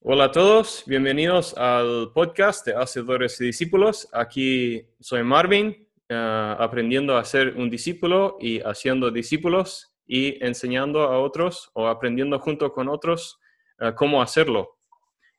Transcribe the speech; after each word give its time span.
Hola 0.00 0.24
a 0.24 0.30
todos, 0.30 0.84
bienvenidos 0.86 1.56
al 1.56 2.12
podcast 2.14 2.64
de 2.66 2.74
Hacedores 2.74 3.40
y 3.40 3.46
Discípulos. 3.46 4.08
Aquí 4.12 4.86
soy 5.00 5.24
Marvin, 5.24 5.88
uh, 6.10 6.62
aprendiendo 6.62 7.16
a 7.16 7.24
ser 7.24 7.56
un 7.56 7.70
discípulo 7.70 8.36
y 8.38 8.60
haciendo 8.60 9.10
discípulos 9.10 9.96
y 10.06 10.44
enseñando 10.44 11.02
a 11.02 11.18
otros 11.18 11.70
o 11.72 11.88
aprendiendo 11.88 12.38
junto 12.38 12.72
con 12.72 12.88
otros 12.88 13.40
uh, 13.80 13.94
cómo 13.96 14.22
hacerlo. 14.22 14.76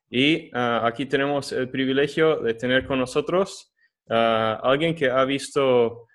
Y 0.09 0.47
uh, 0.53 0.85
aquí 0.85 1.05
tenemos 1.05 1.53
el 1.53 1.69
privilegio 1.69 2.37
de 2.37 2.53
tener 2.55 2.85
con 2.85 2.99
nosotros 2.99 3.73
alguien 4.09 4.95
que 4.95 5.09
ha 5.09 5.25
visto 5.25 6.07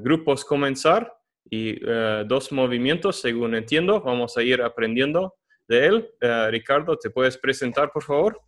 grupos 0.00 0.44
comenzar 0.44 1.10
y 1.50 1.80
dos 2.26 2.52
movimientos, 2.52 3.18
según 3.18 3.54
entiendo. 3.54 4.02
Vamos 4.02 4.36
a 4.36 4.42
ir 4.42 4.60
aprendiendo 4.60 5.39
de 5.70 5.86
él. 5.86 6.10
Ricardo, 6.50 6.98
¿te 6.98 7.08
puedes 7.08 7.38
presentar, 7.38 7.90
por 7.92 8.02
favor? 8.02 8.42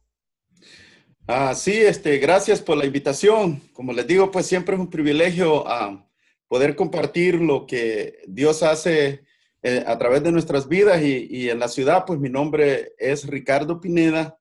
Ah, 1.29 1.55
sí, 1.55 1.73
este, 1.73 2.19
gracias 2.19 2.60
por 2.60 2.77
la 2.77 2.84
invitación. 2.84 3.62
Como 3.73 3.92
les 3.92 4.06
digo, 4.09 4.30
pues 4.33 4.45
siempre 4.45 4.74
es 4.74 4.80
un 4.80 4.91
privilegio 4.91 5.66
ah, 5.69 6.05
poder 6.48 6.74
compartir 6.74 7.37
lo 7.37 7.65
que 7.65 8.19
Dios 8.27 8.65
hace 8.65 9.24
eh, 9.62 9.84
a 9.87 9.96
través 9.98 10.24
de 10.24 10.32
nuestras 10.32 10.69
vidas 10.69 11.01
y, 11.01 11.48
en 11.48 11.60
la 11.60 11.69
ciudad, 11.69 12.05
pues 12.05 12.19
mi 12.19 12.29
nombre 12.29 12.93
es 12.98 13.24
Ricardo 13.29 13.80
Pineda. 13.80 14.37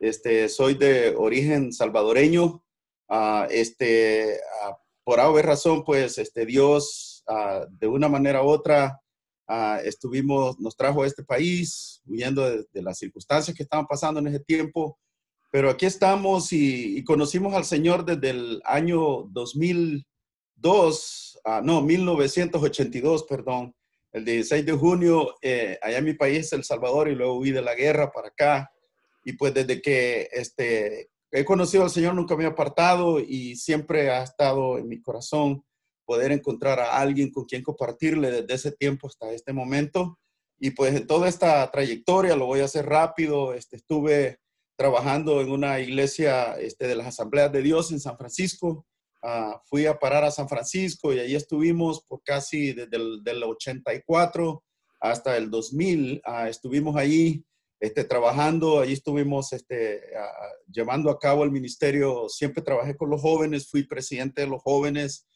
Este, 0.00 0.48
soy 0.48 0.74
de 0.74 1.14
origen 1.18 1.70
salvadoreño. 1.70 2.64
Ah, 3.10 3.46
este, 3.50 4.40
por 5.04 5.20
haber 5.20 5.44
razón, 5.44 5.84
pues 5.84 6.16
este, 6.16 6.46
Dios 6.46 7.24
de 7.68 7.86
una 7.86 8.08
manera 8.08 8.42
u 8.42 8.48
otra 8.48 9.01
estuvimos, 9.84 10.58
nos 10.58 10.76
trajo 10.76 11.02
a 11.02 11.06
este 11.06 11.24
país, 11.24 12.02
huyendo 12.06 12.48
de, 12.48 12.82
las 12.82 12.98
circunstancias 12.98 13.56
que 13.56 13.62
estaban 13.62 13.86
pasando 13.86 14.20
en 14.20 14.28
ese 14.28 14.40
tiempo. 14.40 14.98
Pero 15.50 15.70
aquí 15.70 15.86
estamos 15.86 16.52
y, 16.52 17.02
conocimos 17.04 17.54
al 17.54 17.64
Señor 17.64 18.04
desde 18.04 18.30
el 18.30 18.62
año 18.64 19.24
2002, 19.30 21.40
ah, 21.44 21.60
no, 21.62 21.82
1982, 21.82 23.24
perdón, 23.24 23.74
el 24.12 24.24
16 24.24 24.66
de 24.66 24.72
junio, 24.72 25.34
eh, 25.42 25.78
allá 25.82 25.98
en 25.98 26.04
mi 26.04 26.14
país, 26.14 26.52
El 26.52 26.64
Salvador, 26.64 27.08
y 27.08 27.14
luego 27.14 27.38
huí 27.38 27.50
de 27.50 27.62
la 27.62 27.74
guerra 27.74 28.10
para 28.10 28.28
acá. 28.28 28.70
Y 29.24 29.34
pues 29.34 29.54
desde 29.54 29.80
que 29.80 30.28
este, 30.32 31.10
he 31.30 31.44
conocido 31.44 31.84
al 31.84 31.90
Señor 31.90 32.14
nunca 32.14 32.36
me 32.36 32.44
he 32.44 32.46
apartado 32.46 33.20
y 33.20 33.56
siempre 33.56 34.10
ha 34.10 34.22
estado 34.22 34.78
en 34.78 34.88
mi 34.88 35.00
corazón 35.00 35.64
poder 36.12 36.30
encontrar 36.30 36.78
a 36.78 36.98
alguien 36.98 37.30
con 37.30 37.46
quien 37.46 37.62
compartirle 37.62 38.30
desde 38.30 38.52
ese 38.52 38.72
tiempo 38.72 39.06
hasta 39.06 39.32
este 39.32 39.54
momento. 39.54 40.18
Y 40.60 40.72
pues 40.72 40.94
en 40.94 41.06
toda 41.06 41.26
esta 41.26 41.70
trayectoria, 41.70 42.36
lo 42.36 42.44
voy 42.44 42.60
a 42.60 42.66
hacer 42.66 42.84
rápido, 42.84 43.54
este, 43.54 43.76
estuve 43.76 44.38
trabajando 44.76 45.40
en 45.40 45.50
una 45.50 45.80
iglesia 45.80 46.60
este, 46.60 46.86
de 46.86 46.96
las 46.96 47.06
Asambleas 47.06 47.50
de 47.50 47.62
Dios 47.62 47.92
en 47.92 47.98
San 47.98 48.18
Francisco. 48.18 48.84
Uh, 49.22 49.56
fui 49.64 49.86
a 49.86 49.98
parar 49.98 50.22
a 50.24 50.30
San 50.30 50.50
Francisco 50.50 51.14
y 51.14 51.18
ahí 51.18 51.34
estuvimos 51.34 52.04
por 52.04 52.22
casi 52.22 52.74
desde 52.74 52.96
el 52.98 53.24
del 53.24 53.42
84 53.42 54.62
hasta 55.00 55.38
el 55.38 55.50
2000. 55.50 56.16
Uh, 56.16 56.20
ah, 56.26 56.48
estuvimos 56.50 56.94
ahí 56.94 57.42
este, 57.80 58.04
trabajando, 58.04 58.80
allí 58.80 58.92
estuvimos 58.92 59.54
este, 59.54 60.02
uh, 60.14 60.70
llevando 60.70 61.08
a 61.08 61.18
cabo 61.18 61.42
el 61.42 61.50
ministerio. 61.50 62.28
Siempre 62.28 62.62
trabajé 62.62 62.98
con 62.98 63.08
los 63.08 63.22
jóvenes, 63.22 63.70
fui 63.70 63.84
presidente 63.84 64.42
de 64.42 64.48
los 64.48 64.60
jóvenes 64.60 65.26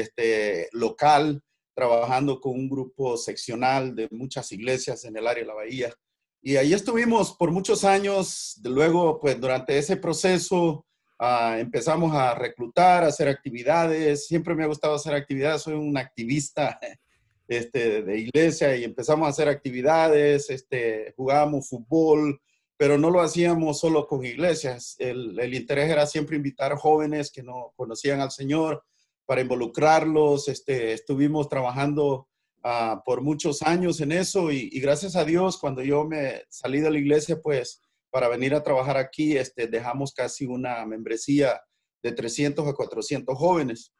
este, 0.00 0.68
local, 0.72 1.42
trabajando 1.74 2.40
con 2.40 2.52
un 2.52 2.68
grupo 2.68 3.16
seccional 3.16 3.94
de 3.94 4.08
muchas 4.10 4.50
iglesias 4.52 5.04
en 5.04 5.16
el 5.16 5.26
área 5.26 5.42
de 5.42 5.48
la 5.48 5.54
Bahía. 5.54 5.94
Y 6.40 6.56
ahí 6.56 6.72
estuvimos 6.72 7.36
por 7.36 7.50
muchos 7.50 7.84
años. 7.84 8.60
Luego, 8.64 9.20
pues 9.20 9.40
durante 9.40 9.76
ese 9.78 9.96
proceso 9.96 10.86
ah, 11.18 11.56
empezamos 11.58 12.14
a 12.14 12.34
reclutar, 12.34 13.04
a 13.04 13.08
hacer 13.08 13.28
actividades. 13.28 14.26
Siempre 14.26 14.54
me 14.54 14.64
ha 14.64 14.68
gustado 14.68 14.94
hacer 14.94 15.14
actividades. 15.14 15.62
Soy 15.62 15.74
un 15.74 15.96
activista 15.96 16.80
este, 17.48 18.02
de 18.02 18.18
iglesia 18.18 18.74
y 18.76 18.84
empezamos 18.84 19.26
a 19.26 19.30
hacer 19.30 19.48
actividades. 19.48 20.50
Este, 20.50 21.12
jugábamos 21.16 21.68
fútbol, 21.68 22.40
pero 22.76 22.98
no 22.98 23.10
lo 23.10 23.20
hacíamos 23.20 23.78
solo 23.78 24.06
con 24.06 24.24
iglesias. 24.24 24.96
El, 24.98 25.38
el 25.38 25.54
interés 25.54 25.90
era 25.90 26.06
siempre 26.06 26.36
invitar 26.36 26.74
jóvenes 26.76 27.30
que 27.30 27.42
no 27.42 27.72
conocían 27.76 28.20
al 28.20 28.30
Señor 28.30 28.82
para 29.32 29.40
involucrarlos. 29.40 30.46
Este, 30.48 30.92
estuvimos 30.92 31.48
trabajando 31.48 32.28
uh, 32.64 33.02
por 33.02 33.22
muchos 33.22 33.62
años 33.62 33.98
en 34.02 34.12
eso 34.12 34.52
y, 34.52 34.68
y, 34.70 34.78
gracias 34.78 35.16
a 35.16 35.24
Dios, 35.24 35.56
cuando 35.56 35.82
yo 35.82 36.04
me 36.04 36.42
salí 36.50 36.80
de 36.80 36.90
la 36.90 36.98
iglesia, 36.98 37.40
pues 37.40 37.80
para 38.10 38.28
venir 38.28 38.54
a 38.54 38.62
trabajar 38.62 38.98
aquí, 38.98 39.38
este, 39.38 39.68
dejamos 39.68 40.12
casi 40.12 40.44
una 40.44 40.84
membresía 40.84 41.62
de 42.02 42.12
300 42.12 42.68
a 42.68 42.74
400 42.74 43.34
jóvenes. 43.38 43.94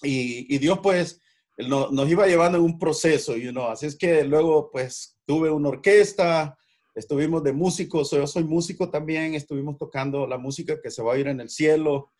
Y, 0.00 0.54
y 0.54 0.58
Dios 0.58 0.78
pues 0.80 1.20
no, 1.58 1.90
nos 1.90 2.08
iba 2.08 2.28
llevando 2.28 2.58
en 2.58 2.62
un 2.62 2.78
proceso, 2.78 3.36
you 3.36 3.50
know? 3.50 3.66
así 3.66 3.86
es 3.86 3.98
que 3.98 4.22
luego 4.22 4.70
pues 4.70 5.18
tuve 5.26 5.50
una 5.50 5.70
orquesta, 5.70 6.56
estuvimos 6.94 7.42
de 7.42 7.52
músicos, 7.52 8.12
yo 8.12 8.28
soy 8.28 8.44
músico 8.44 8.90
también, 8.90 9.34
estuvimos 9.34 9.76
tocando 9.76 10.24
la 10.24 10.38
música 10.38 10.80
que 10.80 10.92
se 10.92 11.02
va 11.02 11.14
a 11.14 11.18
ir 11.18 11.26
en 11.26 11.40
el 11.40 11.48
cielo, 11.48 12.12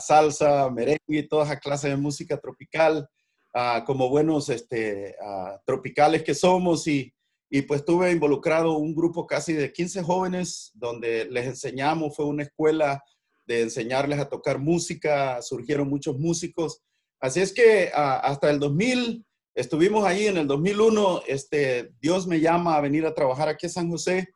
salsa, 0.00 0.70
merengue, 0.70 1.28
toda 1.28 1.44
esa 1.44 1.58
clase 1.58 1.88
de 1.88 1.96
música 1.96 2.38
tropical, 2.38 3.08
como 3.86 4.08
buenos 4.08 4.48
este, 4.48 5.16
tropicales 5.66 6.22
que 6.22 6.34
somos. 6.34 6.86
Y, 6.86 7.12
y 7.50 7.62
pues 7.62 7.80
estuve 7.80 8.12
involucrado 8.12 8.78
un 8.78 8.94
grupo 8.94 9.26
casi 9.26 9.52
de 9.52 9.72
15 9.72 10.02
jóvenes 10.02 10.70
donde 10.74 11.24
les 11.24 11.46
enseñamos, 11.46 12.14
fue 12.14 12.26
una 12.26 12.44
escuela 12.44 13.02
de 13.46 13.62
enseñarles 13.62 14.20
a 14.20 14.28
tocar 14.28 14.60
música, 14.60 15.42
surgieron 15.42 15.88
muchos 15.88 16.16
músicos. 16.16 16.82
Así 17.18 17.40
es 17.40 17.52
que 17.52 17.90
hasta 17.92 18.48
el 18.48 18.60
2000 18.60 19.26
estuvimos 19.54 20.04
ahí, 20.04 20.28
en 20.28 20.36
el 20.36 20.46
2001 20.46 21.22
este, 21.26 21.92
Dios 22.00 22.28
me 22.28 22.38
llama 22.38 22.76
a 22.76 22.80
venir 22.80 23.04
a 23.04 23.14
trabajar 23.14 23.48
aquí 23.48 23.66
en 23.66 23.72
San 23.72 23.90
José. 23.90 24.28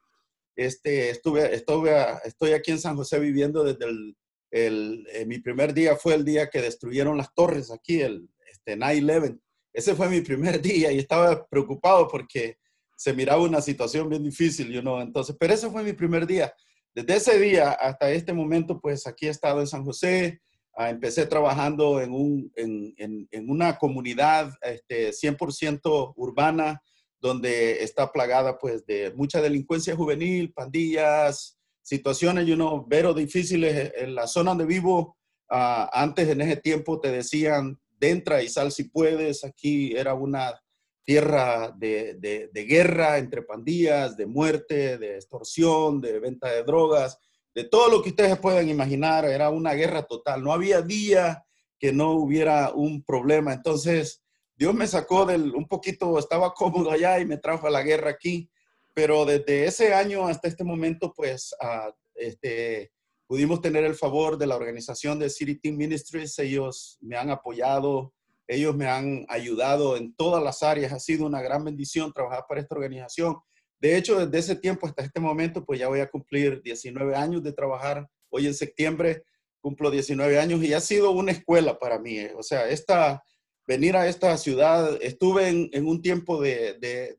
Este, 0.57 1.11
estuve, 1.11 1.55
estuve, 1.55 1.93
estoy 2.25 2.53
aquí 2.53 2.73
en 2.73 2.81
San 2.81 2.97
José 2.97 3.21
viviendo 3.21 3.63
desde 3.63 3.87
el 3.87 4.17
el, 4.55 5.05
eh, 5.13 5.27
mi 5.27 5.41
primer 5.41 5.75
día 5.75 5.97
fue 5.97 6.15
el 6.15 6.25
día 6.25 6.49
que 6.49 6.63
destruyeron 6.63 7.19
las 7.19 7.35
torres 7.35 7.73
aquí, 7.73 8.01
el 8.01 8.29
este, 8.49 8.77
9-11. 8.77 9.41
Ese 9.73 9.97
fue 9.97 10.09
mi 10.09 10.21
primer 10.21 10.63
día 10.63 10.93
y 10.93 10.99
estaba 11.01 11.45
preocupado 11.49 12.07
porque 12.07 12.57
se 12.97 13.13
miraba 13.13 13.43
una 13.43 13.61
situación 13.61 14.09
bien 14.09 14.23
difícil, 14.23 14.73
you 14.73 14.81
know? 14.81 15.01
Entonces, 15.01 15.35
pero 15.41 15.55
ese 15.55 15.69
fue 15.71 15.83
mi 15.83 15.93
primer 15.93 16.25
día. 16.25 16.55
Desde 16.95 17.17
ese 17.17 17.41
día 17.41 17.73
hasta 17.73 18.13
este 18.13 18.33
momento, 18.33 18.81
pues 18.81 19.09
aquí 19.09 19.27
he 19.27 19.31
estado 19.31 19.59
en 19.59 19.67
San 19.67 19.85
José, 19.85 20.41
ah, 20.77 20.89
empecé 20.89 21.27
trabajando 21.27 22.01
en 22.01 23.49
una 23.51 23.77
comunidad 23.77 24.53
este, 24.63 25.11
100% 25.11 26.13
urbana, 26.15 26.81
donde 27.19 27.83
está 27.83 28.13
plagada 28.13 28.57
pues 28.57 28.87
de 28.87 29.13
mucha 29.17 29.43
delincuencia 29.43 29.97
juvenil, 29.97 30.53
pandillas, 30.53 31.59
situaciones, 31.85 32.47
you 32.47 32.57
know, 32.57 32.87
pero 32.89 33.15
difíciles 33.15 33.93
en 33.97 34.15
la 34.15 34.27
zona 34.27 34.51
donde 34.51 34.65
vivo. 34.65 35.17
Uh, 35.51 35.87
antes 35.93 36.29
en 36.29 36.41
ese 36.41 36.57
tiempo 36.57 37.01
te 37.01 37.13
decían, 37.13 37.79
entra 38.01 38.43
y 38.43 38.49
sal 38.49 38.73
si 38.73 38.85
puedes. 38.85 39.45
Aquí 39.45 39.95
era 39.97 40.15
una 40.15 40.61
tierra 41.05 41.73
de, 41.77 42.15
de, 42.15 42.51
de, 42.53 42.65
guerra 42.65 43.19
entre 43.19 43.43
pandillas, 43.43 44.17
de 44.17 44.27
muerte, 44.27 44.97
de 44.99 45.17
extorsión, 45.17 46.01
de 46.01 46.19
venta 46.19 46.51
de 46.51 46.65
drogas, 46.65 47.19
de 47.55 47.65
todo 47.65 47.91
lo 47.91 48.03
que 48.03 48.11
ustedes 48.11 48.39
puedan 48.39 48.69
imaginar. 48.69 49.25
Era 49.27 49.51
una 49.51 49.75
guerra 49.75 50.03
total. 50.05 50.43
No 50.43 50.53
había 50.53 50.81
día 50.81 51.45
que 51.79 51.93
no 51.93 52.13
hubiera 52.13 52.73
un 52.73 53.05
problema. 53.05 53.53
Entonces, 53.53 54.23
Dios 54.57 54.73
me 54.73 54.87
sacó 54.87 55.27
del 55.27 55.55
un 55.55 55.67
poquito, 55.67 56.19
estaba 56.19 56.55
cómodo 56.55 56.91
allá 56.91 57.19
y 57.21 57.27
me 57.27 57.39
trajo 57.39 57.67
a 57.67 57.71
la 57.71 57.83
guerra 57.83 58.11
aquí 58.11 58.49
pero 58.95 59.25
desde 59.25 59.67
ese 59.67 59.93
año 59.93 60.27
hasta 60.27 60.49
este 60.49 60.65
momento, 60.65 61.13
pues, 61.15 61.55
uh, 61.61 61.93
este, 62.15 62.93
pudimos 63.27 63.61
tener 63.61 63.85
el 63.85 63.97
favor 63.97 64.39
de 64.39 64.47
la 64.47 64.57
organización 64.57 65.19
de 65.19 65.31
City 65.31 65.57
Team 65.57 65.77
Ministries. 65.77 66.39
Ellos 66.39 66.97
me 67.01 67.17
han 67.17 67.31
apoyado, 67.31 68.15
ellos 68.47 68.77
me 68.77 68.87
han 68.87 69.27
ayudado 69.29 69.97
en 69.97 70.15
todas 70.15 70.43
las 70.43 70.63
áreas. 70.63 70.93
Ha 70.93 71.01
sido 71.01 71.27
una 71.27 71.43
gran 71.43 71.65
bendición 71.65 72.13
trabajar 72.13 72.45
para 72.49 72.61
esta 72.61 72.77
organización. 72.77 73.37
De 73.81 73.97
hecho, 73.97 74.25
desde 74.25 74.39
ese 74.39 74.57
tiempo 74.57 74.87
hasta 74.87 75.03
este 75.03 75.21
momento, 75.21 75.65
pues 75.65 75.81
ya 75.81 75.89
voy 75.89 76.01
a 76.01 76.09
cumplir 76.09 76.63
19 76.63 77.17
años 77.17 77.43
de 77.43 77.53
trabajar. 77.53 78.09
Hoy 78.31 78.47
en 78.47 78.55
septiembre 78.55 79.25
cumplo 79.61 79.91
19 79.91 80.39
años 80.39 80.63
y 80.63 80.75
ha 80.75 80.81
sido 80.81 81.11
una 81.11 81.33
escuela 81.33 81.79
para 81.79 81.99
mí. 81.99 82.19
O 82.37 82.43
sea, 82.43 82.69
esta, 82.69 83.25
venir 83.67 83.97
a 83.97 84.09
esta 84.09 84.37
ciudad. 84.37 84.99
Estuve 85.01 85.49
en, 85.49 85.87
un 85.87 86.03
tiempo 86.03 86.41
de, 86.41 87.17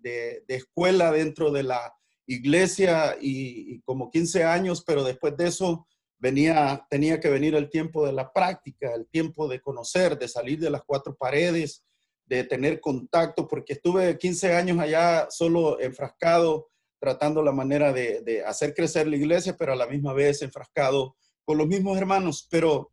escuela 0.47 1.11
dentro 1.11 1.51
de 1.51 1.63
la 1.63 1.93
iglesia 2.27 3.17
y, 3.19 3.79
como 3.81 4.09
15 4.09 4.43
años, 4.43 4.83
pero 4.85 5.03
después 5.03 5.35
de 5.37 5.47
eso 5.47 5.87
venía, 6.17 6.85
tenía 6.89 7.19
que 7.19 7.29
venir 7.29 7.55
el 7.55 7.69
tiempo 7.69 8.05
de 8.05 8.13
la 8.13 8.31
práctica, 8.31 8.93
el 8.93 9.07
tiempo 9.07 9.47
de 9.47 9.61
conocer, 9.61 10.17
de 10.17 10.27
salir 10.27 10.59
de 10.59 10.69
las 10.69 10.83
cuatro 10.83 11.15
paredes, 11.15 11.83
de 12.25 12.43
tener 12.43 12.79
contacto, 12.79 13.47
porque 13.47 13.73
estuve 13.73 14.17
15 14.17 14.55
años 14.55 14.79
allá 14.79 15.27
solo 15.29 15.79
enfrascado 15.79 16.69
tratando 16.99 17.43
la 17.43 17.51
manera 17.51 17.93
de, 17.93 18.43
hacer 18.47 18.73
crecer 18.73 19.07
la 19.07 19.15
iglesia, 19.15 19.55
pero 19.55 19.73
a 19.73 19.75
la 19.75 19.85
misma 19.85 20.11
vez 20.13 20.41
enfrascado 20.41 21.15
con 21.43 21.57
los 21.57 21.67
mismos 21.67 21.97
hermanos. 21.97 22.47
Pero 22.49 22.91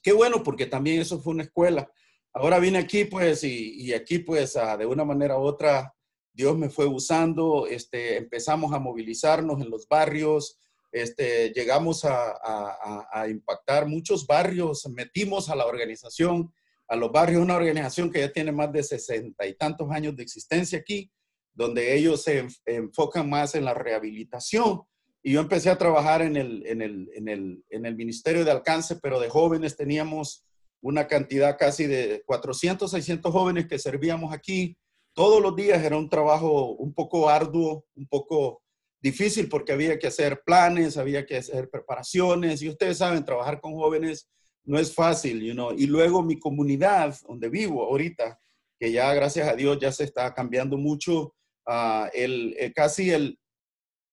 qué 0.00 0.12
bueno, 0.12 0.44
porque 0.44 0.66
también 0.66 1.00
eso 1.00 1.20
fue 1.20 1.34
una 1.34 1.42
escuela. 1.42 1.90
Ahora 2.34 2.58
vine 2.58 2.78
aquí, 2.78 3.04
pues, 3.04 3.44
y, 3.44 3.92
aquí, 3.92 4.18
pues, 4.18 4.54
de 4.78 4.86
una 4.86 5.04
manera 5.04 5.36
u 5.38 5.42
otra, 5.42 5.94
Dios 6.32 6.56
me 6.56 6.70
fue 6.70 6.86
usando, 6.86 7.66
este, 7.66 8.16
empezamos 8.16 8.72
a 8.72 8.78
movilizarnos 8.78 9.60
en 9.60 9.68
los 9.68 9.86
barrios, 9.86 10.58
este, 10.90 11.52
llegamos 11.52 12.04
a, 12.04 13.26
impactar 13.28 13.86
muchos 13.86 14.26
barrios, 14.26 14.88
metimos 14.88 15.50
a 15.50 15.56
la 15.56 15.66
organización, 15.66 16.52
a 16.88 16.96
los 16.96 17.12
barrios, 17.12 17.42
una 17.42 17.56
organización 17.56 18.10
que 18.10 18.20
ya 18.20 18.32
tiene 18.32 18.50
más 18.50 18.72
de 18.72 18.82
sesenta 18.82 19.46
y 19.46 19.54
tantos 19.54 19.90
años 19.90 20.16
de 20.16 20.22
existencia 20.22 20.78
aquí, 20.78 21.10
donde 21.54 21.94
ellos 21.94 22.22
se 22.22 22.46
enfocan 22.64 23.28
más 23.28 23.54
en 23.54 23.66
la 23.66 23.74
rehabilitación. 23.74 24.82
Y 25.22 25.32
yo 25.32 25.40
empecé 25.40 25.70
a 25.70 25.78
trabajar 25.78 26.22
en 26.22 26.36
el, 26.36 26.66
en 26.66 26.82
el, 26.82 27.10
en 27.14 27.28
el, 27.28 27.64
en 27.68 27.86
el 27.86 27.94
Ministerio 27.94 28.44
de 28.44 28.50
Alcance, 28.50 28.96
pero 28.96 29.20
de 29.20 29.28
jóvenes 29.28 29.76
teníamos 29.76 30.44
una 30.82 31.06
cantidad 31.06 31.56
casi 31.56 31.86
de 31.86 32.22
400, 32.26 32.90
600 32.90 33.32
jóvenes 33.32 33.66
que 33.66 33.78
servíamos 33.78 34.34
aquí. 34.34 34.76
Todos 35.14 35.40
los 35.40 35.54
días 35.56 35.82
era 35.82 35.96
un 35.96 36.08
trabajo 36.08 36.72
un 36.72 36.92
poco 36.92 37.30
arduo, 37.30 37.86
un 37.94 38.06
poco 38.08 38.62
difícil 39.00 39.48
porque 39.48 39.72
había 39.72 39.98
que 39.98 40.08
hacer 40.08 40.42
planes, 40.44 40.96
había 40.96 41.24
que 41.24 41.36
hacer 41.36 41.70
preparaciones 41.70 42.62
y 42.62 42.68
ustedes 42.68 42.98
saben, 42.98 43.24
trabajar 43.24 43.60
con 43.60 43.74
jóvenes 43.74 44.28
no 44.64 44.78
es 44.78 44.94
fácil, 44.94 45.42
you 45.42 45.52
know? 45.52 45.72
Y 45.76 45.86
luego 45.86 46.22
mi 46.22 46.38
comunidad 46.38 47.16
donde 47.26 47.48
vivo 47.48 47.84
ahorita, 47.84 48.38
que 48.78 48.92
ya 48.92 49.12
gracias 49.14 49.48
a 49.48 49.56
Dios 49.56 49.78
ya 49.80 49.90
se 49.92 50.04
está 50.04 50.32
cambiando 50.34 50.76
mucho, 50.76 51.34
uh, 51.66 52.06
el, 52.12 52.72
casi 52.74 53.10
el, 53.10 53.38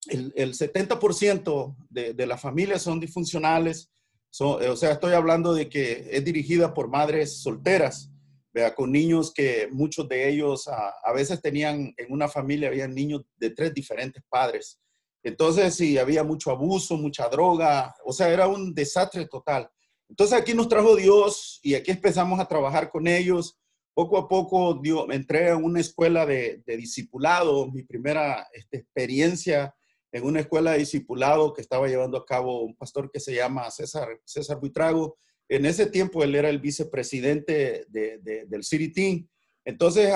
el, 0.07 0.33
el 0.35 0.53
70% 0.53 1.75
de, 1.89 2.13
de, 2.13 2.25
las 2.25 2.41
familias 2.41 2.81
son 2.81 2.99
disfuncionales, 2.99 3.91
o 4.37 4.75
sea, 4.75 4.91
estoy 4.91 5.13
hablando 5.13 5.53
de 5.53 5.69
que 5.69 6.07
es 6.11 6.23
dirigida 6.23 6.73
por 6.73 6.89
madres 6.89 7.41
solteras, 7.41 8.11
vea, 8.53 8.75
con 8.75 8.91
niños 8.91 9.33
que 9.33 9.67
muchos 9.71 10.07
de 10.07 10.29
ellos 10.29 10.67
a, 10.67 11.11
veces 11.13 11.41
tenían 11.41 11.93
en 11.97 12.11
una 12.11 12.27
familia, 12.27 12.69
había 12.69 12.87
niños 12.87 13.23
de 13.37 13.49
tres 13.51 13.73
diferentes 13.73 14.23
padres. 14.29 14.79
Entonces, 15.23 15.75
sí, 15.75 15.97
había 15.97 16.23
mucho 16.23 16.51
abuso, 16.51 16.95
mucha 16.95 17.27
droga, 17.27 17.93
o 18.05 18.13
sea, 18.13 18.29
era 18.29 18.47
un 18.47 18.73
desastre 18.73 19.27
total. 19.27 19.69
Entonces 20.07 20.39
aquí 20.39 20.53
nos 20.53 20.67
trajo 20.67 20.95
Dios 20.95 21.59
y 21.61 21.75
aquí 21.75 21.91
empezamos 21.91 22.39
a 22.39 22.47
trabajar 22.47 22.89
con 22.89 23.07
ellos. 23.07 23.57
Poco 23.93 24.17
a 24.17 24.27
poco 24.27 24.75
Dios, 24.75 25.05
entré 25.11 25.49
a 25.49 25.57
una 25.57 25.81
escuela 25.81 26.25
de, 26.25 26.63
de 26.65 26.77
discipulado, 26.77 27.69
mi 27.69 27.83
primera 27.83 28.47
este, 28.53 28.77
experiencia 28.77 29.75
en 30.11 30.25
una 30.25 30.41
escuela 30.41 30.71
de 30.71 30.79
discipulado 30.79 31.53
que 31.53 31.61
estaba 31.61 31.87
llevando 31.87 32.17
a 32.17 32.25
cabo 32.25 32.61
un 32.61 32.75
pastor 32.75 33.11
que 33.11 33.19
se 33.19 33.35
llama 33.35 33.69
César, 33.71 34.07
César 34.25 34.59
Buitrago. 34.59 35.17
En 35.47 35.65
ese 35.65 35.85
tiempo 35.85 36.23
él 36.23 36.35
era 36.35 36.49
el 36.49 36.59
vicepresidente 36.59 37.85
del 37.89 38.63
City 38.63 38.91
Team. 38.91 39.27
Entonces 39.65 40.11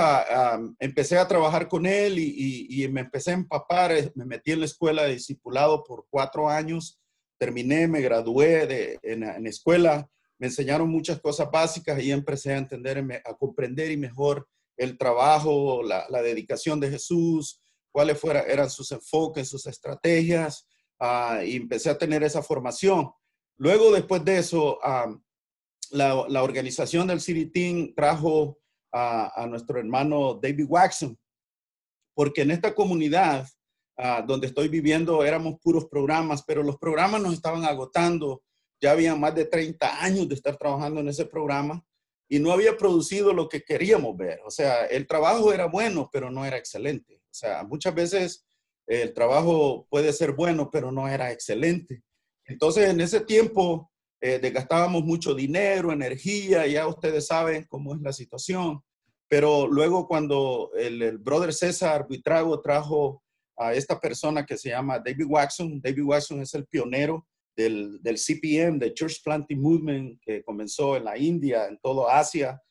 empecé 0.80 1.18
a 1.18 1.28
trabajar 1.28 1.68
con 1.68 1.86
él 1.86 2.18
y, 2.18 2.88
me 2.92 3.02
empecé 3.02 3.32
a 3.32 3.36
empapar, 3.36 3.92
eh, 3.92 4.12
me 4.16 4.26
metí 4.26 4.52
en 4.52 4.60
la 4.60 4.66
escuela 4.66 5.04
de 5.04 5.14
discipulado 5.14 5.84
por 5.84 6.08
cuatro 6.10 6.50
años, 6.50 7.00
terminé, 7.38 7.88
me 7.88 8.02
gradué 8.02 9.00
en, 9.04 9.24
en 9.24 9.48
escuela, 9.48 10.10
me 10.40 10.48
enseñaron 10.48 10.90
muchas 10.90 11.20
cosas 11.20 11.50
básicas 11.52 12.02
y 12.02 12.12
empecé 12.12 12.54
a 12.54 12.58
entender, 12.58 13.22
a 13.26 13.34
comprender 13.36 13.92
y 13.92 13.98
mejor 13.98 14.48
el 14.78 14.98
trabajo, 14.98 15.84
la, 15.84 16.22
dedicación 16.22 16.80
de 16.80 16.90
Jesús, 16.90 17.62
cuáles 17.94 18.20
fueran, 18.20 18.44
eran 18.50 18.70
sus 18.70 18.92
enfoques, 18.92 19.48
sus 19.48 19.66
estrategias, 19.68 20.68
ah, 21.00 21.42
y 21.46 21.56
empecé 21.56 21.90
a 21.90 21.98
tener 21.98 22.24
esa 22.24 22.42
formación. 22.42 23.12
Luego, 23.58 23.92
después 23.92 24.26
de 24.26 24.40
eso, 24.40 24.80
la, 25.92 26.44
organización 26.44 27.08
del 27.08 27.22
City 27.22 27.46
Team 27.46 27.94
trajo 27.96 28.58
a, 28.92 29.46
nuestro 29.48 29.80
hermano 29.80 30.40
David 30.42 30.66
Waxon, 30.68 31.18
porque 32.16 32.42
en 32.42 32.52
esta 32.52 32.74
comunidad 32.74 33.48
ah, 33.98 34.24
donde 34.28 34.48
estoy 34.48 34.68
viviendo 34.68 35.24
éramos 35.24 35.60
puros 35.62 35.86
programas, 35.86 36.44
pero 36.44 36.64
los 36.64 36.78
programas 36.78 37.22
nos 37.22 37.34
estaban 37.34 37.64
agotando. 37.64 38.44
Ya 38.82 38.92
había 38.92 39.16
más 39.16 39.34
de 39.34 39.46
30 39.46 40.04
años 40.04 40.28
de 40.28 40.36
estar 40.36 40.58
trabajando 40.58 41.00
en 41.00 41.08
ese 41.08 41.26
programa 41.26 41.86
y 42.34 42.40
no 42.40 42.52
había 42.52 42.76
producido 42.78 43.32
lo 43.32 43.48
que 43.48 43.62
queríamos 43.62 44.18
ver. 44.18 44.40
O 44.44 44.50
sea, 44.50 44.86
el 44.88 45.06
trabajo 45.06 45.54
era 45.54 45.68
bueno, 45.68 46.10
pero 46.12 46.32
no 46.32 46.44
era 46.46 46.58
excelente. 46.58 47.18
O 47.18 47.34
sea, 47.34 47.64
muchas 47.64 47.94
veces 47.94 48.48
el 48.88 49.14
trabajo 49.14 49.86
puede 49.88 50.12
ser 50.14 50.32
bueno, 50.32 50.72
pero 50.72 50.92
no 50.92 51.08
era 51.08 51.32
excelente. 51.32 52.02
Entonces, 52.46 52.90
en 52.90 53.02
ese 53.02 53.20
tiempo 53.20 53.92
eh, 54.20 54.40
desgastábamos 54.40 55.04
mucho 55.04 55.36
dinero, 55.36 55.92
energía, 55.92 56.66
ya 56.66 56.88
ustedes 56.88 57.28
saben 57.28 57.68
cómo 57.70 57.94
es 57.94 58.02
la 58.02 58.12
situación. 58.12 58.82
Pero 59.28 59.68
luego 59.68 60.08
cuando 60.08 60.72
el, 60.76 61.20
brother 61.20 61.54
César 61.54 62.08
Buitrago 62.08 62.62
trajo 62.62 63.24
a 63.58 63.76
esta 63.76 64.00
persona 64.00 64.44
que 64.44 64.58
se 64.58 64.70
llama 64.70 64.98
David 64.98 65.28
Waxon, 65.30 65.80
David 65.80 66.04
Waxon 66.04 66.42
es 66.42 66.56
el 66.56 66.66
pionero 66.66 67.28
del, 67.56 68.02
del 68.02 68.18
CPM, 68.18 68.80
del 68.80 68.94
Church 68.94 69.22
Planting 69.24 69.62
Movement, 69.62 70.20
que 70.22 70.44
comenzó 70.44 70.96
en 70.98 71.06
la 71.06 71.18
India, 71.18 71.68
en 71.68 71.78
toda 71.80 72.18
Asia, 72.18 72.62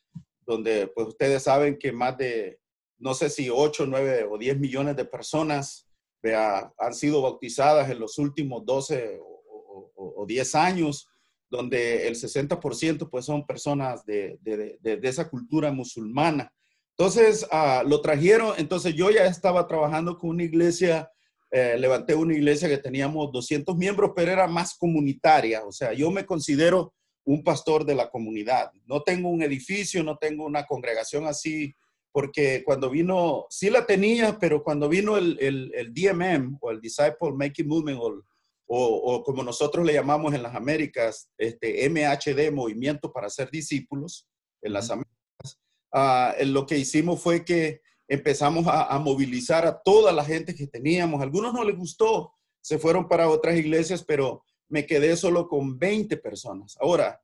donde 0.47 0.89
pues 0.89 1.09
ustedes 1.09 1.43
saben 1.43 1.79
que 1.79 1.93
más 1.93 2.17
de, 2.19 2.59
no 2.99 3.15
sé 3.15 3.31
si 3.31 3.49
8, 3.51 3.87
9 3.87 4.29
o 4.31 4.39
10 4.39 4.59
millones 4.59 4.97
de 4.97 5.05
personas 5.05 5.89
vea, 6.23 6.73
han 6.79 6.95
sido 6.95 7.23
bautizadas 7.23 7.91
en 7.91 7.99
los 7.99 8.19
últimos 8.19 8.65
12 8.65 9.19
o, 9.21 10.25
10 10.27 10.55
años, 10.55 11.09
donde 11.51 12.07
el 12.07 12.15
60% 12.15 13.11
pues 13.11 13.25
son 13.25 13.45
personas 13.45 14.07
de, 14.07 14.39
de, 14.41 14.79
de, 14.81 15.09
esa 15.09 15.29
cultura 15.29 15.73
musulmana. 15.73 16.53
Entonces, 16.97 17.47
uh, 17.51 17.87
lo 17.87 18.01
trajeron, 18.01 18.55
entonces 18.57 18.95
yo 18.95 19.11
ya 19.11 19.27
estaba 19.27 19.67
trabajando 19.67 20.17
con 20.17 20.31
una 20.31 20.45
iglesia, 20.45 21.11
eh, 21.53 21.77
levanté 21.79 22.15
una 22.15 22.35
iglesia 22.35 22.69
que 22.69 22.79
teníamos 22.79 23.31
200 23.31 23.77
miembros, 23.77 24.13
pero 24.17 24.33
era 24.33 24.49
más 24.49 24.75
comunitaria, 24.77 25.65
o 25.65 25.71
sea, 25.71 25.93
yo 25.93 26.11
me 26.11 26.27
considero 26.27 26.93
un 27.25 27.45
pastor 27.45 27.85
de 27.85 27.95
la 27.95 28.11
comunidad. 28.11 28.73
No 28.87 29.03
tengo 29.03 29.29
un 29.29 29.43
edificio, 29.43 30.03
no 30.03 30.19
tengo 30.19 30.45
una 30.45 30.67
congregación 30.67 31.27
así, 31.27 31.73
porque 32.11 32.65
cuando 32.65 32.91
vino, 32.91 33.47
sí 33.49 33.71
la 33.71 33.87
tenía, 33.87 34.39
pero 34.41 34.65
cuando 34.65 34.89
vino 34.89 35.17
el, 35.17 35.39
el, 35.41 35.71
el 35.75 35.95
DMM 35.95 36.59
o 36.61 36.73
el 36.73 36.81
Disciple 36.81 37.33
Making 37.37 37.69
Movement 37.69 38.01
o 38.03 38.25
o, 38.75 39.23
como 39.23 39.43
nosotros 39.43 39.85
le 39.85 39.93
llamamos 39.93 40.33
en 40.33 40.43
las 40.43 40.55
Américas, 40.55 41.29
este, 41.37 41.89
MHD, 41.91 42.51
Movimiento 42.53 43.13
para 43.13 43.29
Ser 43.29 43.51
Discípulos, 43.51 44.27
en 44.63 44.73
las 44.73 44.91
Américas, 44.91 45.61
ah, 45.93 46.35
lo 46.47 46.65
que 46.65 46.79
hicimos 46.79 47.21
fue 47.21 47.45
que 47.45 47.82
empezamos 48.13 48.67
a, 48.69 48.99
movilizar 48.99 49.65
a 49.65 49.81
toda 49.81 50.13
la 50.13 50.23
gente 50.23 50.55
que 50.55 50.67
teníamos. 50.67 51.23
algunos 51.23 51.55
no 51.55 51.65
les 51.65 51.77
gustó, 51.77 52.35
se 52.61 52.79
fueron 52.79 53.09
para 53.09 53.31
otras 53.31 53.57
iglesias, 53.57 54.05
pero 54.05 54.45
me 54.69 54.85
quedé 54.85 55.17
solo 55.17 55.49
con 55.49 55.79
20 55.79 56.19
personas. 56.19 56.77
Ahora, 56.79 57.19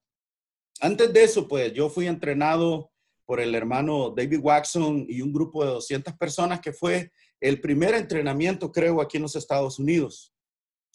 antes 0.80 1.12
de 1.12 1.24
eso, 1.24 1.46
pues 1.46 1.74
yo 1.74 1.90
fui 1.90 2.06
entrenado 2.06 2.90
por 3.26 3.38
el 3.38 3.54
hermano 3.54 4.14
David 4.16 4.40
Waxon 4.42 5.04
y 5.10 5.20
un 5.20 5.30
grupo 5.30 5.62
de 5.62 5.72
200 5.72 6.14
personas 6.16 6.60
que 6.60 6.72
fue 6.72 7.12
el 7.38 7.60
primer 7.60 7.94
entrenamiento, 7.94 8.72
creo, 8.72 9.02
aquí 9.02 9.18
en 9.18 9.24
los 9.24 9.36
Estados 9.36 9.78
Unidos 9.78 10.32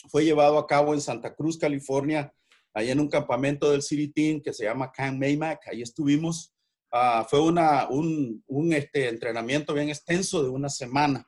fue 0.09 0.25
llevado 0.25 0.57
a 0.57 0.65
cabo 0.65 0.95
en 0.95 1.01
Santa 1.01 1.35
Cruz, 1.35 1.57
California, 1.57 2.33
ahí 2.73 2.89
en 2.89 2.99
un 2.99 3.09
campamento 3.09 3.69
del 3.69 3.83
City 3.83 4.07
Team 4.07 4.41
que 4.41 4.53
se 4.53 4.63
llama 4.63 4.91
Camp 4.91 5.19
Maymac. 5.19 5.67
Ahí 5.67 5.83
estuvimos. 5.83 6.52
Ah, 6.95 7.25
fue 7.27 7.41
un, 7.41 8.71
este, 8.71 9.09
entrenamiento 9.09 9.73
bien 9.73 9.89
extenso 9.89 10.43
de 10.43 10.49
una 10.49 10.69
semana. 10.69 11.27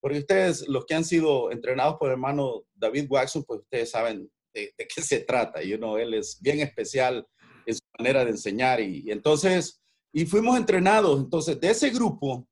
Porque 0.00 0.18
ustedes, 0.18 0.66
los 0.68 0.86
que 0.86 0.94
han 0.94 1.04
sido 1.04 1.52
entrenados 1.52 1.96
por 1.98 2.08
el 2.08 2.14
hermano 2.14 2.64
David 2.74 3.06
Waxon, 3.10 3.44
pues 3.44 3.60
ustedes 3.60 3.90
saben 3.90 4.28
de, 4.54 4.74
qué 4.76 5.02
se 5.02 5.20
trata. 5.20 5.62
You 5.62 5.76
know, 5.76 5.98
él 5.98 6.14
es 6.14 6.38
bien 6.40 6.60
especial 6.60 7.26
en 7.66 7.74
su 7.74 7.82
manera 7.98 8.24
de 8.24 8.30
enseñar. 8.30 8.80
Y, 8.80 9.10
entonces, 9.10 9.82
y 10.12 10.24
fuimos 10.24 10.56
entrenados. 10.56 11.20
Entonces, 11.20 11.60
de 11.60 11.70
ese 11.70 11.90
grupo, 11.90 12.48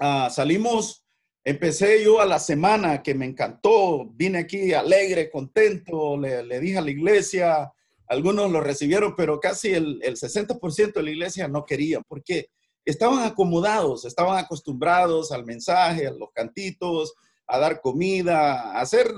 uh, 0.00 0.30
salimos 0.30 1.02
Empecé 1.44 2.04
yo 2.04 2.20
a 2.20 2.26
la 2.26 2.38
semana 2.38 3.02
que 3.02 3.14
me 3.14 3.26
encantó, 3.26 4.08
vine 4.14 4.38
aquí 4.38 4.72
alegre, 4.72 5.28
contento, 5.28 6.16
le, 6.16 6.60
dije 6.60 6.78
a 6.78 6.82
la 6.82 6.90
iglesia, 6.90 7.72
algunos 8.12 8.50
lo 8.50 8.60
recibieron, 8.60 9.14
pero 9.16 9.40
casi 9.40 9.72
el, 9.72 10.00
el 10.02 10.16
60% 10.16 10.92
de 10.92 11.02
la 11.02 11.10
iglesia 11.10 11.48
no 11.48 11.64
quería, 11.64 12.00
porque 12.02 12.50
estaban 12.84 13.24
acomodados, 13.24 14.04
estaban 14.04 14.38
acostumbrados 14.38 15.32
al 15.32 15.44
mensaje, 15.44 16.06
a 16.06 16.12
los 16.12 16.30
cantitos, 16.32 17.14
a 17.46 17.58
dar 17.58 17.80
comida, 17.80 18.72
a 18.72 18.80
hacer 18.80 19.12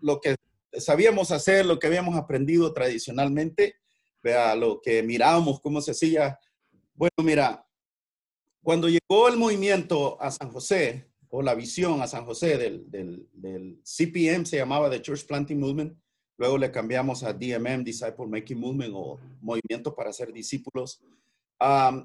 lo 0.00 0.20
que 0.20 0.34
sabíamos 0.72 1.30
hacer, 1.30 1.64
lo 1.64 1.78
que 1.78 1.86
habíamos 1.86 2.16
aprendido 2.16 2.72
tradicionalmente, 2.72 3.76
vea, 4.22 4.54
lo 4.56 4.80
que 4.80 5.02
mirábamos, 5.02 5.60
cómo 5.60 5.80
se 5.80 5.92
hacía. 5.92 6.38
Bueno, 6.94 7.14
mira, 7.22 7.66
cuando 8.62 8.88
llegó 8.88 9.28
el 9.28 9.36
movimiento 9.36 10.20
a 10.20 10.30
San 10.30 10.50
José, 10.50 11.12
o 11.34 11.40
la 11.40 11.54
visión 11.54 12.02
a 12.02 12.06
San 12.06 12.26
José 12.26 12.58
del, 12.58 13.80
CPM, 13.84 14.44
se 14.44 14.58
llamaba 14.58 14.90
The 14.90 15.00
Church 15.00 15.24
Planting 15.26 15.58
Movement. 15.58 15.98
Luego 16.42 16.58
le 16.58 16.72
cambiamos 16.72 17.22
a 17.22 17.32
DMM, 17.32 17.84
Disciple 17.84 18.26
Making 18.26 18.58
Movement 18.58 18.92
o 18.96 19.20
Movimiento 19.40 19.94
para 19.94 20.12
ser 20.12 20.32
discípulos. 20.32 21.00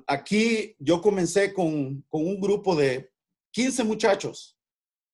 aquí 0.05 0.75
yo 0.77 1.01
comencé 1.01 1.51
con, 1.51 2.03
con, 2.07 2.23
un 2.23 2.39
grupo 2.39 2.75
de 2.75 3.09
15 3.49 3.83
muchachos, 3.83 4.55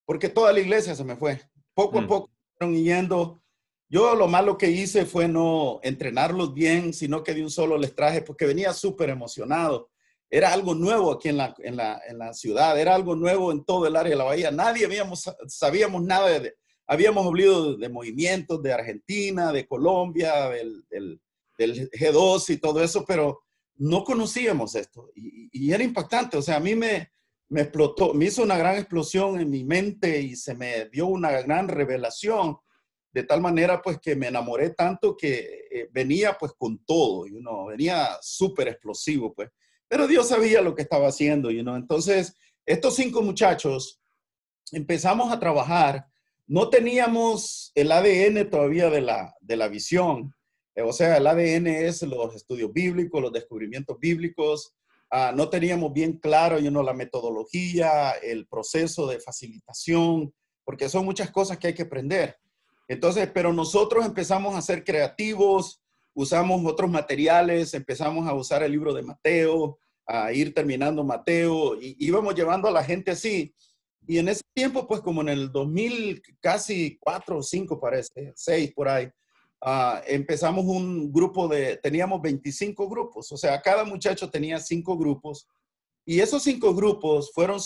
porque 0.04 0.28
toda 0.28 0.52
la 0.52 0.60
iglesia 0.60 0.94
se 0.94 1.04
me 1.04 1.16
fue. 1.16 1.40
Poco 1.72 2.00
a 2.00 2.02
mm. 2.02 2.06
poco 2.06 2.30
fueron 2.58 2.76
yendo. 2.76 3.42
Yo 3.88 4.14
lo 4.14 4.28
malo 4.28 4.58
que 4.58 4.70
hice 4.70 5.06
fue 5.06 5.26
no 5.26 5.80
entrenarlos 5.82 6.52
bien, 6.52 6.92
sino 6.92 7.24
que 7.24 7.32
de 7.32 7.44
un 7.44 7.50
solo 7.50 7.78
les 7.78 7.94
traje, 7.94 8.20
porque 8.20 8.44
venía 8.44 8.74
súper 8.74 9.08
emocionado 9.08 9.88
era 10.28 10.52
algo 10.52 10.74
nuevo 10.74 11.12
aquí 11.12 11.30
en 11.30 11.38
la, 11.38 11.54
en, 11.60 11.76
la, 11.76 12.02
en 12.08 12.18
la, 12.18 12.34
ciudad, 12.34 12.78
era 12.78 12.94
algo 12.94 13.14
nuevo 13.14 13.52
en 13.52 13.64
todo 13.64 13.86
el 13.86 13.94
área 13.94 14.10
de 14.10 14.16
la 14.16 14.24
bahía. 14.24 14.50
Nadie 14.50 14.84
habíamos, 14.84 15.30
sabíamos 15.46 16.02
nada 16.02 16.40
de, 16.40 16.56
habíamos 16.86 17.26
hablado 17.26 17.76
de, 17.76 17.88
movimientos 17.88 18.62
de 18.62 18.72
Argentina, 18.72 19.52
de 19.52 19.66
Colombia, 19.66 20.48
del, 20.50 20.84
del, 20.88 21.20
del, 21.58 21.90
G2 21.90 22.50
y 22.50 22.56
todo 22.58 22.82
eso, 22.82 23.04
pero 23.06 23.42
no 23.76 24.04
conocíamos 24.04 24.74
esto 24.74 25.10
y, 25.14 25.48
y, 25.52 25.72
era 25.72 25.82
impactante. 25.82 26.36
O 26.36 26.42
sea, 26.42 26.56
a 26.56 26.60
mí 26.60 26.74
me, 26.74 27.10
me 27.48 27.62
explotó, 27.62 28.14
me 28.14 28.26
hizo 28.26 28.42
una 28.42 28.56
gran 28.56 28.76
explosión 28.76 29.40
en 29.40 29.50
mi 29.50 29.64
mente 29.64 30.20
y 30.20 30.36
se 30.36 30.54
me 30.54 30.88
dio 30.90 31.06
una 31.06 31.30
gran 31.30 31.68
revelación 31.68 32.56
de 33.14 33.22
tal 33.22 33.40
manera 33.40 33.80
pues 33.80 33.98
que 34.00 34.16
me 34.16 34.26
enamoré 34.26 34.70
tanto 34.70 35.16
que 35.16 35.68
eh, 35.70 35.88
venía 35.92 36.36
pues 36.38 36.52
con 36.58 36.84
todo, 36.84 37.28
y 37.28 37.36
uno 37.36 37.66
venía 37.66 38.18
súper 38.20 38.68
explosivo 38.68 39.32
pues. 39.32 39.50
Pero 39.86 40.08
Dios 40.08 40.28
sabía 40.28 40.60
lo 40.60 40.74
que 40.74 40.82
estaba 40.82 41.06
haciendo, 41.06 41.50
you 41.50 41.62
know? 41.62 41.76
Entonces, 41.76 42.34
estos 42.66 42.96
cinco 42.96 43.22
muchachos 43.22 44.00
empezamos 44.72 45.32
a 45.32 45.38
trabajar. 45.38 46.06
No 46.46 46.68
teníamos 46.68 47.72
el 47.74 47.90
ADN 47.90 48.50
todavía 48.50 48.90
de 48.90 49.00
la, 49.00 49.34
de 49.40 49.56
la 49.56 49.68
visión. 49.68 50.34
Eh, 50.74 50.82
o 50.82 50.92
sea, 50.92 51.16
el 51.16 51.26
ADN 51.26 51.66
es 51.68 52.02
los 52.02 52.34
estudios 52.34 52.72
bíblicos, 52.72 53.22
los 53.22 53.32
descubrimientos 53.32 53.98
bíblicos. 53.98 54.74
Ah, 55.10 55.32
no 55.34 55.48
teníamos 55.48 55.92
bien 55.92 56.18
claro 56.18 56.58
you 56.58 56.70
know, 56.70 56.82
la 56.82 56.92
metodología, 56.92 58.10
el 58.22 58.46
proceso 58.46 59.06
de 59.06 59.20
facilitación, 59.20 60.34
porque 60.64 60.88
son 60.88 61.04
muchas 61.04 61.30
cosas 61.30 61.58
que 61.58 61.68
hay 61.68 61.74
que 61.74 61.82
aprender. 61.82 62.36
Entonces, 62.88 63.30
pero 63.32 63.52
nosotros 63.52 64.04
empezamos 64.04 64.54
a 64.54 64.62
ser 64.62 64.84
creativos, 64.84 65.80
usamos 66.14 66.64
otros 66.66 66.90
materiales, 66.90 67.74
empezamos 67.74 68.28
a 68.28 68.34
usar 68.34 68.62
el 68.62 68.72
libro 68.72 68.92
de 68.92 69.02
Mateo, 69.02 69.78
a 70.06 70.32
ir 70.32 70.52
terminando 70.52 71.04
Mateo, 71.04 71.80
y 71.80 71.96
íbamos 71.98 72.34
llevando 72.34 72.68
a 72.68 72.72
la 72.72 72.84
gente 72.84 73.12
así. 73.12 73.54
Y 74.06 74.18
en 74.18 74.28
ese 74.28 74.42
tiempo, 74.54 74.86
pues 74.86 75.00
como 75.00 75.22
en 75.22 75.28
el 75.30 75.50
2000, 75.50 76.22
casi 76.40 76.98
cuatro 76.98 77.38
o 77.38 77.42
cinco 77.42 77.80
parece, 77.80 78.32
seis 78.34 78.72
por 78.74 78.88
ahí, 78.88 79.06
uh, 79.62 79.98
empezamos 80.06 80.64
un 80.64 81.12
grupo 81.12 81.48
de, 81.48 81.76
teníamos 81.78 82.20
25 82.20 82.88
grupos, 82.88 83.32
o 83.32 83.36
sea, 83.36 83.60
cada 83.62 83.84
muchacho 83.84 84.30
tenía 84.30 84.58
cinco 84.60 84.96
grupos, 84.98 85.48
y 86.06 86.20
esos 86.20 86.42
cinco 86.42 86.74
grupos 86.74 87.32
fueron, 87.32 87.58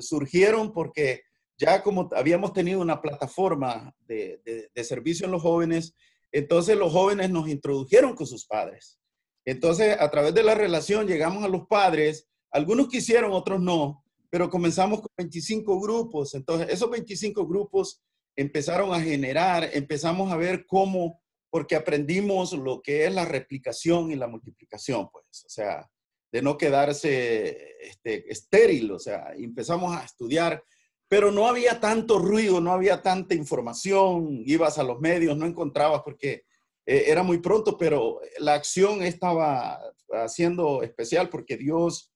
surgieron 0.00 0.72
porque 0.72 1.22
ya 1.56 1.82
como 1.82 2.08
habíamos 2.16 2.52
tenido 2.52 2.80
una 2.80 3.00
plataforma 3.00 3.94
de 4.06 4.70
servicio 4.82 5.26
en 5.26 5.32
los 5.32 5.42
jóvenes, 5.42 5.94
entonces 6.32 6.76
los 6.76 6.92
jóvenes 6.92 7.30
nos 7.30 7.48
introdujeron 7.48 8.14
con 8.14 8.26
sus 8.26 8.44
padres. 8.44 8.98
Entonces, 9.46 9.96
a 9.98 10.10
través 10.10 10.34
de 10.34 10.42
la 10.42 10.54
relación 10.54 11.06
llegamos 11.06 11.44
a 11.44 11.48
los 11.48 11.66
padres, 11.68 12.28
algunos 12.50 12.88
quisieron, 12.88 13.32
otros 13.32 13.60
no, 13.60 14.04
pero 14.30 14.50
comenzamos 14.50 15.00
con 15.00 15.10
25 15.16 15.80
grupos. 15.80 16.34
Entonces, 16.34 16.68
esos 16.70 16.90
25 16.90 17.46
grupos 17.46 18.02
empezaron 18.36 18.92
a 18.92 19.00
generar, 19.00 19.70
empezamos 19.72 20.30
a 20.30 20.36
ver 20.36 20.66
cómo, 20.66 21.20
porque 21.50 21.76
aprendimos 21.76 22.52
lo 22.52 22.82
que 22.82 23.06
es 23.06 23.14
la 23.14 23.24
replicación 23.24 24.10
y 24.10 24.16
la 24.16 24.28
multiplicación, 24.28 25.08
pues, 25.10 25.44
o 25.44 25.48
sea, 25.48 25.90
de 26.32 26.42
no 26.42 26.58
quedarse 26.58 27.76
este, 27.80 28.30
estéril, 28.30 28.92
o 28.92 28.98
sea, 28.98 29.32
empezamos 29.36 29.96
a 29.96 30.04
estudiar 30.04 30.62
pero 31.08 31.30
no 31.30 31.46
había 31.46 31.80
tanto 31.80 32.18
ruido, 32.18 32.60
no 32.60 32.72
había 32.72 33.02
tanta 33.02 33.34
información, 33.34 34.42
ibas 34.44 34.78
a 34.78 34.82
los 34.82 35.00
medios, 35.00 35.36
no 35.36 35.46
encontrabas 35.46 36.02
porque 36.02 36.44
eh, 36.84 37.04
era 37.06 37.22
muy 37.22 37.38
pronto, 37.38 37.78
pero 37.78 38.20
la 38.38 38.54
acción 38.54 39.02
estaba 39.02 39.78
haciendo 40.10 40.82
especial 40.82 41.28
porque 41.28 41.56
Dios 41.56 42.12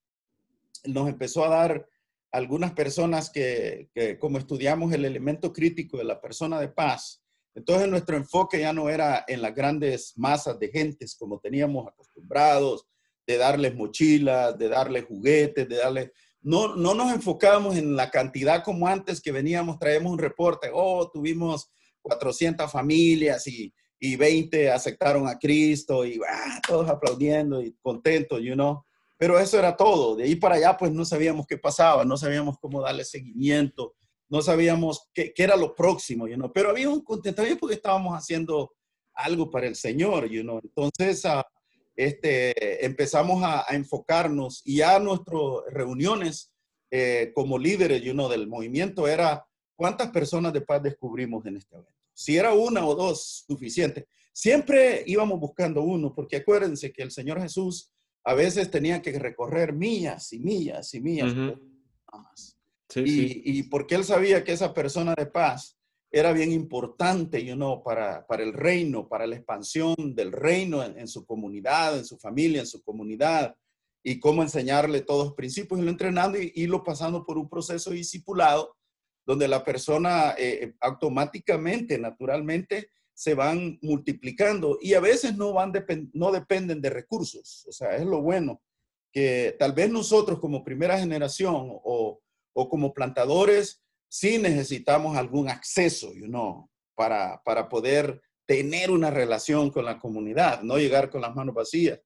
nos 0.84 1.08
empezó 1.08 1.44
a 1.44 1.48
dar 1.48 1.88
algunas 2.32 2.72
personas 2.72 3.30
que, 3.30 3.88
que, 3.94 4.18
como 4.18 4.38
estudiamos 4.38 4.92
el 4.92 5.04
elemento 5.04 5.52
crítico 5.52 5.98
de 5.98 6.04
la 6.04 6.20
persona 6.20 6.60
de 6.60 6.68
paz, 6.68 7.22
entonces 7.54 7.88
nuestro 7.88 8.16
enfoque 8.16 8.60
ya 8.60 8.72
no 8.72 8.88
era 8.88 9.24
en 9.26 9.42
las 9.42 9.54
grandes 9.54 10.12
masas 10.16 10.58
de 10.58 10.68
gentes 10.68 11.16
como 11.16 11.40
teníamos 11.40 11.88
acostumbrados, 11.88 12.86
de 13.26 13.36
darles 13.36 13.74
mochilas, 13.74 14.56
de 14.58 14.68
darles 14.68 15.04
juguetes, 15.04 15.68
de 15.68 15.76
darles 15.76 16.10
no, 16.42 16.74
no 16.74 16.94
nos 16.94 17.12
enfocábamos 17.12 17.76
en 17.76 17.96
la 17.96 18.10
cantidad 18.10 18.64
como 18.64 18.86
antes 18.86 19.20
que 19.20 19.32
veníamos, 19.32 19.78
traemos 19.78 20.12
un 20.12 20.18
reporte, 20.18 20.70
oh, 20.72 21.10
tuvimos 21.10 21.70
400 22.02 22.70
familias 22.70 23.46
y, 23.46 23.72
y 23.98 24.16
20 24.16 24.70
aceptaron 24.70 25.28
a 25.28 25.38
Cristo 25.38 26.04
y 26.04 26.18
ah, 26.26 26.60
todos 26.66 26.88
aplaudiendo 26.88 27.62
y 27.62 27.76
contentos, 27.82 28.40
you 28.42 28.54
know. 28.54 28.82
Pero 29.20 29.38
eso 29.38 29.58
era 29.58 29.76
todo. 29.76 30.16
De 30.16 30.24
ahí 30.24 30.34
para 30.34 30.54
allá, 30.54 30.74
pues 30.78 30.90
no 30.92 31.04
sabíamos 31.04 31.46
qué 31.46 31.58
pasaba, 31.58 32.06
no 32.06 32.16
sabíamos 32.16 32.56
cómo 32.58 32.80
darle 32.80 33.04
seguimiento, 33.04 33.94
no 34.30 34.40
sabíamos 34.40 35.10
qué, 35.12 35.34
qué 35.34 35.42
era 35.42 35.56
lo 35.56 35.74
próximo, 35.74 36.26
you 36.26 36.36
know. 36.36 36.50
Pero 36.50 36.70
había 36.70 36.88
un 36.88 37.02
contentamiento 37.02 37.60
porque 37.60 37.74
estábamos 37.74 38.16
haciendo 38.16 38.72
algo 39.12 39.50
para 39.50 39.66
el 39.66 39.76
Señor, 39.76 40.26
you 40.30 40.40
know. 40.40 40.58
Entonces, 40.64 41.22
uh, 41.26 41.42
este, 41.94 42.82
empezamos 42.82 43.42
a, 43.44 43.66
enfocarnos 43.68 44.62
y 44.64 44.78
ya 44.78 44.98
nuestras 44.98 45.38
reuniones 45.68 46.50
eh, 46.90 47.30
como 47.34 47.58
líderes 47.58 48.00
you 48.00 48.14
know, 48.14 48.26
del 48.26 48.46
movimiento 48.46 49.06
era 49.06 49.44
cuántas 49.76 50.08
personas 50.12 50.54
de 50.54 50.62
paz 50.62 50.82
descubrimos 50.82 51.44
en 51.44 51.58
este 51.58 51.76
evento. 51.76 51.92
Si 52.14 52.38
era 52.38 52.54
una 52.54 52.86
o 52.86 52.94
dos, 52.94 53.44
suficiente. 53.46 54.08
Siempre 54.32 55.04
íbamos 55.06 55.38
buscando 55.38 55.82
uno, 55.82 56.14
porque 56.14 56.36
acuérdense 56.36 56.90
que 56.90 57.02
el 57.02 57.10
Señor 57.10 57.38
Jesús 57.38 57.92
a 58.24 58.34
veces 58.34 58.70
tenía 58.70 59.02
que 59.02 59.18
recorrer 59.18 59.72
millas 59.72 60.32
y 60.32 60.40
millas 60.40 60.92
y 60.94 61.00
millas. 61.00 61.34
y, 62.94 63.58
y 63.58 63.62
porque 63.64 63.94
él 63.94 64.04
sabía 64.04 64.44
que 64.44 64.52
esa 64.52 64.74
persona 64.74 65.14
de 65.16 65.26
paz 65.26 65.80
era 66.12 66.32
bien 66.32 66.50
importante, 66.50 67.44
you 67.44 67.54
know, 67.54 67.82
para, 67.82 68.26
para 68.26 68.42
el 68.42 68.52
reino, 68.52 69.08
para 69.08 69.26
la 69.26 69.36
expansión 69.36 69.94
del 70.14 70.32
reino 70.32 70.82
en, 70.82 71.06
su 71.06 71.24
comunidad, 71.24 71.98
en 71.98 72.04
su 72.04 72.18
familia, 72.18 72.60
en 72.60 72.66
su 72.66 72.82
comunidad, 72.82 73.54
y 74.02 74.18
cómo 74.18 74.42
enseñarle 74.42 75.02
todos 75.02 75.26
los 75.26 75.34
principios 75.34 75.78
y 75.78 75.84
lo 75.84 75.90
entrenando 75.90 76.40
y 76.40 76.52
irlo 76.56 76.82
pasando 76.82 77.24
por 77.24 77.38
un 77.38 77.48
proceso 77.48 77.90
discipulado 77.90 78.76
donde 79.24 79.46
la 79.46 79.62
persona 79.62 80.34
eh, 80.36 80.74
automáticamente, 80.80 81.98
naturalmente, 81.98 82.88
se 83.20 83.34
van 83.34 83.78
multiplicando 83.82 84.78
y 84.80 84.94
a 84.94 85.00
veces 85.00 85.36
no, 85.36 85.52
van 85.52 85.74
no 86.14 86.32
dependen 86.32 86.80
de 86.80 86.88
recursos. 86.88 87.66
O 87.68 87.72
sea, 87.72 87.94
es 87.94 88.06
lo 88.06 88.22
bueno 88.22 88.62
que 89.12 89.54
tal 89.58 89.74
vez 89.74 89.90
nosotros 89.90 90.38
como 90.38 90.64
primera 90.64 90.98
generación 90.98 91.68
o, 91.84 92.22
o 92.54 92.68
como 92.70 92.94
plantadores 92.94 93.82
sí 94.08 94.38
necesitamos 94.38 95.18
algún 95.18 95.50
acceso, 95.50 96.14
you 96.14 96.28
know, 96.28 96.70
para, 96.94 97.42
para 97.44 97.68
poder 97.68 98.22
tener 98.46 98.90
una 98.90 99.10
relación 99.10 99.68
con 99.68 99.84
la 99.84 99.98
comunidad, 99.98 100.62
no 100.62 100.78
llegar 100.78 101.10
con 101.10 101.20
las 101.20 101.34
manos 101.34 101.54
vacías. 101.54 102.00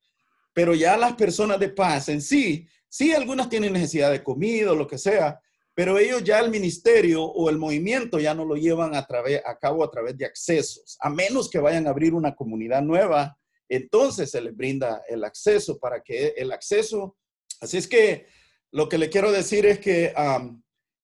Pero 0.52 0.74
ya 0.74 0.96
las 0.96 1.14
personas 1.14 1.60
de 1.60 1.68
paz 1.68 2.08
en 2.08 2.22
sí, 2.22 2.66
sí 2.88 3.12
algunas 3.12 3.48
tienen 3.48 3.74
necesidad 3.74 4.10
de 4.10 4.24
comida 4.24 4.72
o 4.72 4.74
lo 4.74 4.88
que 4.88 4.98
sea, 4.98 5.40
pero 5.74 5.98
ellos 5.98 6.22
ya 6.22 6.38
el 6.38 6.50
ministerio 6.50 7.24
o 7.24 7.50
el 7.50 7.58
movimiento 7.58 8.20
ya 8.20 8.32
no 8.32 8.44
lo 8.44 8.54
llevan 8.54 8.94
a, 8.94 9.06
través, 9.06 9.42
a 9.44 9.58
cabo 9.58 9.82
a 9.82 9.90
través 9.90 10.16
de 10.16 10.24
accesos, 10.24 10.96
a 11.00 11.10
menos 11.10 11.50
que 11.50 11.58
vayan 11.58 11.86
a 11.86 11.90
abrir 11.90 12.14
una 12.14 12.34
comunidad 12.34 12.80
nueva, 12.80 13.36
entonces 13.68 14.30
se 14.30 14.40
les 14.40 14.56
brinda 14.56 15.02
el 15.08 15.24
acceso 15.24 15.78
para 15.78 16.00
que 16.00 16.28
el 16.36 16.52
acceso, 16.52 17.16
así 17.60 17.76
es 17.76 17.88
que 17.88 18.26
lo 18.70 18.88
que 18.88 18.98
le 18.98 19.08
quiero 19.08 19.32
decir 19.32 19.66
es 19.66 19.80
que 19.80 20.14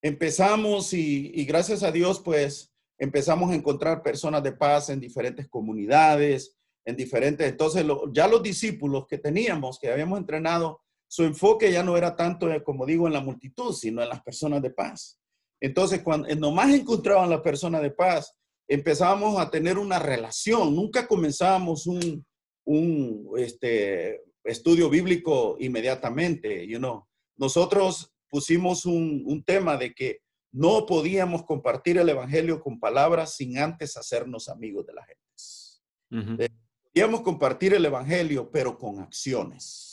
empezamos 0.03 0.93
y, 0.93 1.45
gracias 1.45 1.83
a 1.83 1.91
Dios, 1.91 2.21
pues 2.21 2.73
empezamos 2.99 3.51
a 3.51 3.55
encontrar 3.55 4.03
personas 4.03 4.43
de 4.43 4.53
paz 4.53 4.91
en 4.91 5.01
diferentes 5.01 5.49
comunidades, 5.49 6.57
en 6.85 6.97
diferentes, 6.97 7.49
entonces 7.49 7.85
ya 8.13 8.29
los 8.29 8.43
discípulos 8.43 9.07
que 9.09 9.19
teníamos, 9.19 9.79
que 9.79 9.91
habíamos 9.91 10.19
entrenado, 10.19 10.81
su 11.11 11.25
enfoque 11.25 11.73
ya 11.73 11.83
no 11.83 11.97
era 11.97 12.15
tanto, 12.15 12.49
eh, 12.53 12.63
como 12.63 12.87
digo, 12.87 13.09
en 13.09 13.13
la 13.13 13.21
multitud, 13.21 13.75
sino 13.75 14.01
en 14.01 14.09
las 14.09 14.23
personas 14.23 14.63
de 14.63 14.71
paz. 14.71 15.19
Entonces, 15.61 16.03
cuando 16.03 16.29
eh, 16.29 16.37
nomás 16.37 16.73
encontraban 16.73 17.29
las 17.29 17.41
personas 17.41 17.83
de 17.83 17.91
paz, 17.91 18.33
empezábamos 18.69 19.37
a 19.41 19.51
tener 19.51 19.77
una 19.77 19.99
relación, 19.99 20.73
nunca 20.73 21.09
comenzábamos 21.09 21.89
un, 21.89 22.25
un 22.65 23.29
este, 23.39 24.23
estudio 24.45 24.89
bíblico 24.89 25.57
inmediatamente, 25.59 26.65
you 26.69 26.79
know. 26.79 27.05
Nosotros 27.37 28.13
pusimos 28.29 28.87
un, 28.87 29.43
tema 29.45 29.77
de 29.77 29.93
que 29.93 30.21
no 30.53 30.87
podíamos 30.87 31.45
compartir 31.45 31.99
el 31.99 32.09
Evangelio 32.09 32.61
con 32.61 32.79
palabras 32.79 33.35
sin 33.35 33.59
antes 33.59 33.97
hacernos 33.97 34.49
amigos 34.49 34.87
de 34.87 34.93
la 34.93 35.05
gente. 35.05 36.45
Eh, 36.45 36.49
podíamos 36.85 37.23
compartir 37.23 37.75
el 37.75 37.85
Evangelio, 37.85 38.49
pero 38.49 38.79
con 38.79 39.01
acciones. 39.01 39.90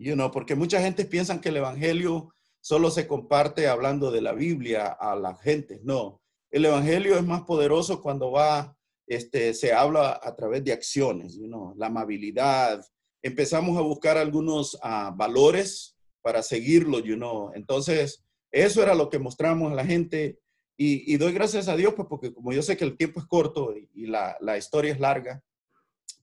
You 0.00 0.14
know, 0.14 0.30
porque 0.30 0.54
mucha 0.54 0.80
gente 0.80 1.04
piensa 1.04 1.38
que 1.42 1.50
el 1.50 1.58
Evangelio 1.58 2.34
solo 2.60 2.90
se 2.90 3.06
comparte 3.06 3.68
hablando 3.68 4.10
de 4.10 4.22
la 4.22 4.32
Biblia 4.32 4.86
a 4.86 5.14
la 5.14 5.36
gente. 5.36 5.78
No, 5.82 6.22
el 6.50 6.64
Evangelio 6.64 7.16
es 7.16 7.22
más 7.22 7.42
poderoso 7.42 8.00
cuando 8.00 8.30
va, 8.30 8.74
este, 9.06 9.52
se 9.52 9.74
habla 9.74 10.18
a 10.22 10.34
través 10.34 10.64
de 10.64 10.72
acciones, 10.72 11.36
you 11.36 11.46
know, 11.46 11.74
la 11.76 11.88
amabilidad. 11.88 12.82
Empezamos 13.22 13.76
a 13.76 13.82
buscar 13.82 14.16
algunos 14.16 14.74
uh, 14.76 15.14
valores 15.14 15.98
para 16.22 16.42
seguirlo, 16.42 17.00
you 17.00 17.16
know. 17.16 17.52
Entonces, 17.54 18.24
eso 18.50 18.82
era 18.82 18.94
lo 18.94 19.10
que 19.10 19.18
mostramos 19.18 19.70
a 19.70 19.74
la 19.74 19.84
gente 19.84 20.38
y, 20.82 21.14
doy 21.18 21.34
gracias 21.34 21.68
a 21.68 21.76
Dios, 21.76 21.92
pues 21.94 22.08
porque 22.08 22.32
como 22.32 22.54
yo 22.54 22.62
sé 22.62 22.74
que 22.74 22.86
el 22.86 22.96
tiempo 22.96 23.20
es 23.20 23.26
corto 23.26 23.74
y, 23.76 24.06
la, 24.06 24.56
historia 24.56 24.94
es 24.94 24.98
larga, 24.98 25.44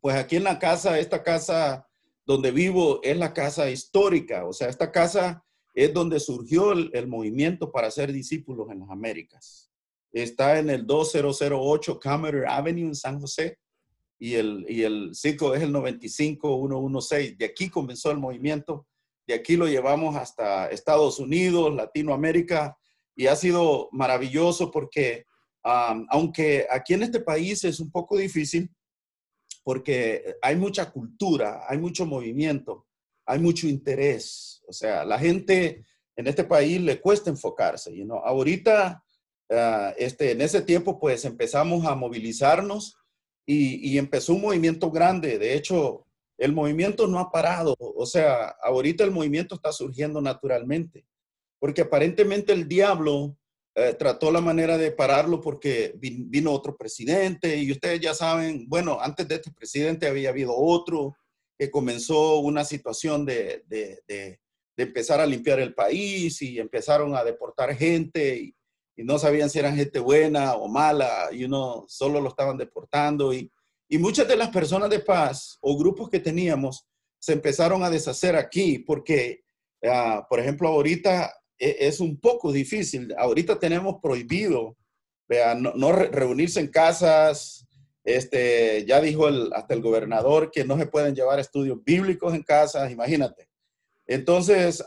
pues 0.01 0.15
aquí 0.15 0.35
en 0.35 0.45
la 0.45 0.57
casa, 0.57 0.97
esta 0.97 1.21
casa 1.21 1.86
donde 2.27 2.51
vivo 2.51 2.99
es 3.01 3.17
la 3.17 3.33
casa 3.33 3.69
histórica, 3.71 4.45
o 4.45 4.53
sea, 4.53 4.69
esta 4.69 4.91
casa 4.91 5.43
es 5.73 5.93
donde 5.93 6.19
surgió 6.19 6.73
el, 6.73 7.07
movimiento 7.07 7.71
para 7.71 7.89
ser 7.89 8.11
discípulos 8.11 8.67
en 8.69 8.81
las 8.81 8.89
Américas. 8.89 9.71
Está 10.11 10.59
en 10.59 10.69
el 10.69 10.85
2008 10.85 11.99
Cameron 11.99 12.47
Avenue 12.47 12.87
en 12.87 12.95
San 12.95 13.19
José 13.19 13.57
y 14.19 14.35
el, 14.35 14.65
y 14.67 14.83
el 14.83 15.15
circo 15.15 15.55
es 15.55 15.63
el 15.63 15.71
95116. 15.71 17.37
De 17.37 17.45
aquí 17.45 17.69
comenzó 17.69 18.11
el 18.11 18.17
movimiento 18.17 18.85
de 19.27 19.33
aquí 19.33 19.57
lo 19.57 19.67
llevamos 19.67 20.15
hasta 20.15 20.67
Estados 20.69 21.19
Unidos, 21.19 21.75
Latinoamérica, 21.75 22.77
y 23.13 23.27
ha 23.27 23.35
sido 23.35 23.89
maravilloso 23.91 24.71
porque 24.71 25.25
aunque 25.63 26.65
aquí 26.71 26.93
en 26.93 27.03
este 27.03 27.19
país 27.19 27.65
es 27.65 27.81
un 27.81 27.91
poco 27.91 28.15
difícil, 28.15 28.71
porque 29.67 30.37
hay 30.41 30.55
mucha 30.55 30.89
cultura, 30.91 31.65
hay 31.67 31.77
mucho 31.77 32.05
movimiento, 32.05 32.87
hay 33.25 33.37
mucho 33.37 33.67
interés. 33.67 34.63
O 34.65 34.71
sea, 34.71 35.03
la 35.03 35.19
gente 35.19 35.83
en 36.15 36.25
este 36.25 36.45
país 36.45 36.79
le 36.79 37.01
cuesta 37.01 37.29
enfocarse. 37.29 37.93
You 37.93 38.05
know? 38.05 38.19
Ahorita, 38.19 39.03
ah, 39.51 39.93
este, 39.97 40.31
en 40.31 40.39
ese 40.39 40.61
tiempo, 40.61 40.97
pues 40.97 41.25
empezamos 41.25 41.85
a 41.85 41.95
movilizarnos 41.95 42.95
y, 43.45 43.91
y, 43.91 43.97
empezó 43.97 44.35
un 44.35 44.43
movimiento 44.43 44.89
grande. 44.89 45.37
De 45.37 45.53
hecho, 45.55 46.05
el 46.37 46.53
movimiento 46.53 47.05
no 47.05 47.19
ha 47.19 47.29
parado. 47.29 47.75
O 47.77 48.05
sea, 48.05 48.55
ahorita 48.63 49.03
el 49.03 49.11
movimiento 49.11 49.55
está 49.55 49.73
surgiendo 49.73 50.21
naturalmente, 50.21 51.05
porque 51.59 51.81
aparentemente 51.81 52.53
el 52.53 52.69
diablo 52.69 53.35
eh, 53.77 53.93
trató 53.93 54.31
la 54.31 54.41
manera 54.41 54.77
de 54.77 54.91
pararlo 54.91 55.39
porque 55.39 55.93
vino 55.95 56.51
otro 56.51 56.75
presidente 56.75 57.57
y 57.57 57.71
ustedes 57.71 57.99
ya 57.99 58.13
saben, 58.13 58.67
bueno, 58.67 58.99
antes 58.99 59.27
de 59.27 59.35
este 59.35 59.51
presidente 59.51 60.07
había 60.07 60.29
habido 60.29 60.55
otro 60.55 61.15
que 61.57 61.71
comenzó 61.71 62.39
una 62.39 62.63
situación 62.63 63.25
de, 63.25 63.63
empezar 64.75 65.19
a 65.19 65.25
limpiar 65.25 65.59
el 65.59 65.73
país 65.73 66.41
y 66.41 66.59
empezaron 66.59 67.15
a 67.15 67.23
deportar 67.23 67.75
gente 67.75 68.37
y, 68.37 68.53
no 69.03 69.19
sabían 69.19 69.47
si 69.47 69.59
eran 69.59 69.75
gente 69.75 69.99
buena 69.99 70.55
o 70.55 70.67
mala 70.67 71.29
y 71.31 71.43
uno 71.43 71.85
solo 71.87 72.19
lo 72.19 72.29
estaban 72.29 72.57
deportando 72.57 73.31
y 73.31 73.51
y 73.89 73.97
muchas 73.97 74.27
de 74.27 74.35
las 74.35 74.49
personas 74.49 74.89
de 74.89 74.99
paz 74.99 75.57
o 75.61 75.77
grupos 75.77 76.09
que 76.09 76.19
teníamos 76.19 76.85
se 77.19 77.33
empezaron 77.33 77.83
a 77.83 77.89
deshacer 77.89 78.35
aquí 78.35 78.79
porque, 78.79 79.43
ah, 79.83 80.25
por 80.29 80.39
ejemplo, 80.39 80.67
ahorita 80.67 81.33
es 81.57 81.99
un 81.99 82.19
poco 82.19 82.51
difícil. 82.51 83.13
Ahorita 83.17 83.59
tenemos 83.59 83.97
prohibido 84.01 84.77
no, 85.75 85.91
reunirse 85.91 86.59
en 86.59 86.67
casas. 86.67 87.65
Este, 88.03 88.85
ya 88.87 89.01
dijo 89.01 89.27
el, 89.27 89.51
hasta 89.53 89.73
el 89.73 89.81
gobernador 89.81 90.49
que 90.51 90.63
no 90.63 90.77
se 90.77 90.85
pueden 90.85 91.13
llevar 91.13 91.39
estudios 91.39 91.83
bíblicos 91.83 92.33
en 92.33 92.43
casas, 92.43 92.89
imagínate. 92.89 93.49
Entonces, 94.05 94.81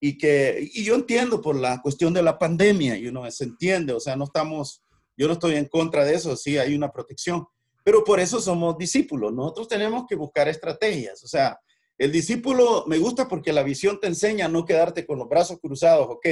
y 0.00 0.16
que, 0.16 0.70
y 0.72 0.84
yo 0.84 0.94
entiendo 0.94 1.42
por 1.42 1.56
la 1.56 1.82
cuestión 1.82 2.14
de 2.14 2.22
la 2.22 2.38
pandemia, 2.38 2.96
y 2.96 3.08
uno 3.08 3.28
se 3.32 3.42
entiende, 3.42 3.92
o 3.92 3.98
sea, 3.98 4.14
no 4.14 4.24
estamos, 4.24 4.84
yo 5.16 5.26
no 5.26 5.32
estoy 5.32 5.56
en 5.56 5.64
contra 5.64 6.04
de 6.04 6.14
eso, 6.14 6.36
sí 6.36 6.56
hay 6.56 6.76
una 6.76 6.92
protección, 6.92 7.44
pero 7.82 8.04
por 8.04 8.20
eso 8.20 8.40
somos 8.40 8.78
discípulos. 8.78 9.32
Nosotros 9.32 9.66
tenemos 9.66 10.04
que 10.08 10.14
buscar 10.14 10.46
estrategias. 10.48 11.24
O 11.24 11.26
sea, 11.26 11.58
el 11.98 12.12
discípulo 12.12 12.84
me 12.86 12.98
gusta 12.98 13.26
porque 13.26 13.52
la 13.52 13.64
visión 13.64 13.98
te 13.98 14.06
enseña 14.06 14.46
a 14.46 14.48
no 14.48 14.64
quedarte 14.64 15.04
con 15.04 15.18
los 15.18 15.28
brazos 15.28 15.58
cruzados, 15.60 16.06
ok, 16.08 16.26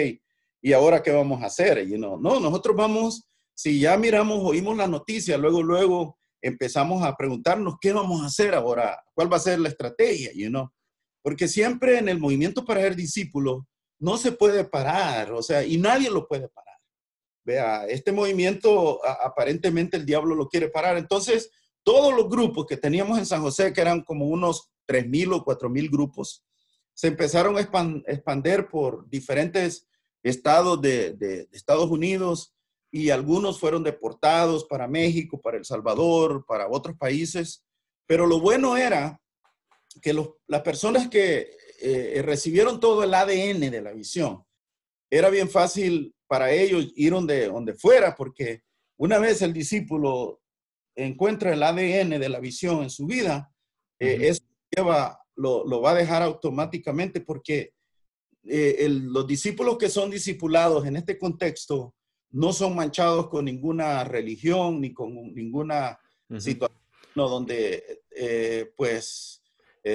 ¿y 0.62 0.72
ahora 0.72 1.02
qué 1.02 1.10
vamos 1.10 1.42
a 1.42 1.46
hacer? 1.46 1.86
You 1.86 1.96
know? 1.96 2.18
No, 2.18 2.38
nosotros 2.38 2.76
vamos, 2.76 3.26
si 3.54 3.80
ya 3.80 3.96
miramos, 3.96 4.38
oímos 4.42 4.76
la 4.76 4.86
noticia, 4.86 5.36
luego, 5.36 5.62
luego 5.62 6.18
empezamos 6.40 7.04
a 7.04 7.16
preguntarnos 7.16 7.74
qué 7.80 7.92
vamos 7.92 8.22
a 8.22 8.26
hacer 8.26 8.54
ahora, 8.54 9.02
cuál 9.12 9.32
va 9.32 9.38
a 9.38 9.40
ser 9.40 9.58
la 9.58 9.68
estrategia, 9.68 10.30
you 10.34 10.48
know? 10.48 10.70
Porque 11.22 11.48
siempre 11.48 11.98
en 11.98 12.08
el 12.08 12.20
movimiento 12.20 12.64
para 12.64 12.82
ser 12.82 12.94
discípulo 12.94 13.66
no 13.98 14.16
se 14.16 14.32
puede 14.32 14.64
parar, 14.64 15.32
o 15.32 15.42
sea, 15.42 15.64
y 15.64 15.78
nadie 15.78 16.10
lo 16.10 16.28
puede 16.28 16.48
parar. 16.48 16.76
Vea, 17.44 17.86
este 17.86 18.12
movimiento 18.12 19.00
aparentemente 19.04 19.96
el 19.96 20.06
diablo 20.06 20.34
lo 20.34 20.48
quiere 20.48 20.68
parar. 20.68 20.96
Entonces, 20.96 21.50
todos 21.84 22.14
los 22.14 22.28
grupos 22.28 22.66
que 22.66 22.76
teníamos 22.76 23.18
en 23.18 23.26
San 23.26 23.40
José, 23.40 23.72
que 23.72 23.80
eran 23.80 24.02
como 24.02 24.26
unos 24.26 24.68
3.000 24.86 25.34
o 25.34 25.44
4.000 25.44 25.90
grupos, 25.90 26.44
se 26.94 27.08
empezaron 27.08 27.56
a 27.58 27.60
expandir 27.60 28.68
por 28.68 29.08
diferentes 29.08 29.86
estados 30.22 30.80
de, 30.80 31.46
Estados 31.52 31.90
Unidos 31.90 32.54
y 32.90 33.10
algunos 33.10 33.60
fueron 33.60 33.82
deportados 33.82 34.64
para 34.64 34.88
México, 34.88 35.40
para 35.40 35.58
El 35.58 35.64
Salvador, 35.64 36.44
para 36.46 36.68
otros 36.68 36.96
países. 36.96 37.64
Pero 38.06 38.26
lo 38.26 38.40
bueno 38.40 38.76
era 38.76 39.20
que 40.00 40.14
las 40.46 40.62
personas 40.62 41.08
que 41.08 41.50
eh, 41.80 42.22
recibieron 42.24 42.80
todo 42.80 43.04
el 43.04 43.12
ADN 43.12 43.70
de 43.70 43.82
la 43.82 43.92
visión, 43.92 44.42
era 45.10 45.30
bien 45.30 45.48
fácil 45.48 46.14
para 46.26 46.50
ellos 46.50 46.92
ir 46.96 47.12
donde, 47.12 47.46
donde 47.46 47.74
fuera, 47.74 48.14
porque 48.14 48.62
una 48.96 49.18
vez 49.18 49.42
el 49.42 49.52
discípulo 49.52 50.40
encuentra 50.94 51.52
el 51.52 51.62
ADN 51.62 52.18
de 52.18 52.28
la 52.28 52.40
visión 52.40 52.82
en 52.82 52.90
su 52.90 53.06
vida, 53.06 53.52
eh, 53.98 54.18
eso 54.22 54.42
lleva, 54.70 55.20
lo, 55.34 55.80
va 55.80 55.90
a 55.90 55.94
dejar 55.94 56.22
automáticamente 56.22 57.20
porque 57.20 57.72
eh, 58.44 58.88
los 58.88 59.26
discípulos 59.26 59.76
que 59.78 59.88
son 59.88 60.10
discipulados 60.10 60.86
en 60.86 60.96
este 60.96 61.18
contexto 61.18 61.94
no 62.30 62.52
son 62.52 62.74
manchados 62.74 63.28
con 63.28 63.44
ninguna 63.44 64.04
religión 64.04 64.80
ni 64.80 64.92
con 64.92 65.14
ninguna 65.34 65.98
situación 66.38 66.78
donde 67.14 68.02
eh, 68.10 68.72
pues 68.76 69.42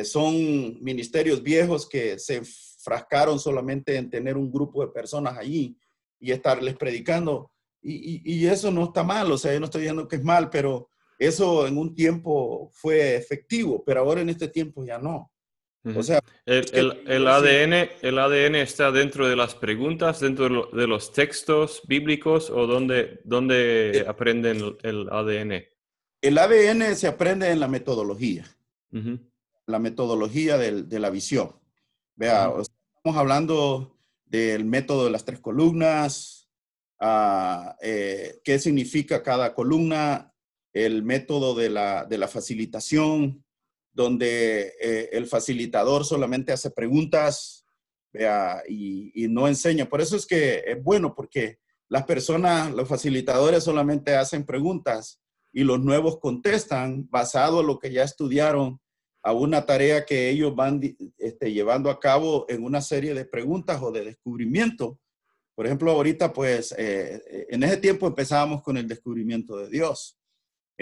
son 0.03 0.81
ministerios 0.81 1.43
viejos 1.43 1.88
que 1.88 2.17
se 2.17 2.41
frascaron 2.81 3.39
solamente 3.39 3.95
en 3.95 4.10
tener 4.10 4.38
un 4.38 4.51
grupo 4.51 4.81
de 4.81 4.91
personas 4.91 5.38
allí 5.38 5.77
y 6.19 6.31
estarles 6.31 6.75
predicando. 6.75 7.51
Y, 7.84 8.21
y, 8.23 8.45
eso 8.45 8.69
no 8.69 8.86
está 8.86 9.03
mal, 9.03 9.31
o 9.31 9.38
sea, 9.39 9.53
yo 9.53 9.60
no 9.60 9.65
estoy 9.65 9.81
diciendo 9.81 10.07
que 10.07 10.17
es 10.17 10.23
mal, 10.23 10.51
pero 10.51 10.90
eso 11.27 11.67
en 11.67 11.77
un 11.77 11.93
tiempo 11.93 12.69
fue 12.73 13.15
efectivo, 13.15 13.84
pero 13.86 14.01
ahora 14.01 14.21
en 14.21 14.29
este 14.29 14.47
tiempo 14.47 14.84
ya 14.84 14.97
no. 14.97 15.31
O 15.95 16.03
sea, 16.03 16.19
el, 16.45 16.65
el, 16.73 17.03
el 17.07 17.27
ADN, 17.27 17.89
el 18.01 18.19
ADN 18.19 18.55
está 18.55 18.91
dentro 18.91 19.27
de 19.27 19.36
las 19.36 19.55
preguntas, 19.55 20.19
dentro 20.19 20.67
de 20.67 20.88
los 20.88 21.12
textos 21.12 21.81
bíblicos 21.88 22.51
o 22.51 22.67
dónde, 22.67 23.21
dónde 23.23 23.97
eh, 23.97 24.05
aprenden 24.07 24.77
el 24.84 25.10
ADN. 25.10 25.63
El 26.21 26.38
ADN 26.38 26.95
se 26.95 27.07
aprende 27.07 27.49
en 27.49 27.60
la 27.60 27.67
metodología, 27.67 28.45
la 29.65 29.79
metodología 29.79 30.57
de 30.57 30.99
la 30.99 31.10
visión. 31.10 31.55
Vea, 32.15 32.51
estamos 32.60 33.19
hablando 33.19 33.97
del 34.25 34.65
método 34.65 35.05
de 35.05 35.12
las 35.12 35.25
tres 35.25 35.39
columnas, 35.39 36.47
ah, 36.99 37.75
eh, 37.81 38.39
qué 38.43 38.60
significa 38.60 39.23
cada 39.23 39.53
columna, 39.53 40.31
el 40.73 41.03
método 41.03 41.55
de 41.55 41.69
la, 41.69 42.05
de 42.05 42.17
la 42.17 42.27
facilitación, 42.27 43.43
donde 43.93 44.73
eh, 44.81 45.10
el 45.12 45.27
facilitador 45.27 46.05
solamente 46.05 46.51
hace 46.51 46.71
preguntas 46.71 47.65
y, 48.67 49.23
y, 49.23 49.27
no 49.29 49.47
enseña. 49.47 49.88
Por 49.88 50.01
eso 50.01 50.17
es 50.17 50.25
que 50.25 50.63
es 50.65 50.84
bueno, 50.84 51.15
porque 51.15 51.60
las 51.88 52.03
personas, 52.03 52.71
los 52.71 52.88
facilitadores 52.88 53.63
solamente 53.63 54.15
hacen 54.15 54.45
preguntas 54.45 55.21
y 55.53 55.63
los 55.63 55.79
nuevos 55.79 56.19
contestan 56.19 57.07
basado 57.10 57.62
en 57.62 57.67
lo 57.67 57.79
que 57.79 57.91
ya 57.91 58.03
estudiaron 58.03 58.79
a 59.23 59.34
una 59.34 59.65
tarea 59.65 60.05
que 60.05 60.29
ellos 60.29 60.55
van 60.55 60.81
este, 61.17 61.51
llevando 61.53 61.89
a 61.89 61.99
cabo 61.99 62.45
en 62.49 62.63
una 62.63 62.81
serie 62.81 63.13
de 63.13 63.25
preguntas 63.25 63.81
o 63.81 63.91
de 63.91 64.05
descubrimiento. 64.05 64.99
Por 65.53 65.67
ejemplo, 65.67 65.91
ahorita, 65.91 66.34
pues, 66.34 66.73
eh, 66.77 67.45
en 67.49 67.63
ese 67.63 67.77
tiempo 67.77 68.07
empezábamos 68.07 68.63
con 68.63 68.77
el 68.77 68.88
descubrimiento 68.88 69.57
de 69.57 69.69
Dios. 69.69 70.17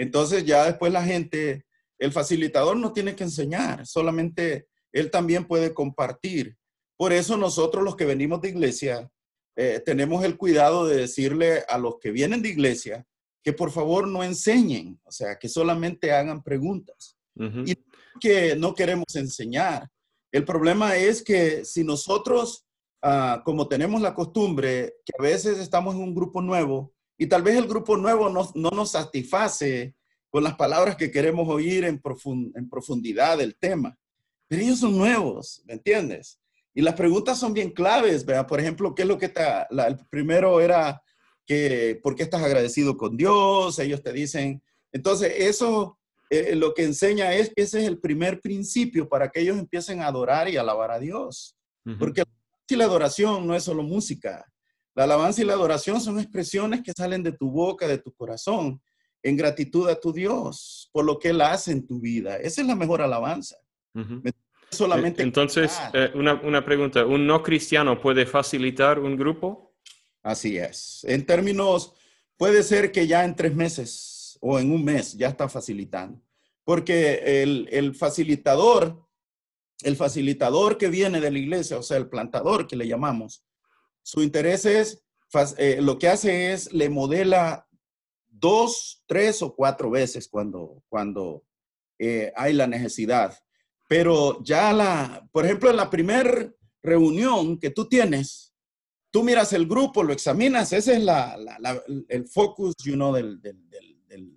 Entonces, 0.00 0.46
ya 0.46 0.64
después 0.64 0.90
la 0.90 1.04
gente, 1.04 1.66
el 1.98 2.10
facilitador 2.10 2.74
no 2.74 2.94
tiene 2.94 3.14
que 3.14 3.24
enseñar, 3.24 3.86
solamente 3.86 4.66
él 4.92 5.10
también 5.10 5.46
puede 5.46 5.74
compartir. 5.74 6.56
Por 6.96 7.12
eso 7.12 7.36
nosotros 7.36 7.84
los 7.84 7.96
que 7.96 8.06
venimos 8.06 8.40
de 8.40 8.48
iglesia, 8.48 9.10
eh, 9.56 9.82
tenemos 9.84 10.24
el 10.24 10.38
cuidado 10.38 10.86
de 10.86 10.96
decirle 10.96 11.64
a 11.68 11.76
los 11.76 11.98
que 12.00 12.12
vienen 12.12 12.40
de 12.40 12.48
iglesia 12.48 13.06
que 13.42 13.52
por 13.52 13.72
favor 13.72 14.08
no 14.08 14.24
enseñen, 14.24 14.98
o 15.04 15.12
sea, 15.12 15.38
que 15.38 15.50
solamente 15.50 16.12
hagan 16.12 16.42
preguntas. 16.42 17.18
Y 17.66 17.74
que 18.20 18.56
no 18.56 18.74
queremos 18.74 19.14
enseñar. 19.14 19.88
El 20.32 20.46
problema 20.46 20.96
es 20.96 21.22
que 21.22 21.64
si 21.66 21.84
nosotros, 21.84 22.66
ah, 23.02 23.42
como 23.44 23.68
tenemos 23.68 24.00
la 24.00 24.14
costumbre, 24.14 24.94
que 25.04 25.12
a 25.18 25.22
veces 25.22 25.58
estamos 25.58 25.94
en 25.94 26.02
un 26.02 26.14
grupo 26.14 26.40
nuevo 26.40 26.94
y 27.20 27.26
tal 27.26 27.42
vez 27.42 27.54
el 27.56 27.68
grupo 27.68 27.98
nuevo 27.98 28.30
no, 28.30 28.50
no 28.54 28.70
nos 28.70 28.92
satisface 28.92 29.94
con 30.30 30.42
las 30.42 30.54
palabras 30.54 30.96
que 30.96 31.10
queremos 31.10 31.46
oír 31.50 31.84
en, 31.84 32.00
en 32.54 32.70
profundidad 32.70 33.36
del 33.36 33.56
tema, 33.56 33.98
pero 34.48 34.62
ellos 34.62 34.78
son 34.80 34.96
nuevos, 34.96 35.62
¿me 35.66 35.74
entiendes? 35.74 36.40
Y 36.72 36.80
las 36.80 36.94
preguntas 36.94 37.38
son 37.38 37.52
bien 37.52 37.72
claves, 37.72 38.24
¿verdad? 38.24 38.46
Por 38.46 38.58
ejemplo, 38.58 38.94
¿qué 38.94 39.02
es 39.02 39.08
lo 39.08 39.18
que 39.18 39.26
está? 39.26 39.68
el 39.70 39.98
primero 40.08 40.62
era 40.62 41.02
que, 41.44 42.00
¿por 42.02 42.16
qué 42.16 42.22
estás 42.22 42.42
agradecido 42.42 42.96
con 42.96 43.18
Dios? 43.18 43.78
Ellos 43.78 44.02
te 44.02 44.14
dicen, 44.14 44.62
entonces 44.90 45.30
eso 45.36 45.98
eh, 46.30 46.56
lo 46.56 46.72
que 46.72 46.84
enseña 46.84 47.34
es 47.34 47.52
que 47.54 47.64
ese 47.64 47.80
es 47.80 47.86
el 47.86 47.98
primer 47.98 48.40
principio 48.40 49.06
para 49.10 49.28
que 49.28 49.40
ellos 49.40 49.58
empiecen 49.58 50.00
a 50.00 50.06
adorar 50.06 50.48
y 50.48 50.56
alabar 50.56 50.90
a 50.90 50.98
Dios. 50.98 51.54
Porque 51.98 52.22
la 52.70 52.84
adoración 52.84 53.46
no 53.46 53.54
es 53.54 53.64
solo 53.64 53.82
música. 53.82 54.46
La 54.94 55.04
alabanza 55.04 55.42
y 55.42 55.44
la 55.44 55.52
adoración 55.52 56.00
son 56.00 56.18
expresiones 56.18 56.82
que 56.82 56.92
salen 56.92 57.22
de 57.22 57.32
tu 57.32 57.50
boca, 57.50 57.86
de 57.86 57.98
tu 57.98 58.12
corazón, 58.12 58.82
en 59.22 59.36
gratitud 59.36 59.88
a 59.88 59.98
tu 59.98 60.12
Dios 60.12 60.88
por 60.92 61.04
lo 61.04 61.18
que 61.18 61.28
Él 61.28 61.40
hace 61.40 61.72
en 61.72 61.86
tu 61.86 62.00
vida. 62.00 62.36
Esa 62.36 62.60
es 62.60 62.66
la 62.66 62.74
mejor 62.74 63.02
alabanza. 63.02 63.56
Solamente 64.70 65.22
Entonces, 65.22 65.78
eh, 65.92 66.10
una, 66.14 66.34
una, 66.42 66.64
pregunta, 66.64 67.04
¿un 67.04 67.26
no 67.26 67.42
cristiano 67.42 68.00
puede 68.00 68.24
facilitar 68.24 68.98
un 68.98 69.16
grupo? 69.16 69.74
Así 70.22 70.58
es. 70.58 71.04
En 71.04 71.26
términos, 71.26 71.94
puede 72.36 72.62
ser 72.62 72.92
que 72.92 73.06
ya 73.06 73.24
en 73.24 73.34
tres 73.34 73.54
meses 73.54 74.38
o 74.40 74.58
en 74.58 74.70
un 74.70 74.84
mes 74.84 75.16
ya 75.16 75.28
está 75.28 75.48
facilitando. 75.48 76.22
Porque 76.62 77.42
el, 77.42 77.68
el 77.72 77.94
facilitador, 77.94 79.06
el 79.82 79.96
facilitador 79.96 80.78
que 80.78 80.88
viene 80.88 81.20
de 81.20 81.30
la 81.30 81.38
iglesia, 81.38 81.78
o 81.78 81.82
sea, 81.82 81.96
el 81.96 82.08
plantador 82.08 82.66
que 82.68 82.76
le 82.76 82.86
llamamos, 82.86 83.44
su 84.10 84.22
interés 84.24 84.64
es, 84.64 85.04
eh, 85.56 85.78
lo 85.80 85.96
que 85.96 86.08
hace 86.08 86.52
es, 86.52 86.72
le 86.72 86.88
modela 86.88 87.68
dos, 88.26 89.04
tres 89.06 89.40
o 89.40 89.54
cuatro 89.54 89.88
veces 89.88 90.26
cuando, 90.26 90.82
cuando 90.88 91.44
eh, 91.96 92.32
hay 92.34 92.54
la 92.54 92.66
necesidad. 92.66 93.38
Pero 93.88 94.42
ya 94.42 94.72
la, 94.72 95.28
por 95.30 95.44
ejemplo, 95.44 95.70
en 95.70 95.76
la 95.76 95.88
primera 95.88 96.52
reunión 96.82 97.56
que 97.60 97.70
tú 97.70 97.88
tienes, 97.88 98.52
tú 99.12 99.22
miras 99.22 99.52
el 99.52 99.68
grupo, 99.68 100.02
lo 100.02 100.12
examinas, 100.12 100.72
ese 100.72 100.94
es 100.94 101.04
la, 101.04 101.38
el 102.08 102.26
focus, 102.26 102.74
you 102.82 102.94
know, 102.94 103.14
del, 103.14 103.40
del, 103.40 103.64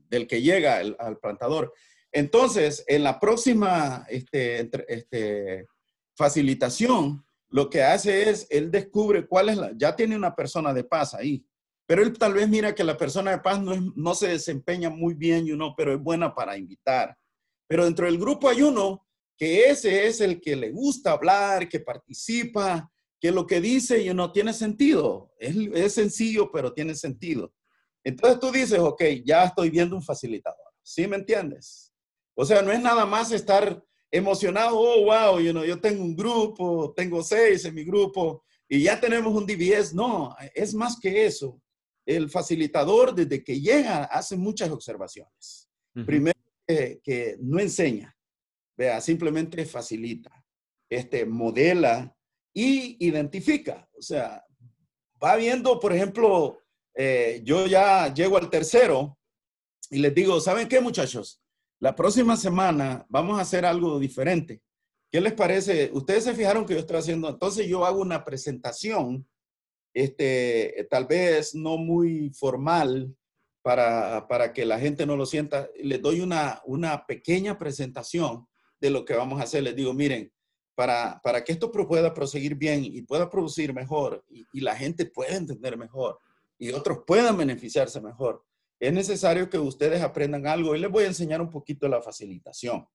del, 0.08 0.28
que 0.28 0.40
llega 0.40 0.78
al 0.78 1.18
plantador. 1.18 1.74
Entonces, 2.12 2.84
en 2.86 3.04
la 3.04 3.20
próxima 3.20 4.06
este, 4.08 4.70
este, 4.88 5.66
facilitación, 6.16 7.26
lo 7.54 7.70
que 7.70 7.84
hace 7.84 8.32
es, 8.32 8.48
él 8.50 8.72
descubre 8.72 9.28
cuál 9.28 9.50
es 9.50 9.58
la, 9.58 9.72
ya 9.76 9.96
tiene 9.96 10.16
una 10.16 10.36
persona 10.36 10.74
de 10.74 10.84
paz 10.84 11.14
ahí, 11.14 11.46
pero 11.86 12.02
él 12.02 12.12
tal 12.18 12.34
vez 12.34 12.50
mira 12.50 12.74
que 12.74 12.84
la 12.84 12.98
persona 12.98 13.30
de 13.30 13.38
paz 13.38 13.62
no, 13.62 13.94
no 13.96 14.16
se 14.16 14.30
desempeña 14.30 14.90
muy 14.90 15.14
bien, 15.14 15.46
you 15.46 15.54
know, 15.54 15.76
pero 15.78 15.94
es 15.94 16.02
buena 16.02 16.34
para 16.34 16.58
invitar. 16.58 17.16
Pero 17.68 17.86
dentro 17.86 18.08
del 18.08 18.18
grupo 18.18 18.50
hay 18.50 18.64
uno 18.64 19.06
que 19.38 19.70
ese 19.70 20.08
es 20.08 20.20
el 20.20 20.42
que 20.42 20.56
le 20.56 20.72
gusta 20.72 21.12
hablar, 21.12 21.70
que 21.70 21.80
participa, 21.80 22.92
que 23.22 23.32
lo 23.32 23.46
que 23.46 23.62
dice 23.62 24.02
y 24.02 24.12
no 24.16 24.32
tiene 24.32 24.52
sentido. 24.52 25.32
Es, 25.38 25.94
sencillo, 25.94 26.52
pero 26.52 26.74
tiene 26.74 26.96
sentido. 26.96 27.54
Entonces 28.04 28.40
tú 28.40 28.52
dices, 28.52 28.80
ok, 28.80 29.04
ya 29.24 29.44
estoy 29.44 29.70
viendo 29.70 29.96
un 29.96 30.02
facilitador. 30.02 30.74
¿Sí 30.82 31.06
me 31.06 31.18
entiendes? 31.18 31.94
O 32.36 32.46
sea, 32.46 32.64
no 32.64 32.72
es 32.72 32.82
nada 32.82 33.06
más 33.06 33.32
estar 33.32 33.84
emocionado, 34.14 34.80
oh, 34.80 35.06
wow, 35.06 35.40
you 35.40 35.52
know, 35.52 35.66
yo 35.66 35.82
tengo 35.82 36.04
un 36.04 36.16
grupo, 36.16 36.94
tengo 36.96 37.24
seis 37.24 37.66
en 37.66 37.74
mi 37.74 37.84
grupo 37.84 38.44
y 38.70 38.84
ya 38.84 39.00
tenemos 39.00 39.34
un 39.34 39.46
DBS. 39.46 39.94
No, 39.94 40.36
es 40.54 40.76
más 40.76 41.00
que 41.00 41.26
eso. 41.26 41.60
El 42.06 42.30
facilitador, 42.30 43.16
desde 43.16 43.44
que 43.44 43.60
llega, 43.60 44.04
hace 44.04 44.38
muchas 44.38 44.70
observaciones. 44.70 45.68
Primero, 46.06 46.38
que 46.68 47.38
no 47.40 47.60
enseña, 47.60 48.16
Vea, 48.76 49.00
simplemente 49.02 49.66
facilita, 49.66 50.44
este, 50.90 51.26
modela 51.26 52.16
y 52.54 53.06
identifica. 53.06 53.88
O 53.98 54.02
sea, 54.02 54.44
va 55.24 55.36
viendo, 55.36 55.80
por 55.80 55.94
ejemplo, 55.94 56.60
eh, 56.96 57.42
yo 57.44 57.68
ya 57.68 58.12
llego 58.12 58.38
al 58.38 58.50
tercero 58.50 59.20
y 59.92 60.00
les 60.00 60.14
digo, 60.16 60.40
¿saben 60.40 60.68
qué 60.68 60.82
muchachos? 60.82 61.43
La 61.84 61.94
próxima 61.94 62.38
semana 62.38 63.06
vamos 63.10 63.38
a 63.38 63.42
hacer 63.42 63.66
algo 63.66 64.00
diferente. 64.00 64.62
¿Qué 65.12 65.20
les 65.20 65.34
parece? 65.34 65.92
Ustedes 65.92 66.24
se 66.24 66.34
fijaron 66.34 66.66
que 66.66 66.76
yo 66.76 66.80
estoy 66.80 66.96
haciendo, 66.96 67.28
entonces 67.28 67.68
yo 67.68 67.86
hago 67.86 68.00
una 68.00 68.24
presentación, 68.24 69.28
este, 69.94 70.88
tal 70.90 71.08
vez 71.08 71.54
no 71.54 71.76
muy 71.76 72.30
formal 72.30 73.14
para, 73.62 74.30
para 74.30 74.54
que 74.54 74.66
la 74.66 74.80
gente 74.80 75.06
no 75.06 75.18
lo 75.18 75.26
sienta. 75.26 75.68
Les 75.76 76.02
doy 76.02 76.22
una, 76.22 76.62
una 76.64 77.06
pequeña 77.06 77.58
presentación 77.58 78.48
de 78.80 78.90
lo 78.90 79.04
que 79.04 79.16
vamos 79.16 79.42
a 79.42 79.44
hacer. 79.44 79.64
Les 79.64 79.76
digo, 79.76 79.94
miren, 79.94 80.32
para, 80.76 81.20
para 81.22 81.44
que 81.44 81.52
esto 81.52 81.70
pueda 81.70 82.14
proseguir 82.14 82.56
bien 82.56 82.86
y 82.86 83.02
pueda 83.02 83.30
producir 83.30 83.74
mejor 83.74 84.24
y, 84.30 84.62
la 84.62 84.78
gente 84.78 85.06
pueda 85.06 85.36
entender 85.36 85.76
mejor 85.76 86.18
y 86.58 86.72
otros 86.72 87.00
puedan 87.06 87.36
beneficiarse 87.36 88.00
mejor, 88.00 88.46
es 88.84 88.92
necesario 88.92 89.50
que 89.50 89.58
ustedes 89.58 90.02
aprendan 90.02 90.46
algo 90.46 90.76
y 90.76 90.80
les 90.80 90.92
voy 90.92 91.06
a 91.06 91.08
enseñar 91.08 91.40
un 91.40 91.50
poquito 91.50 91.88
la 91.88 92.02
facilitación. 92.02 92.86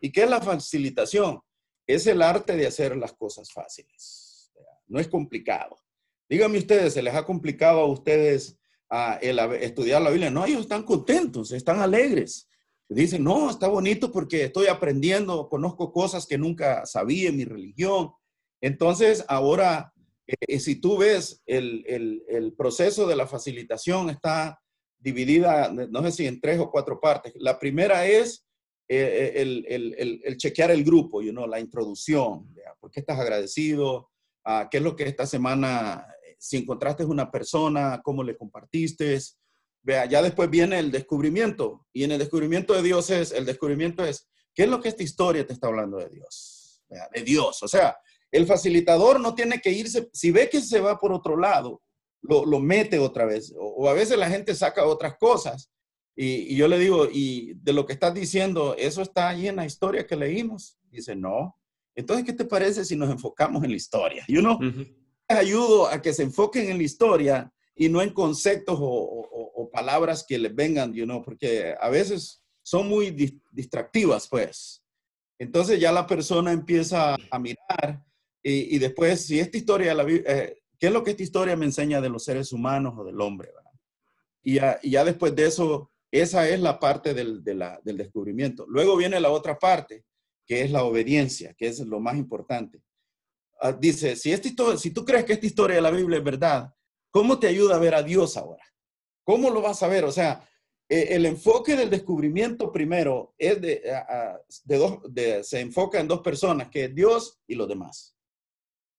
¿Y 0.00 0.12
qué 0.12 0.22
es 0.22 0.30
la 0.30 0.40
facilitación? 0.40 1.40
Es 1.84 2.06
el 2.06 2.22
arte 2.22 2.56
de 2.56 2.68
hacer 2.68 2.96
las 2.96 3.12
cosas 3.12 3.52
fáciles. 3.52 4.52
No 4.86 5.00
es 5.00 5.08
complicado. 5.08 5.76
Díganme 6.28 6.58
ustedes, 6.58 6.94
¿se 6.94 7.02
les 7.02 7.12
ha 7.12 7.24
complicado 7.24 7.80
a 7.80 7.86
ustedes 7.86 8.56
estudiar 9.60 10.00
la 10.00 10.10
Biblia? 10.10 10.30
No, 10.30 10.44
ellos 10.44 10.60
están 10.60 10.84
contentos, 10.84 11.50
están 11.50 11.80
alegres. 11.80 12.48
Dicen, 12.88 13.24
no, 13.24 13.50
está 13.50 13.66
bonito 13.66 14.12
porque 14.12 14.44
estoy 14.44 14.68
aprendiendo, 14.68 15.48
conozco 15.48 15.92
cosas 15.92 16.24
que 16.24 16.38
nunca 16.38 16.86
sabía 16.86 17.30
en 17.30 17.36
mi 17.36 17.44
religión. 17.44 18.12
Entonces, 18.60 19.24
ahora, 19.26 19.92
eh, 20.28 20.60
si 20.60 20.76
tú 20.76 20.98
ves 20.98 21.42
el, 21.46 22.54
proceso 22.56 23.08
de 23.08 23.16
la 23.16 23.26
facilitación 23.26 24.08
está 24.08 24.60
dividida, 24.98 25.70
no 25.70 26.02
sé 26.02 26.12
si 26.12 26.26
en 26.26 26.40
tres 26.40 26.58
o 26.58 26.70
cuatro 26.70 27.00
partes. 27.00 27.32
La 27.36 27.58
primera 27.58 28.06
es 28.06 28.46
eh, 28.88 29.32
el, 29.36 29.64
el, 30.24 30.36
chequear 30.36 30.70
el 30.70 30.84
grupo, 30.84 31.20
you 31.22 31.32
know, 31.32 31.46
la 31.46 31.60
introducción, 31.60 32.54
¿por 32.78 32.90
qué 32.90 33.00
estás 33.00 33.18
agradecido? 33.18 34.10
Ah, 34.44 34.68
¿Qué 34.70 34.76
es 34.76 34.82
lo 34.82 34.94
que 34.94 35.04
esta 35.04 35.26
semana, 35.26 36.06
eh, 36.24 36.36
si 36.38 36.58
encontraste 36.58 37.04
una 37.04 37.30
persona, 37.30 38.00
cómo 38.02 38.22
le 38.22 38.36
compartiste? 38.36 39.18
Vea, 39.82 40.06
ya 40.06 40.22
después 40.22 40.48
viene 40.48 40.78
el 40.78 40.92
descubrimiento. 40.92 41.86
Y 41.92 42.04
en 42.04 42.12
el 42.12 42.18
descubrimiento 42.18 42.74
de 42.74 42.82
Dios 42.82 43.10
es, 43.10 43.32
el 43.32 43.44
descubrimiento 43.44 44.04
es, 44.04 44.28
¿qué 44.54 44.64
es 44.64 44.68
lo 44.68 44.80
que 44.80 44.88
esta 44.88 45.02
historia 45.02 45.46
te 45.46 45.52
está 45.52 45.66
hablando 45.66 45.98
de 45.98 46.08
Dios? 46.08 46.82
de 47.12 47.22
Dios. 47.22 47.62
O 47.64 47.68
sea, 47.68 47.96
el 48.30 48.46
facilitador 48.46 49.20
no 49.20 49.34
tiene 49.34 49.60
que 49.60 49.70
irse, 49.70 50.08
si 50.12 50.30
ve 50.30 50.48
que 50.48 50.60
se 50.60 50.80
va 50.80 50.98
por 50.98 51.12
otro 51.12 51.36
lado, 51.36 51.82
lo, 52.28 52.44
lo 52.44 52.60
mete 52.60 52.98
otra 52.98 53.24
vez. 53.24 53.54
O, 53.58 53.88
a 53.88 53.94
veces 53.94 54.18
la 54.18 54.28
gente 54.28 54.54
saca 54.54 54.84
otras 54.84 55.16
cosas. 55.18 55.70
Y, 56.14 56.56
yo 56.56 56.68
le 56.68 56.78
digo, 56.78 57.06
y 57.12 57.54
de 57.54 57.72
lo 57.72 57.84
que 57.86 57.92
estás 57.92 58.14
diciendo, 58.14 58.74
eso 58.78 59.02
está 59.02 59.28
ahí 59.28 59.48
en 59.48 59.56
la 59.56 59.66
historia 59.66 60.06
que 60.06 60.16
leímos. 60.16 60.78
Dice, 60.90 61.14
no. 61.14 61.58
Entonces, 61.94 62.24
¿qué 62.24 62.32
te 62.32 62.44
parece 62.44 62.84
si 62.84 62.96
nos 62.96 63.10
enfocamos 63.10 63.62
en 63.64 63.70
la 63.70 63.76
historia? 63.76 64.24
Y 64.28 64.38
uno 64.38 64.58
ayudo 65.28 65.88
a 65.88 66.00
que 66.00 66.12
se 66.12 66.22
enfoquen 66.22 66.70
en 66.70 66.78
la 66.78 66.84
historia 66.84 67.52
y 67.74 67.88
no 67.88 68.00
en 68.00 68.10
conceptos 68.10 68.78
o, 68.80 69.70
palabras 69.72 70.24
que 70.26 70.38
les 70.38 70.54
vengan, 70.54 70.94
you 70.94 71.04
know, 71.04 71.22
porque 71.22 71.74
a 71.78 71.90
veces 71.90 72.42
son 72.62 72.88
muy 72.88 73.10
distractivas, 73.50 74.26
pues. 74.26 74.82
Entonces 75.38 75.78
ya 75.78 75.92
la 75.92 76.06
persona 76.06 76.50
empieza 76.50 77.14
a 77.30 77.38
mirar 77.38 78.02
y, 78.48 78.78
después, 78.78 79.26
si 79.26 79.40
esta 79.40 79.58
historia, 79.58 79.92
la, 79.92 80.04
eh, 80.08 80.56
¿qué 80.78 80.86
es 80.88 80.92
lo 80.92 81.02
que 81.02 81.12
esta 81.12 81.22
historia 81.22 81.56
me 81.56 81.64
enseña 81.64 82.00
de 82.00 82.08
los 82.08 82.24
seres 82.24 82.52
humanos 82.52 82.94
o 82.96 83.04
del 83.04 83.20
hombre? 83.20 83.50
Y 84.42 84.54
ya, 84.54 84.78
y 84.82 84.90
ya, 84.90 85.04
después 85.04 85.34
de 85.34 85.46
eso, 85.46 85.90
esa 86.10 86.48
es 86.48 86.60
la 86.60 86.78
parte 86.78 87.14
del, 87.14 87.42
del 87.42 87.96
descubrimiento. 87.96 88.64
Luego 88.68 88.96
viene 88.96 89.20
la 89.20 89.30
otra 89.30 89.58
parte, 89.58 90.04
que 90.46 90.62
es 90.62 90.70
la 90.70 90.84
obediencia, 90.84 91.54
que 91.54 91.66
es 91.66 91.80
lo 91.80 92.00
más 92.00 92.16
importante. 92.16 92.80
Ah, 93.60 93.72
dice, 93.72 94.16
si, 94.16 94.32
esta 94.32 94.48
historia, 94.48 94.78
si 94.78 94.90
tú 94.90 95.04
crees 95.04 95.24
que 95.24 95.32
esta 95.32 95.46
historia 95.46 95.76
de 95.76 95.82
la 95.82 95.90
Biblia 95.90 96.18
es 96.18 96.24
verdad, 96.24 96.72
¿Cómo 97.16 97.38
te 97.38 97.46
ayuda 97.46 97.76
a 97.76 97.78
ver 97.78 97.94
a 97.94 98.02
Dios 98.02 98.36
ahora? 98.36 98.62
¿Cómo 99.24 99.48
lo 99.48 99.62
vas 99.62 99.82
a 99.82 99.88
ver? 99.88 100.04
O 100.04 100.12
sea, 100.12 100.46
eh, 100.86 101.06
el 101.12 101.24
enfoque 101.24 101.74
del 101.74 101.88
descubrimiento 101.88 102.70
primero 102.70 103.34
es 103.38 103.58
de, 103.58 103.82
de 104.64 104.76
dos, 104.76 104.98
se 105.42 105.60
enfoca 105.60 105.98
en 105.98 106.08
dos 106.08 106.20
personas, 106.20 106.68
que 106.68 106.84
es 106.84 106.94
Dios 106.94 107.40
y 107.46 107.54
los 107.54 107.68
demás. 107.68 108.14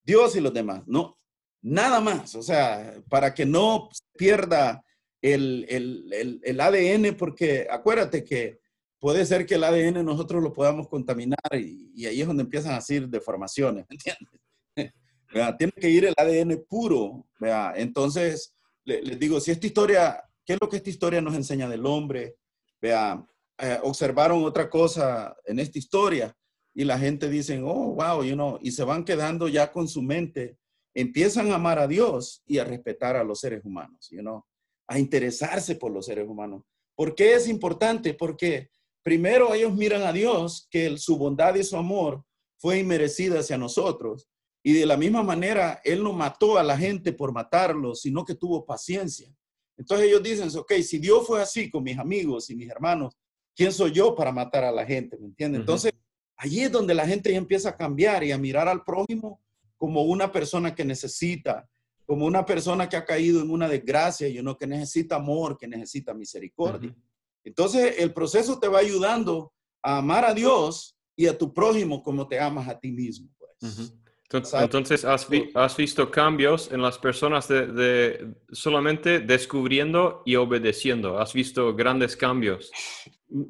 Dios 0.04 0.36
y 0.36 0.42
los 0.42 0.52
demás. 0.52 0.82
No, 0.88 1.16
Nada 1.62 2.00
más, 2.00 2.36
o 2.36 2.41
sea, 2.41 3.02
para 3.10 3.34
que 3.34 3.46
no 3.46 3.89
pierda 4.15 4.84
el, 5.22 5.65
el, 5.70 6.41
el, 6.43 6.62
ADN, 6.62 7.15
porque 7.15 7.67
acuérdate 7.70 8.24
que 8.24 8.60
puede 9.00 9.26
ser 9.26 9.46
que 9.46 9.56
el 9.56 9.63
ADN 9.63 10.06
nosotros 10.06 10.41
lo 10.43 10.54
podamos 10.54 10.88
contaminar 10.88 11.39
y, 11.54 12.06
ahí 12.06 12.22
es 12.22 12.28
donde 12.28 12.43
empiezan 12.43 12.74
a 12.74 12.78
decir 12.78 13.08
deformaciones, 13.08 13.86
¿entiendes? 13.89 14.41
Tiene 15.58 15.74
que 15.74 15.89
ir 15.89 16.06
el 16.06 16.13
ADN 16.15 16.63
puro, 16.67 17.28
¿vea? 17.39 17.74
Entonces, 17.76 18.56
les 18.86 19.20
digo, 19.20 19.39
si 19.39 19.52
esta 19.52 19.67
historia, 19.67 20.24
¿qué 20.46 20.54
es 20.54 20.60
lo 20.62 20.70
que 20.70 20.78
esta 20.78 20.89
historia 20.89 21.22
nos 21.22 21.36
enseña 21.36 21.67
del 21.67 21.86
hombre? 21.86 22.38
Vea, 22.82 23.26
eh, 23.58 23.80
observaron 23.84 24.43
otra 24.46 24.70
cosa 24.70 25.36
en 25.46 25.60
esta 25.60 25.78
historia 25.78 26.36
y 26.74 26.84
la 26.84 26.98
gente 26.98 27.28
dice, 27.28 27.60
oh, 27.62 27.96
wow, 27.96 28.24
you 28.24 28.36
know, 28.36 28.60
y 28.62 28.72
se 28.72 28.84
van 28.84 29.04
quedando 29.04 29.48
ya 29.48 29.72
con 29.72 29.88
su 29.88 30.02
mente, 30.02 30.58
empiezan 30.97 31.51
a 31.51 31.55
amar 31.55 31.77
a 31.77 31.88
Dios 31.88 32.41
y 32.47 32.57
a 32.57 32.63
respetar 32.63 33.15
a 33.15 33.23
los 33.23 33.39
seres 33.39 33.63
humanos, 33.63 34.07
you 34.10 34.21
know, 34.21 34.43
a 34.88 34.97
interesarse 34.97 35.75
por 35.75 35.91
los 35.91 36.07
seres 36.07 36.27
humanos. 36.27 36.63
¿Por 36.95 37.13
qué 37.13 37.36
es 37.36 37.47
importante? 37.47 38.15
Porque 38.15 38.71
primero 39.03 39.53
ellos 39.53 39.75
miran 39.75 40.01
a 40.01 40.12
Dios, 40.12 40.67
que 40.71 40.97
su 40.97 41.15
bondad 41.19 41.53
y 41.53 41.63
su 41.63 41.77
amor 41.77 42.23
fue 42.57 42.79
inmerecida 42.79 43.41
hacia 43.41 43.60
nosotros. 43.60 44.27
Y 44.63 44.73
de 44.73 44.88
la 44.88 44.97
misma 44.97 45.21
manera, 45.21 45.79
Él 45.83 46.03
no 46.03 46.13
mató 46.13 46.57
a 46.57 46.63
la 46.63 46.75
gente 46.75 47.13
por 47.13 47.31
matarlos, 47.31 48.01
sino 48.01 48.25
que 48.25 48.33
tuvo 48.33 48.65
paciencia. 48.65 49.31
Entonces 49.77 50.07
ellos 50.07 50.23
dicen, 50.23 50.49
ok, 50.57 50.73
si 50.81 50.97
Dios 50.97 51.27
fue 51.27 51.43
así 51.43 51.69
con 51.69 51.83
mis 51.83 51.99
amigos 51.99 52.49
y 52.49 52.55
mis 52.55 52.71
hermanos, 52.71 53.15
¿quién 53.55 53.71
soy 53.71 53.91
yo 53.91 54.15
para 54.15 54.31
matar 54.31 54.63
a 54.63 54.71
la 54.71 54.83
gente? 54.83 55.15
¿Me 55.19 55.27
entiendes? 55.27 55.60
Entonces, 55.60 55.93
allí 56.38 56.62
es 56.63 56.71
donde 56.71 56.95
la 56.95 57.05
gente 57.05 57.31
ya 57.31 57.38
empieza 57.38 57.69
a 57.69 57.77
cambiar 57.77 58.23
y 58.23 58.31
a 58.31 58.38
mirar 58.39 58.67
al 58.67 58.83
prójimo 58.83 59.39
como 59.78 60.04
una 60.04 60.32
persona 60.32 60.74
que 60.76 60.84
necesita, 60.84 61.68
como 62.06 62.26
una 62.26 62.46
persona 62.46 62.88
que 62.88 62.98
ha 62.98 63.06
caído 63.06 63.42
en 63.42 63.50
una 63.50 63.68
desgracia 63.68 64.28
y 64.28 64.40
uno 64.40 64.58
que 64.58 64.68
necesita 64.68 65.18
amor, 65.18 65.58
que 65.58 65.68
necesita 65.68 66.13
misericordia. 66.13 66.96
Entonces, 67.44 67.96
el 68.00 68.13
proceso 68.13 68.60
te 68.60 68.68
va 68.68 68.80
ayudando 68.80 69.54
a 69.82 70.00
amar 70.00 70.26
a 70.26 70.34
Dios 70.34 70.98
y 71.16 71.28
a 71.28 71.38
tu 71.38 71.54
prójimo 71.54 72.02
como 72.04 72.28
te 72.28 72.40
amas 72.40 72.68
a 72.68 72.80
ti 72.80 72.92
mismo. 72.92 73.30
Pues. 73.38 73.94
Entonces, 74.30 75.06
has, 75.06 75.78
visto 75.78 76.12
cambios 76.12 76.70
en 76.72 76.82
las 76.82 76.98
personas 76.98 77.48
de, 77.48 78.36
solamente 78.52 79.20
descubriendo 79.20 80.22
y 80.26 80.36
obedeciendo. 80.36 81.18
Has 81.18 81.34
visto 81.34 81.74
grandes 81.74 82.18
cambios. 82.18 82.70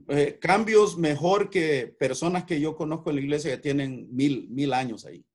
Eh, 0.10 0.38
cambios 0.40 0.98
mejor 0.98 1.50
que 1.50 1.88
personas 2.00 2.46
que 2.46 2.62
yo 2.62 2.76
conozco 2.76 3.10
en 3.10 3.16
la 3.16 3.22
iglesia 3.24 3.52
que 3.56 3.62
tienen 3.62 4.08
mil, 4.12 4.48
mil 4.50 4.72
años 4.74 5.06
ahí. 5.06 5.26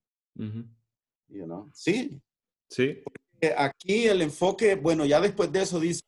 Sí. 1.74 2.20
Sí. 2.68 3.02
aquí 3.56 4.06
el 4.06 4.22
enfoque, 4.22 4.76
bueno, 4.76 5.04
ya 5.04 5.20
después 5.20 5.52
de 5.52 5.62
eso 5.62 5.78
dice, 5.78 6.04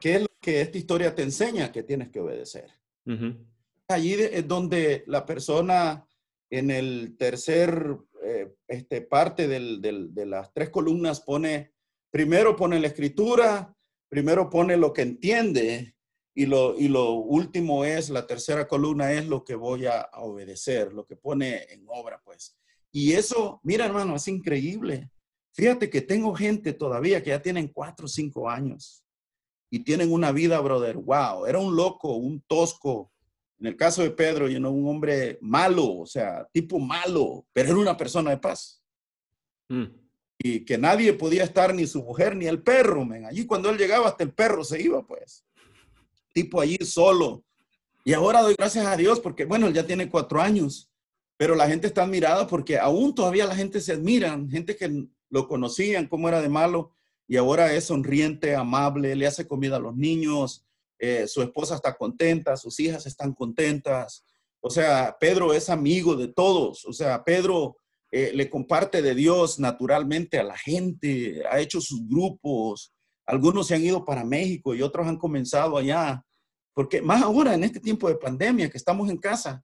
¿qué 0.00 0.16
es 0.16 0.22
lo 0.22 0.28
que 0.40 0.60
esta 0.60 0.78
historia 0.78 1.14
te 1.14 1.22
enseña 1.22 1.72
que 1.72 1.82
tienes 1.82 2.10
que 2.10 2.20
obedecer? 2.20 2.70
Allí 3.88 4.14
es 4.14 4.46
donde 4.46 5.02
la 5.06 5.24
persona 5.24 6.06
en 6.50 6.70
el 6.70 7.16
tercer 7.16 7.96
eh, 8.22 8.54
este, 8.66 9.00
parte 9.02 9.48
de 9.48 10.26
las 10.26 10.52
tres 10.52 10.70
columnas 10.70 11.20
pone, 11.20 11.72
primero 12.10 12.54
pone 12.54 12.78
la 12.78 12.88
escritura, 12.88 13.74
primero 14.08 14.48
pone 14.50 14.76
lo 14.76 14.92
que 14.92 15.02
entiende 15.02 15.94
y 16.34 16.46
lo, 16.46 16.78
y 16.78 16.86
lo 16.86 17.14
último 17.14 17.84
es, 17.84 18.10
la 18.10 18.26
tercera 18.26 18.68
columna 18.68 19.12
es 19.12 19.26
lo 19.26 19.44
que 19.44 19.56
voy 19.56 19.86
a, 19.86 20.08
obedecer, 20.14 20.92
lo 20.92 21.04
que 21.04 21.16
pone 21.16 21.64
en 21.72 21.84
obra, 21.88 22.20
pues. 22.24 22.56
Y 22.92 23.12
eso, 23.12 23.60
mira 23.62 23.86
hermano, 23.86 24.16
es 24.16 24.28
increíble. 24.28 25.10
Fíjate 25.52 25.90
que 25.90 26.02
tengo 26.02 26.34
gente 26.34 26.72
todavía 26.72 27.22
que 27.22 27.30
ya 27.30 27.42
tienen 27.42 27.68
cuatro 27.68 28.06
o 28.06 28.08
cinco 28.08 28.48
años 28.48 29.04
y 29.70 29.80
tienen 29.80 30.12
una 30.12 30.32
vida, 30.32 30.60
brother. 30.60 30.96
Wow, 30.96 31.46
era 31.46 31.58
un 31.58 31.76
loco, 31.76 32.14
un 32.16 32.40
tosco, 32.42 33.12
en 33.60 33.66
el 33.66 33.76
caso 33.76 34.02
de 34.02 34.10
Pedro, 34.10 34.48
you 34.48 34.58
know, 34.58 34.72
un 34.72 34.88
hombre 34.88 35.38
malo, 35.40 35.98
o 35.98 36.06
sea, 36.06 36.48
tipo 36.52 36.78
malo, 36.78 37.44
pero 37.52 37.70
era 37.70 37.78
una 37.78 37.96
persona 37.96 38.30
de 38.30 38.38
paz. 38.38 38.82
Mm. 39.68 39.86
Y 40.38 40.64
que 40.64 40.78
nadie 40.78 41.12
podía 41.12 41.42
estar, 41.42 41.74
ni 41.74 41.86
su 41.86 42.02
mujer, 42.04 42.36
ni 42.36 42.46
el 42.46 42.62
perro, 42.62 43.04
men. 43.04 43.24
Allí 43.24 43.44
cuando 43.44 43.70
él 43.70 43.76
llegaba, 43.76 44.06
hasta 44.06 44.22
el 44.22 44.32
perro 44.32 44.62
se 44.62 44.80
iba, 44.80 45.04
pues. 45.04 45.44
Tipo 46.32 46.60
allí 46.60 46.78
solo. 46.82 47.44
Y 48.04 48.12
ahora 48.12 48.42
doy 48.42 48.54
gracias 48.56 48.86
a 48.86 48.96
Dios 48.96 49.18
porque, 49.18 49.44
bueno, 49.44 49.66
él 49.66 49.74
ya 49.74 49.84
tiene 49.84 50.08
cuatro 50.08 50.40
años, 50.40 50.88
pero 51.38 51.54
la 51.54 51.68
gente 51.68 51.86
está 51.86 52.02
admirada 52.02 52.46
porque 52.46 52.78
aún 52.78 53.14
todavía 53.14 53.46
la 53.46 53.54
gente 53.54 53.80
se 53.80 53.92
admira, 53.92 54.38
gente 54.50 54.76
que 54.76 55.06
lo 55.30 55.48
conocían, 55.48 56.08
cómo 56.08 56.28
era 56.28 56.42
de 56.42 56.48
malo, 56.50 56.90
y 57.26 57.36
ahora 57.36 57.72
es 57.72 57.84
sonriente, 57.84 58.56
amable, 58.56 59.14
le 59.14 59.26
hace 59.26 59.46
comida 59.46 59.76
a 59.76 59.80
los 59.80 59.96
niños, 59.96 60.66
eh, 60.98 61.28
su 61.28 61.40
esposa 61.42 61.76
está 61.76 61.96
contenta, 61.96 62.56
sus 62.56 62.80
hijas 62.80 63.06
están 63.06 63.32
contentas. 63.32 64.24
O 64.60 64.68
sea, 64.68 65.16
Pedro 65.20 65.54
es 65.54 65.70
amigo 65.70 66.16
de 66.16 66.28
todos. 66.28 66.84
O 66.86 66.92
sea, 66.92 67.22
Pedro 67.22 67.76
eh, 68.10 68.32
le 68.34 68.50
comparte 68.50 69.00
de 69.00 69.14
Dios 69.14 69.60
naturalmente 69.60 70.38
a 70.38 70.42
la 70.42 70.56
gente, 70.56 71.42
ha 71.48 71.60
hecho 71.60 71.80
sus 71.80 72.08
grupos. 72.08 72.92
Algunos 73.26 73.68
se 73.68 73.76
han 73.76 73.84
ido 73.84 74.04
para 74.04 74.24
México 74.24 74.74
y 74.74 74.82
otros 74.82 75.06
han 75.06 75.18
comenzado 75.18 75.76
allá. 75.76 76.24
Porque 76.74 77.00
más 77.00 77.22
ahora 77.22 77.54
en 77.54 77.62
este 77.62 77.78
tiempo 77.78 78.08
de 78.08 78.16
pandemia 78.16 78.70
que 78.70 78.78
estamos 78.78 79.08
en 79.08 79.18
casa, 79.18 79.62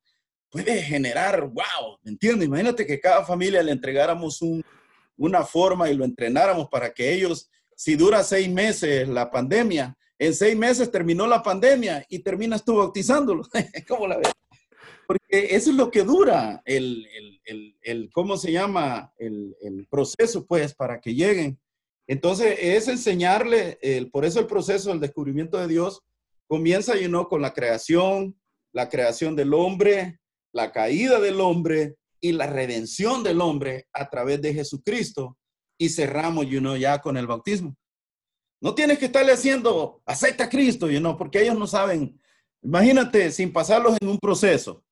puede 0.54 0.80
generar, 0.84 1.40
wow, 1.48 1.98
¿me 2.04 2.12
entiendes? 2.12 2.46
Imagínate 2.46 2.86
que 2.86 3.00
cada 3.00 3.24
familia 3.24 3.60
le 3.60 3.72
entregáramos 3.72 4.40
una 5.16 5.42
forma 5.42 5.90
y 5.90 5.96
lo 5.96 6.04
entrenáramos 6.04 6.68
para 6.68 6.94
que 6.94 7.12
ellos, 7.12 7.50
si 7.74 7.96
dura 7.96 8.22
seis 8.22 8.48
meses 8.48 9.08
la 9.08 9.32
pandemia, 9.32 9.98
en 10.16 10.32
seis 10.32 10.56
meses 10.56 10.92
terminó 10.92 11.26
la 11.26 11.42
pandemia 11.42 12.06
y 12.08 12.20
terminas 12.20 12.64
tú 12.64 12.76
bautizándolo. 12.76 13.42
¿Cómo 13.88 14.06
la 14.06 14.18
ves? 14.18 14.30
Porque 15.08 15.56
eso 15.56 15.70
es 15.70 15.76
lo 15.76 15.90
que 15.90 16.04
dura 16.04 16.62
el, 16.64 17.04
el, 17.46 17.76
el, 17.82 18.10
¿cómo 18.12 18.36
se 18.36 18.52
llama? 18.52 19.12
El, 19.18 19.88
proceso, 19.90 20.46
pues, 20.46 20.72
para 20.72 21.00
que 21.00 21.16
lleguen. 21.16 21.58
Entonces, 22.06 22.56
es 22.60 22.86
enseñarle, 22.86 23.76
el, 23.82 24.08
por 24.08 24.24
eso 24.24 24.38
el 24.38 24.46
proceso 24.46 24.90
del 24.90 25.00
descubrimiento 25.00 25.58
de 25.58 25.66
Dios 25.66 26.00
comienza, 26.46 26.96
y 26.96 27.08
no 27.08 27.28
con 27.28 27.42
la 27.42 27.52
creación, 27.52 28.38
la 28.72 28.88
creación 28.88 29.34
del 29.34 29.52
hombre, 29.52 30.20
la 30.54 30.72
caída 30.72 31.20
del 31.20 31.40
hombre 31.40 31.96
y 32.20 32.32
la 32.32 32.46
redención 32.46 33.22
del 33.22 33.42
hombre 33.42 33.86
a 33.92 34.08
través 34.08 34.40
de 34.40 34.54
Jesucristo. 34.54 35.36
Y 35.76 35.90
cerramos, 35.90 36.46
you 36.46 36.60
know, 36.60 36.76
ya 36.76 37.00
con 37.00 37.16
el 37.16 37.26
bautismo. 37.26 37.76
No 38.60 38.74
tienes 38.74 38.98
que 38.98 39.06
estarle 39.06 39.32
haciendo, 39.32 40.00
acepta 40.06 40.44
a 40.44 40.48
Cristo, 40.48 40.88
you 40.88 41.00
know, 41.00 41.18
porque 41.18 41.42
ellos 41.42 41.58
no 41.58 41.66
saben. 41.66 42.18
Imagínate 42.62 43.30
sin 43.30 43.52
pasarlos 43.52 43.98
en 44.00 44.08
un 44.08 44.18
proceso 44.18 44.82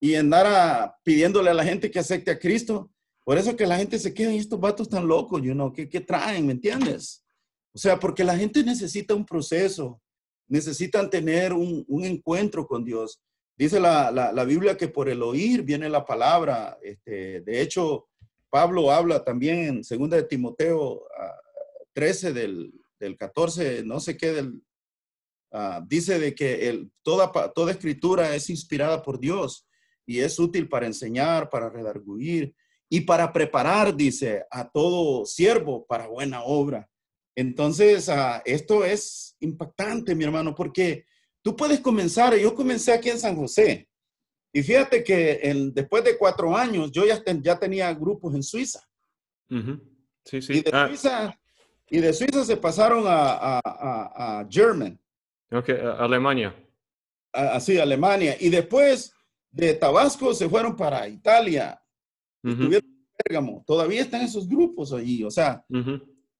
y 0.00 0.14
andar 0.14 0.94
pidiéndole 1.02 1.50
a 1.50 1.54
la 1.54 1.64
gente 1.64 1.90
que 1.90 1.98
acepte 1.98 2.30
a 2.30 2.38
Cristo. 2.38 2.90
Por 3.24 3.36
eso 3.36 3.54
que 3.54 3.66
la 3.66 3.76
gente 3.76 3.98
se 3.98 4.14
queda, 4.14 4.32
y 4.32 4.38
estos 4.38 4.58
vatos 4.58 4.88
tan 4.88 5.06
locos, 5.06 5.42
you 5.42 5.52
know, 5.52 5.72
¿qué, 5.72 5.86
traen? 6.00 6.46
¿Me 6.46 6.52
entiendes? 6.52 7.22
O 7.74 7.78
sea, 7.78 7.98
porque 7.98 8.24
la 8.24 8.36
gente 8.36 8.64
necesita 8.64 9.14
un 9.14 9.26
proceso, 9.26 10.00
necesitan 10.48 11.10
tener 11.10 11.52
un, 11.52 11.84
encuentro 12.04 12.66
con 12.66 12.84
Dios. 12.84 13.20
Dice 13.60 13.78
la, 13.78 14.44
Biblia 14.46 14.74
que 14.74 14.88
por 14.88 15.10
el 15.10 15.22
oír 15.22 15.64
viene 15.64 15.90
la 15.90 16.06
palabra. 16.06 16.78
Este, 16.82 17.42
de 17.42 17.60
hecho, 17.60 18.08
Pablo 18.48 18.90
habla 18.90 19.22
también 19.22 19.58
en 19.58 19.82
2 19.82 20.08
de 20.08 20.22
Timoteo 20.22 21.02
13 21.92 22.28
ah, 22.28 22.32
del, 22.32 22.72
del 22.98 23.18
14, 23.18 23.82
no 23.84 24.00
sé 24.00 24.16
qué, 24.16 24.32
del, 24.32 24.62
ah, 25.52 25.84
dice 25.86 26.18
de 26.18 26.34
que 26.34 26.70
el, 26.70 26.90
toda, 27.02 27.30
toda 27.52 27.72
escritura 27.72 28.34
es 28.34 28.48
inspirada 28.48 29.02
por 29.02 29.20
Dios 29.20 29.68
y 30.06 30.20
es 30.20 30.38
útil 30.38 30.66
para 30.66 30.86
enseñar, 30.86 31.50
para 31.50 31.68
redarguir 31.68 32.54
y 32.88 33.02
para 33.02 33.30
preparar, 33.30 33.94
dice, 33.94 34.42
a 34.50 34.70
todo 34.70 35.26
siervo 35.26 35.84
para 35.84 36.06
buena 36.06 36.44
obra. 36.44 36.88
Entonces, 37.36 38.08
ah, 38.08 38.40
esto 38.46 38.86
es 38.86 39.36
impactante, 39.38 40.14
mi 40.14 40.24
hermano, 40.24 40.54
porque 40.54 41.04
tú 41.42 41.56
puedes 41.56 41.80
comenzar, 41.80 42.36
yo 42.36 42.54
comencé 42.54 42.92
aquí 42.92 43.10
en 43.10 43.18
San 43.18 43.36
José, 43.36 43.88
y 44.52 44.62
fíjate 44.62 45.04
que 45.04 45.70
después 45.72 46.04
de 46.04 46.18
cuatro 46.18 46.56
años, 46.56 46.90
yo 46.90 47.04
ya, 47.06 47.22
ya 47.40 47.58
tenía 47.58 47.92
grupos 47.94 48.34
en 48.34 48.42
Suiza. 48.42 48.80
Sí, 50.24 50.42
sí. 50.42 50.52
Y 50.54 50.60
de 50.62 50.70
ah. 50.72 50.88
Suiza 50.88 51.40
y 51.88 51.98
de 51.98 52.12
Suiza 52.12 52.44
se 52.44 52.56
pasaron 52.56 53.04
a, 53.06 53.58
a, 53.58 53.60
a, 54.40 54.46
German. 54.48 54.98
Ok, 55.50 55.70
Alemania. 55.98 56.54
Así, 57.32 57.78
Alemania. 57.78 58.36
Y 58.38 58.48
después 58.48 59.12
de 59.50 59.74
Tabasco 59.74 60.32
se 60.32 60.48
fueron 60.48 60.76
para 60.76 61.08
Italia. 61.08 61.80
Estuvieron 62.42 62.88
en 62.88 63.06
Pérgamo. 63.24 63.64
Todavía 63.66 64.02
están 64.02 64.22
esos 64.22 64.48
grupos 64.48 64.92
allí. 64.92 65.24
O 65.24 65.30
sea, 65.30 65.64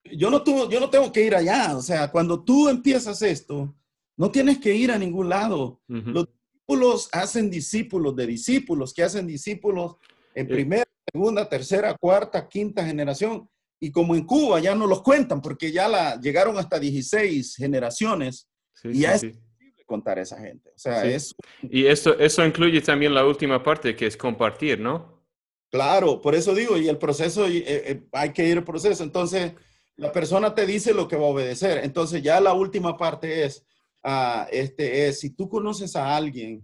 yo, 0.05 0.31
no 0.31 0.43
tuvo, 0.43 0.71
yo 0.71 0.79
no 0.79 0.89
tengo 0.89 1.13
que 1.13 1.25
ir 1.25 1.35
allá. 1.35 1.77
O 1.77 1.83
sea, 1.83 2.11
cuando 2.11 2.45
tú 2.45 2.69
empiezas 2.69 3.21
esto, 3.23 3.75
no 4.21 4.31
tienes 4.31 4.59
que 4.59 4.75
ir 4.75 4.93
a 4.93 4.99
ningún 4.99 5.31
lado. 5.31 5.81
Los 5.89 6.29
discípulos 6.29 7.09
hacen 7.11 7.49
discípulos 7.51 8.15
de 8.15 8.27
discípulos 8.27 8.93
que 8.93 9.03
hacen 9.03 9.27
discípulos 9.27 9.97
en 10.35 10.47
primera, 10.47 10.85
segunda, 11.11 11.49
tercera, 11.49 11.97
cuarta, 11.99 12.47
quinta 12.47 12.85
generación 12.85 13.49
y 13.81 13.91
como 13.91 14.15
en 14.15 14.27
Cuba 14.27 14.61
ya 14.61 14.75
no 14.75 14.87
los 14.87 15.01
cuentan 15.01 15.41
porque 15.41 15.73
ya 15.73 15.89
la, 15.89 16.21
llegaron 16.21 16.59
hasta 16.59 16.79
16 16.79 17.57
generaciones 17.57 18.47
y 18.85 19.01
ya 19.01 19.15
es 19.15 19.23
imposible 19.23 19.85
contar 19.87 20.19
a 20.19 20.23
esa 20.23 20.39
gente. 20.39 20.69
O 20.69 20.79
sea, 20.79 21.03
es... 21.07 21.35
Y 21.63 21.87
esto, 21.87 22.19
eso 22.19 22.45
incluye 22.45 22.83
también 22.83 23.15
la 23.15 23.25
última 23.25 23.63
parte 23.63 23.97
que 23.97 24.07
es 24.07 24.19
compartir, 24.19 24.79
¿no? 24.79 25.25
Claro, 25.71 26.21
por 26.21 26.35
eso 26.35 26.55
digo, 26.55 26.77
y 26.77 26.91
el 26.91 26.99
proceso, 26.99 27.47
eh, 27.47 27.65
eh, 27.67 28.03
hay 28.13 28.35
que 28.35 28.47
ir 28.47 28.59
al 28.59 28.65
proceso. 28.65 29.03
Entonces, 29.03 29.53
la 29.97 30.13
persona 30.13 30.55
te 30.55 30.67
dice 30.67 30.93
lo 30.93 31.09
que 31.09 31.17
va 31.17 31.23
a 31.23 31.31
obedecer. 31.31 31.83
Entonces, 31.85 32.23
ya 32.23 32.39
la 32.39 32.53
última 32.53 32.99
parte 32.99 33.47
es, 33.47 33.65
uh, 34.05 34.47
este, 34.51 35.09
es 35.09 35.21
si 35.21 35.31
tú 35.31 35.49
conoces 35.49 35.97
a 35.97 36.15
alguien, 36.17 36.63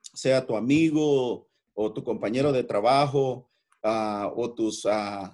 sea 0.00 0.44
tu 0.46 0.56
amigo 0.56 1.48
o 1.74 1.92
tu 1.92 2.02
compañero 2.02 2.52
de 2.52 2.64
trabajo 2.64 3.50
uh, 3.82 4.28
o 4.34 4.54
tus 4.54 4.84
uh, 4.84 5.28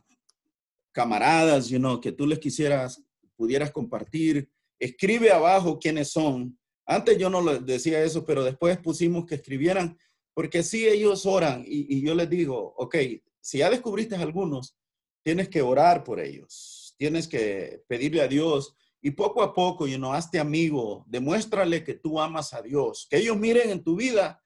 camaradas, 0.93 1.69
you 1.69 1.79
know, 1.79 2.01
que 2.01 2.13
tú 2.13 2.27
les 2.27 2.39
quisieras, 2.39 3.03
pudieras 3.37 3.71
compartir, 3.71 4.51
escribe 4.79 5.31
abajo 5.31 5.79
quiénes 5.79 6.11
son. 6.11 6.59
Antes 6.85 7.17
yo 7.19 7.31
no 7.31 7.41
les 7.41 7.65
decía 7.65 8.03
eso, 8.03 8.25
pero 8.25 8.43
después 8.43 8.79
pusimos 8.79 9.25
que 9.27 9.37
escribieran 9.37 9.97
porque 10.35 10.63
si 10.63 10.87
ellos 10.87 11.27
oran 11.27 11.65
y, 11.67 12.03
yo 12.03 12.15
les 12.15 12.29
digo, 12.29 12.75
ok, 12.77 12.97
si 13.41 13.59
ya 13.59 13.71
descubriste 13.71 14.17
algunos, 14.17 14.77
tienes 15.23 15.49
que 15.49 15.63
orar 15.63 16.05
por 16.05 16.21
ellos, 16.21 16.95
tienes 16.97 17.29
que 17.29 17.83
pedirle 17.87 18.23
a 18.23 18.29
Dios 18.29 18.75
y 19.03 19.11
poco 19.11 19.43
a 19.43 19.53
poco, 19.53 19.87
y 19.89 19.99
no 19.99 20.13
hazte 20.13 20.39
amigo, 20.39 21.05
demuéstrale 21.09 21.83
que 21.83 21.95
tú 21.95 22.21
amas 22.21 22.55
a 22.55 22.63
Dios, 22.63 23.07
que 23.11 23.19
ellos 23.19 23.37
miren 23.37 23.71
en 23.71 23.83
tu 23.83 23.97
vida 23.97 24.43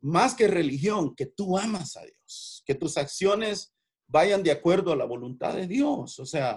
más 0.00 0.34
que 0.34 0.48
religión, 0.48 1.14
que 1.14 1.26
tú 1.26 1.58
amas 1.58 1.96
a 1.96 2.04
Dios, 2.04 2.62
que 2.66 2.74
tus 2.74 2.96
acciones 2.96 3.74
vayan 4.06 4.42
de 4.42 4.50
acuerdo 4.50 4.92
a 4.92 4.96
la 4.96 5.04
voluntad 5.04 5.54
de 5.54 5.66
Dios. 5.66 6.18
O 6.18 6.24
sea, 6.24 6.56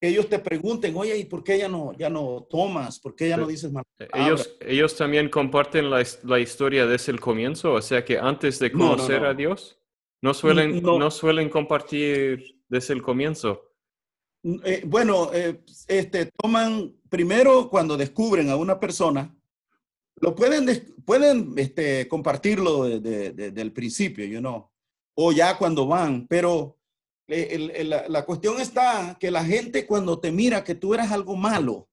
ellos 0.00 0.28
te 0.28 0.38
pregunten, 0.38 0.96
oye, 0.96 1.16
¿y 1.16 1.24
por 1.24 1.44
qué 1.44 1.58
ya 1.58 1.68
no, 1.68 1.92
ya 1.96 2.10
no 2.10 2.46
tomas? 2.50 2.98
¿Por 3.00 3.14
qué 3.14 3.28
ya 3.28 3.36
no 3.36 3.46
dices 3.46 3.72
más? 3.72 3.84
Eh, 3.98 4.08
ellos, 4.14 4.56
ellos 4.60 4.96
también 4.96 5.28
comparten 5.28 5.90
la, 5.90 6.04
la, 6.24 6.40
historia 6.40 6.86
desde 6.86 7.12
el 7.12 7.20
comienzo, 7.20 7.74
o 7.74 7.82
sea 7.82 8.04
que 8.04 8.18
antes 8.18 8.58
de 8.58 8.72
conocer 8.72 9.24
a 9.24 9.34
Dios, 9.34 9.78
no 10.20 10.34
suelen, 10.34 10.82
no. 10.82 11.10
suelen 11.10 11.48
compartir 11.48 12.62
desde 12.68 12.94
el 12.94 13.02
comienzo. 13.02 13.73
Eh, 14.44 14.82
bueno, 14.86 15.32
eh, 15.32 15.62
este, 15.88 16.26
toman 16.36 16.94
primero 17.08 17.70
cuando 17.70 17.96
descubren 17.96 18.50
a 18.50 18.56
una 18.56 18.78
persona, 18.78 19.34
lo 20.16 20.34
pueden, 20.34 20.94
pueden 21.04 21.54
este, 21.56 22.06
compartirlo 22.08 22.84
desde 23.00 23.60
el 23.60 23.72
principio, 23.72 24.24
you 24.26 24.40
know, 24.40 24.70
o 25.14 25.32
ya 25.32 25.56
cuando 25.56 25.86
van, 25.86 26.26
pero 26.26 26.78
la, 27.26 28.24
cuestión 28.26 28.60
está 28.60 29.16
que 29.18 29.30
la 29.30 29.44
gente 29.44 29.86
cuando 29.86 30.20
te 30.20 30.30
mira 30.30 30.62
que 30.62 30.74
tú 30.74 30.92
eres 30.94 31.10
algo 31.10 31.36
malo 31.36 31.88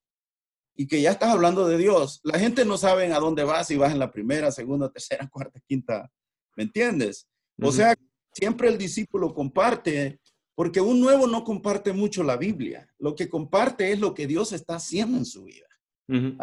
y 0.76 0.88
que 0.88 1.02
ya 1.02 1.12
estás 1.12 1.30
hablando 1.30 1.68
de 1.68 1.78
Dios, 1.78 2.20
la 2.24 2.38
gente 2.38 2.66
no 2.66 2.78
sabe 2.78 3.12
a 3.14 3.20
dónde 3.20 3.44
vas, 3.44 3.68
si 3.68 3.78
vas 3.78 3.94
en 3.94 4.00
la 4.00 4.12
primera, 4.12 4.52
segunda, 4.52 4.92
tercera, 4.92 5.28
cuarta, 5.32 5.60
quinta, 5.66 6.12
¿me 6.56 6.64
entiendes? 6.64 7.28
O 7.62 7.72
sea, 7.72 7.96
siempre 8.34 8.70
el 8.70 8.78
discípulo 8.78 9.34
comparte, 9.34 10.20
porque 10.56 10.82
un 10.82 11.00
nuevo 11.00 11.28
no 11.28 11.44
comparte 11.44 11.94
mucho 11.94 12.24
la 12.24 12.38
Biblia, 12.38 12.90
lo 13.00 13.16
que 13.16 13.30
comparte 13.30 13.92
es 13.92 14.00
lo 14.00 14.14
que 14.14 14.28
Dios 14.28 14.52
está 14.52 14.76
haciendo 14.76 15.18
en 15.18 15.26
su 15.26 15.44
vida. 15.44 15.68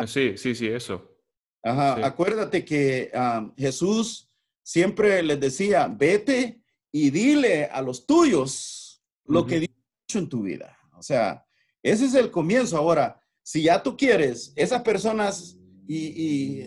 Sí, 0.07 0.37
sí, 0.37 0.55
sí, 0.55 0.67
eso. 0.67 1.15
Ajá, 1.63 2.07
acuérdate 2.07 2.65
que 2.65 3.11
Jesús 3.57 4.31
siempre 4.63 5.23
les 5.23 5.39
decía, 5.39 5.89
vete 5.89 6.63
y 6.91 7.11
dile 7.11 7.67
a 7.67 7.83
los 7.83 8.07
tuyos 8.07 9.03
lo 9.27 9.47
que 9.47 9.61
Dios 9.61 9.71
ha 9.71 10.05
hecho 10.07 10.19
en 10.19 10.29
tu 10.29 10.43
vida. 10.43 10.79
O 10.97 11.03
sea, 11.03 11.45
ese 11.83 12.07
es 12.07 12.15
el 12.15 12.31
comienzo. 12.31 12.77
Ahora, 12.77 13.23
si 13.43 13.63
ya 13.63 13.83
tú 13.83 13.97
quieres, 13.97 14.53
esas 14.57 14.83
personas 14.83 15.59
y, 15.87 16.65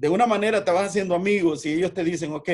de 0.00 0.08
una 0.08 0.26
manera 0.26 0.64
te 0.64 0.70
vas 0.70 0.88
haciendo 0.88 1.14
amigos 1.14 1.66
y 1.66 1.72
ellos 1.72 1.92
te 1.92 2.04
dicen, 2.04 2.32
ok, 2.32 2.48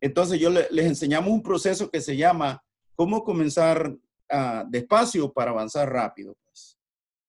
entonces 0.00 0.40
yo 0.40 0.50
les 0.50 0.86
enseñamos 0.86 1.30
un 1.30 1.42
proceso 1.42 1.90
que 1.90 2.00
se 2.00 2.16
llama 2.16 2.64
cómo 2.94 3.24
comenzar 3.24 3.88
uh, 3.90 4.68
despacio 4.68 5.32
para 5.32 5.50
avanzar 5.50 5.90
rápido. 5.90 6.36
Pues. 6.44 6.78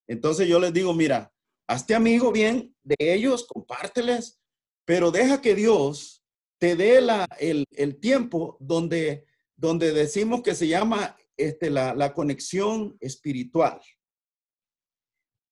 Entonces 0.06 0.48
yo 0.48 0.58
les 0.58 0.72
digo, 0.72 0.94
mira, 0.94 1.32
hazte 1.66 1.94
amigo 1.94 2.32
bien 2.32 2.74
de 2.82 2.96
ellos, 2.98 3.46
compárteles, 3.46 4.40
pero 4.84 5.10
deja 5.10 5.40
que 5.40 5.54
Dios 5.54 6.22
te 6.58 6.76
dé 6.76 7.00
la, 7.00 7.26
el, 7.38 7.64
el, 7.72 7.98
tiempo 7.98 8.56
donde, 8.60 9.26
donde 9.56 9.92
decimos 9.92 10.42
que 10.42 10.54
se 10.54 10.68
llama 10.68 11.16
este, 11.36 11.70
la, 11.70 11.94
la 11.94 12.12
conexión 12.12 12.96
espiritual. 13.00 13.80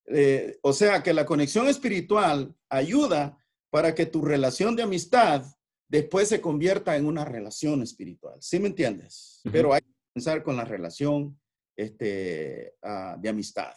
Eh, 0.06 0.58
o 0.62 0.72
sea, 0.72 1.02
que 1.02 1.12
la 1.12 1.24
conexión 1.24 1.68
espiritual 1.68 2.54
ayuda 2.68 3.38
para 3.70 3.94
que 3.94 4.06
tu 4.06 4.22
relación 4.22 4.76
de 4.76 4.82
amistad 4.82 5.44
después 5.88 6.28
se 6.28 6.40
convierta 6.40 6.96
en 6.96 7.06
una 7.06 7.24
relación 7.24 7.82
espiritual. 7.82 8.36
¿Sí 8.40 8.58
me 8.58 8.68
entiendes? 8.68 9.40
Pero 9.50 9.72
hay 9.72 9.82
comenzar 10.12 10.42
con 10.42 10.56
la 10.56 10.64
relación 10.64 11.38
este, 11.76 12.74
uh, 12.82 13.20
de 13.20 13.28
amistad. 13.28 13.72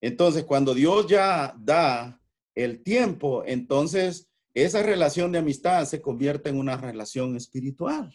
Entonces, 0.00 0.44
cuando 0.44 0.74
Dios 0.74 1.06
ya 1.06 1.54
da 1.58 2.20
el 2.54 2.82
tiempo, 2.82 3.44
entonces 3.46 4.28
esa 4.52 4.82
relación 4.82 5.32
de 5.32 5.38
amistad 5.38 5.84
se 5.84 6.02
convierte 6.02 6.50
en 6.50 6.58
una 6.58 6.76
relación 6.76 7.36
espiritual. 7.36 8.14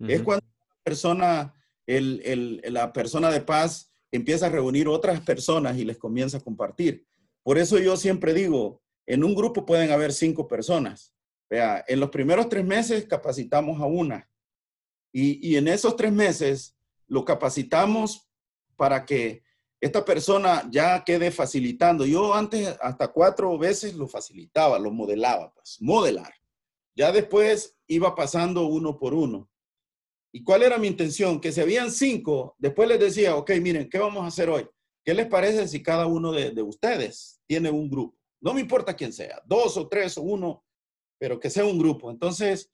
Es 0.00 0.22
cuando 0.22 0.44
la 0.44 0.82
persona, 0.82 1.54
la 1.86 2.92
persona 2.92 3.30
de 3.30 3.40
paz 3.40 3.92
empieza 4.10 4.46
a 4.46 4.50
reunir 4.50 4.88
otras 4.88 5.20
personas 5.20 5.78
y 5.78 5.84
les 5.84 5.96
comienza 5.96 6.38
a 6.38 6.40
compartir. 6.40 7.06
Por 7.44 7.56
eso 7.56 7.78
yo 7.78 7.96
siempre 7.96 8.34
digo, 8.34 8.82
en 9.06 9.22
un 9.22 9.32
grupo 9.34 9.64
pueden 9.64 9.92
haber 9.92 10.12
cinco 10.12 10.48
personas. 10.48 11.14
Vea, 11.48 11.84
en 11.86 12.00
los 12.00 12.10
primeros 12.10 12.48
tres 12.48 12.64
meses 12.64 13.06
capacitamos 13.06 13.80
a 13.80 13.86
una. 13.86 14.28
Y, 15.12 15.56
en 15.56 15.68
esos 15.68 15.94
tres 15.96 16.12
meses 16.12 16.74
lo 17.06 17.24
capacitamos 17.24 18.26
para 18.76 19.04
que 19.04 19.42
esta 19.80 20.04
persona 20.04 20.66
ya 20.70 21.04
quede 21.04 21.30
facilitando. 21.30 22.06
Yo 22.06 22.32
antes 22.32 22.76
hasta 22.80 23.08
cuatro 23.08 23.58
veces 23.58 23.94
lo 23.94 24.08
facilitaba, 24.08 24.78
lo 24.78 24.90
modelaba, 24.90 25.52
pues, 25.52 25.76
modelar. 25.80 26.32
Ya 26.96 27.12
después 27.12 27.76
iba 27.86 28.14
pasando 28.14 28.66
uno 28.66 28.98
por 28.98 29.12
uno. 29.12 29.50
¿Y 30.32 30.42
cuál 30.42 30.62
era 30.62 30.78
mi 30.78 30.86
intención? 30.86 31.40
Que 31.40 31.52
si 31.52 31.60
habían 31.60 31.90
cinco, 31.90 32.56
después 32.58 32.88
les 32.88 32.98
decía, 32.98 33.36
ok, 33.36 33.50
miren, 33.60 33.90
¿qué 33.90 33.98
vamos 33.98 34.24
a 34.24 34.28
hacer 34.28 34.48
hoy? 34.48 34.66
¿Qué 35.04 35.12
les 35.14 35.26
parece 35.26 35.68
si 35.68 35.82
cada 35.82 36.06
uno 36.06 36.32
de, 36.32 36.62
ustedes 36.62 37.40
tiene 37.46 37.70
un 37.70 37.90
grupo? 37.90 38.16
No 38.40 38.54
me 38.54 38.60
importa 38.60 38.94
quién 38.94 39.12
sea, 39.12 39.42
dos 39.44 39.76
o 39.76 39.88
tres 39.88 40.16
o 40.16 40.22
uno, 40.22 40.64
pero 41.18 41.38
que 41.38 41.50
sea 41.50 41.64
un 41.64 41.78
grupo. 41.78 42.10
Entonces, 42.10 42.70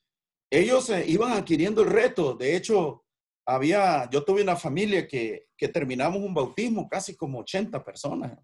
ellos 0.50 0.90
eh, 0.90 1.04
iban 1.06 1.32
adquiriendo 1.32 1.82
el 1.82 1.90
reto. 1.90 2.34
De 2.34 2.56
hecho, 2.56 3.04
había, 3.46 4.08
yo 4.11 4.24
tuve 4.24 4.42
una 4.42 4.56
familia 4.56 5.06
que, 5.06 5.48
que 5.56 5.68
terminamos 5.68 6.22
un 6.22 6.34
bautismo 6.34 6.88
casi 6.88 7.16
como 7.16 7.40
80 7.40 7.84
personas, 7.84 8.38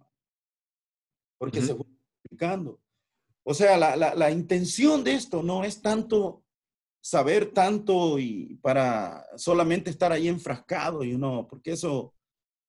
porque 1.38 1.60
se 1.60 1.74
fue 1.74 1.86
multiplicando. 1.86 2.80
O 3.46 3.52
sea, 3.52 3.76
la, 3.76 3.96
la, 3.96 4.14
la, 4.14 4.30
intención 4.30 5.04
de 5.04 5.12
esto 5.12 5.42
no 5.42 5.64
es 5.64 5.82
tanto 5.82 6.44
saber 7.02 7.52
tanto 7.52 8.18
y 8.18 8.58
para 8.62 9.26
solamente 9.36 9.90
estar 9.90 10.10
ahí 10.10 10.26
enfrascado, 10.26 11.04
y 11.04 11.12
uno, 11.12 11.46
porque 11.46 11.72
eso 11.72 12.14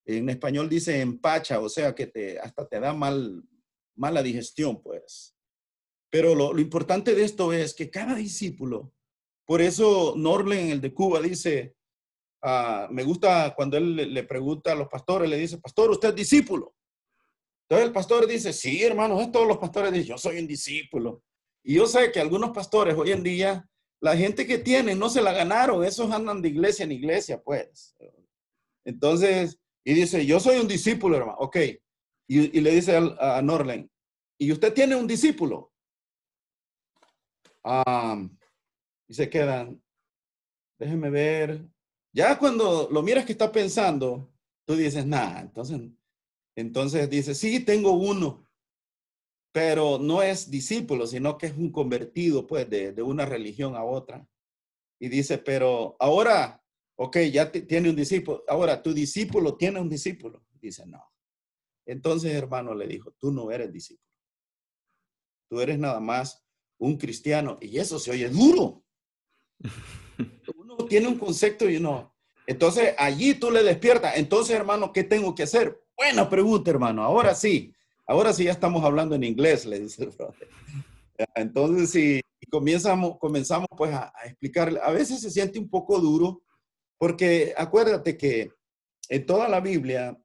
en 0.06 0.30
español 0.30 0.68
dice 0.68 1.00
empacha, 1.00 1.60
o 1.62 1.70
sea, 1.70 1.96
que 1.96 2.08
te, 2.08 2.38
hasta 2.40 2.68
te 2.68 2.80
da 2.82 2.94
mal, 2.94 3.44
mala 3.96 4.22
digestión, 4.22 4.82
pues. 4.84 5.36
Pero 6.12 6.36
lo, 6.36 6.52
lo 6.52 6.60
importante 6.60 7.16
de 7.16 7.24
esto 7.24 7.54
es 7.54 7.74
que 7.74 7.90
cada 7.90 8.16
discípulo, 8.16 8.94
por 9.46 9.62
eso 9.62 10.14
Norlen, 10.18 10.70
el 10.70 10.82
de 10.82 10.94
Cuba, 10.94 11.22
dice, 11.22 11.76
Ah, 12.48 12.88
me 12.92 13.04
gusta 13.04 13.56
cuando 13.56 13.76
él 13.76 14.14
le, 14.14 14.24
pregunta 14.24 14.72
a 14.72 14.76
los 14.76 14.88
pastores, 14.88 15.28
le 15.28 15.36
dice, 15.36 15.58
pastor, 15.58 15.90
¿usted 15.90 16.10
es 16.10 16.16
discípulo? 16.16 16.76
Entonces 17.64 17.88
el 17.88 17.92
pastor 17.92 18.28
dice, 18.28 18.54
sí, 18.54 18.84
hermanos, 18.84 19.20
es 19.20 19.32
todos 19.32 19.48
los 19.48 19.58
pastores 19.58 19.92
dicen, 19.92 20.10
yo 20.10 20.18
soy 20.20 20.38
un 20.38 20.46
discípulo. 20.46 21.24
Y 21.64 21.74
yo 21.74 21.88
sé 21.88 22.12
que 22.12 22.20
algunos 22.20 22.52
pastores 22.52 22.94
hoy 22.96 23.14
en 23.14 23.24
día, 23.24 23.68
la 24.00 24.16
gente 24.16 24.46
que 24.46 24.60
tienen 24.60 25.00
no 25.00 25.10
se 25.10 25.24
la 25.24 25.34
ganaron, 25.34 25.84
esos 25.84 26.12
andan 26.12 26.40
de 26.40 26.50
iglesia 26.50 26.84
en 26.84 26.92
iglesia, 26.92 27.42
pues. 27.42 27.96
Entonces, 28.86 29.58
y 29.84 29.96
dice, 29.96 30.24
yo 30.24 30.40
soy 30.40 30.60
un 30.60 30.68
discípulo, 30.68 31.18
hermano, 31.18 31.40
ok. 31.40 31.58
Y, 32.28 32.62
le 32.62 32.72
dice 32.76 32.96
a, 32.96 33.38
a 33.38 33.42
Norlen, 33.42 33.90
¿y 34.38 34.52
usted 34.52 34.72
tiene 34.72 34.96
un 34.96 35.08
discípulo? 35.08 35.72
Y 39.08 39.14
se 39.14 39.30
quedan, 39.30 39.82
déjenme 40.80 41.10
ver, 41.10 41.68
ya 42.14 42.38
cuando 42.38 42.90
lo 42.92 43.02
miras 43.02 43.26
que 43.26 43.34
está 43.34 43.52
pensando, 43.52 44.34
tú 44.66 44.76
dices, 44.76 45.06
nada, 45.06 45.42
entonces, 45.42 45.82
entonces 46.56 47.10
dices, 47.10 47.38
sí, 47.38 47.60
tengo 47.60 47.92
uno, 47.92 48.48
pero 49.54 50.00
no 50.00 50.22
es 50.22 50.50
discípulo, 50.50 51.08
sino 51.08 51.38
que 51.38 51.48
es 51.48 51.58
un 51.58 51.72
convertido, 51.72 52.48
pues, 52.48 52.70
de, 52.70 52.92
de 52.92 53.02
una 53.02 53.26
religión 53.26 53.76
a 53.76 53.84
otra. 53.84 54.28
Y 55.00 55.10
dice, 55.10 55.38
pero 55.38 55.96
ahora 56.00 56.66
ok, 56.96 57.18
ya 57.32 57.52
tiene 57.52 57.90
un 57.90 57.96
discípulo. 57.96 58.44
Ahora, 58.48 58.82
tu 58.82 58.94
discípulo 58.94 59.56
tiene 59.56 59.80
un 59.80 59.90
discípulo. 59.90 60.46
Dice, 60.54 60.86
no. 60.86 61.04
Entonces, 61.86 62.34
hermano, 62.34 62.74
le 62.74 62.88
dijo, 62.88 63.12
tú 63.20 63.32
no 63.32 63.52
eres 63.52 63.72
discípulo. 63.72 64.06
Tú 65.50 65.62
eres 65.62 65.78
nada 65.78 66.00
más 66.00 66.44
un 66.80 66.98
cristiano. 66.98 67.58
Y 67.62 67.78
eso 67.78 68.00
se 68.00 68.12
oye 68.12 68.30
duro. 68.30 68.85
Uno 70.56 70.76
tiene 70.88 71.08
un 71.08 71.18
concepto 71.18 71.70
y 71.70 71.80
no. 71.80 72.14
Entonces, 72.48 72.94
allí 72.98 73.34
tú 73.34 73.52
le 73.52 73.64
despiertas. 73.64 74.18
Entonces, 74.18 74.56
hermano, 74.56 74.94
¿qué 74.94 75.04
tengo 75.04 75.34
que 75.34 75.44
hacer? 75.44 75.82
Buena 75.98 76.30
pregunta, 76.30 76.72
hermano. 76.72 77.04
Ahora 77.04 77.34
sí. 77.34 77.74
Ahora 78.08 78.34
sí 78.34 78.44
ya 78.44 78.52
estamos 78.52 78.84
hablando 78.84 79.16
en 79.16 79.24
inglés, 79.24 79.66
le 79.66 79.80
dice 79.80 80.04
el 80.04 80.12
brother. 80.12 80.48
Entonces, 81.34 81.90
si 81.90 82.22
comenzamos, 82.52 83.18
comenzamos 83.18 83.68
pues 83.76 83.92
a, 83.94 84.14
a 84.16 84.28
explicarle, 84.28 84.80
a 84.84 84.92
veces 84.92 85.22
se 85.22 85.32
siente 85.32 85.58
un 85.58 85.70
poco 85.70 86.00
duro, 86.00 86.44
porque 87.00 87.54
acuérdate 87.58 88.16
que 88.16 88.52
en 89.10 89.26
toda 89.26 89.48
la 89.48 89.60
Biblia 89.60 90.16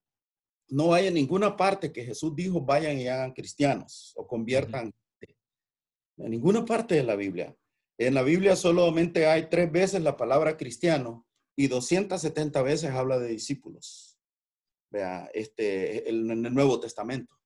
no 0.70 0.94
hay 0.94 1.08
en 1.08 1.14
ninguna 1.14 1.56
parte 1.56 1.92
que 1.92 2.04
Jesús 2.04 2.34
dijo 2.34 2.60
vayan 2.60 2.98
y 2.98 3.08
hagan 3.08 3.32
cristianos 3.32 4.12
o 4.16 4.26
conviertan. 4.26 4.92
En 6.16 6.30
ninguna 6.30 6.64
parte 6.64 6.96
de 6.96 7.02
la 7.02 7.16
Biblia. 7.16 7.54
En 8.00 8.14
la 8.14 8.22
Biblia 8.22 8.56
solamente 8.56 9.26
hay 9.26 9.50
tres 9.50 9.70
veces 9.70 10.00
la 10.00 10.16
palabra 10.16 10.56
cristiano 10.56 11.26
y 11.54 11.66
270 11.68 12.62
veces 12.62 12.92
habla 12.92 13.18
de 13.18 13.28
discípulos. 13.28 14.18
Vea, 14.90 15.30
este, 15.34 16.08
en 16.08 16.30
el 16.30 16.54
Nuevo 16.54 16.80
Testamento. 16.80 17.38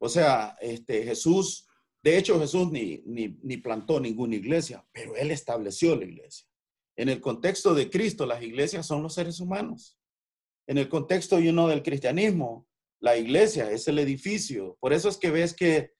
O 0.00 0.08
sea, 0.08 0.56
este, 0.62 1.02
Jesús, 1.02 1.68
de 2.02 2.16
hecho 2.16 2.40
Jesús 2.40 2.72
ni, 2.72 3.02
ni, 3.04 3.38
ni 3.42 3.58
plantó 3.58 4.00
ninguna 4.00 4.36
iglesia, 4.36 4.88
pero 4.90 5.16
él 5.16 5.30
estableció 5.30 5.94
la 5.94 6.06
iglesia. 6.06 6.48
En 6.96 7.10
el 7.10 7.20
contexto 7.20 7.74
de 7.74 7.90
Cristo, 7.90 8.24
las 8.24 8.42
iglesias 8.42 8.86
son 8.86 9.02
los 9.02 9.12
seres 9.12 9.38
humanos. 9.38 9.98
En 10.66 10.78
el 10.78 10.88
contexto 10.88 11.38
y 11.38 11.48
uno 11.48 11.68
del 11.68 11.82
cristianismo, 11.82 12.66
la 13.00 13.18
iglesia 13.18 13.70
es 13.70 13.86
el 13.86 13.98
edificio. 13.98 14.78
Por 14.80 14.94
eso 14.94 15.10
es 15.10 15.18
que 15.18 15.30
ves 15.30 15.52
que 15.52 15.92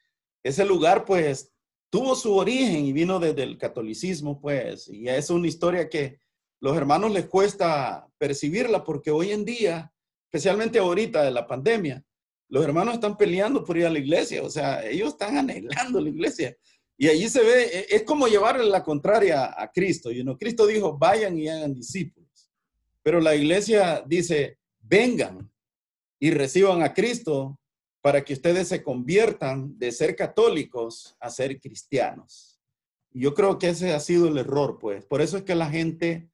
ese 0.43 0.64
lugar, 0.64 1.05
pues, 1.05 1.53
tuvo 1.95 2.16
su 2.16 2.34
origen 2.34 2.86
y 2.86 2.92
vino 2.92 3.20
desde 3.20 3.45
el 3.45 3.57
catolicismo, 3.57 4.40
pues, 4.40 4.88
y 4.88 5.09
es 5.09 5.30
una 5.30 5.47
historia 5.47 5.88
que 5.88 6.18
los 6.59 6.76
hermanos 6.76 7.12
les 7.12 7.26
cuesta 7.26 8.05
percibirla 8.18 8.82
porque 8.82 9.12
hoy 9.12 9.30
en 9.30 9.45
día, 9.45 9.92
especialmente 10.24 10.80
ahorita 10.80 11.22
de 11.22 11.30
la 11.30 11.47
pandemia, 11.47 12.03
los 12.49 12.64
hermanos 12.64 12.95
están 12.95 13.16
peleando 13.16 13.62
por 13.62 13.78
ir 13.78 13.86
a 13.86 13.90
la 13.90 14.01
iglesia, 14.01 14.42
o 14.42 14.51
sea, 14.51 14.84
ellos 14.84 15.11
están 15.11 15.38
anhelando 15.38 16.01
la 16.01 16.09
iglesia. 16.09 16.57
Y 16.99 17.07
allí 17.07 17.28
se 17.28 17.45
ve, 17.45 17.62
e, 17.62 17.86
es 17.90 18.03
como 18.03 18.26
llevarle 18.26 18.64
la 18.64 18.82
contraria 18.82 19.55
a 19.57 19.70
Cristo. 19.70 20.11
Y 20.11 20.24
no, 20.24 20.36
Cristo 20.36 20.66
dijo, 20.66 20.99
vayan 20.99 21.38
y 21.38 21.49
hagan 21.49 21.74
discípulos. 21.74 22.51
Pero 23.05 23.20
la 23.20 23.36
iglesia 23.36 24.03
dice, 24.05 24.59
vengan 24.80 25.49
y 26.18 26.32
reciban 26.32 26.82
a 26.82 26.92
Cristo 26.92 27.57
para 28.05 28.22
que 28.22 28.34
ustedes 28.34 28.68
se 28.68 28.82
conviertan 28.82 29.78
de 29.78 29.90
ser 29.90 30.14
católicos 30.14 31.16
a 31.18 31.30
ser 31.30 31.59
cristianos. 31.59 32.61
Yo 33.11 33.32
creo 33.32 33.59
que 33.59 33.70
ese 33.70 33.94
ha 33.94 34.00
sido 34.00 34.28
el 34.28 34.36
error, 34.36 34.78
pues. 34.78 35.07
Por 35.07 35.22
eso 35.22 35.38
es 35.38 35.44
que 35.44 35.55
la 35.55 35.70
gente, 35.70 36.28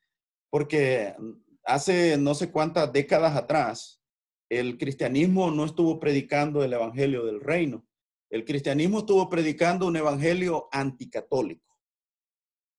porque 0.50 1.14
hace 1.62 2.18
no 2.18 2.34
sé 2.34 2.50
cuántas 2.50 2.92
décadas 2.92 3.36
atrás, 3.36 4.02
el 4.48 4.78
cristianismo 4.78 5.52
no 5.52 5.64
estuvo 5.64 6.00
predicando 6.00 6.64
el 6.64 6.72
evangelio 6.72 7.24
del 7.24 7.40
reino 7.40 7.86
el 8.30 8.44
cristianismo 8.44 9.00
estuvo 9.00 9.28
predicando 9.28 9.86
un 9.86 9.96
evangelio 9.96 10.68
anticatólico. 10.70 11.76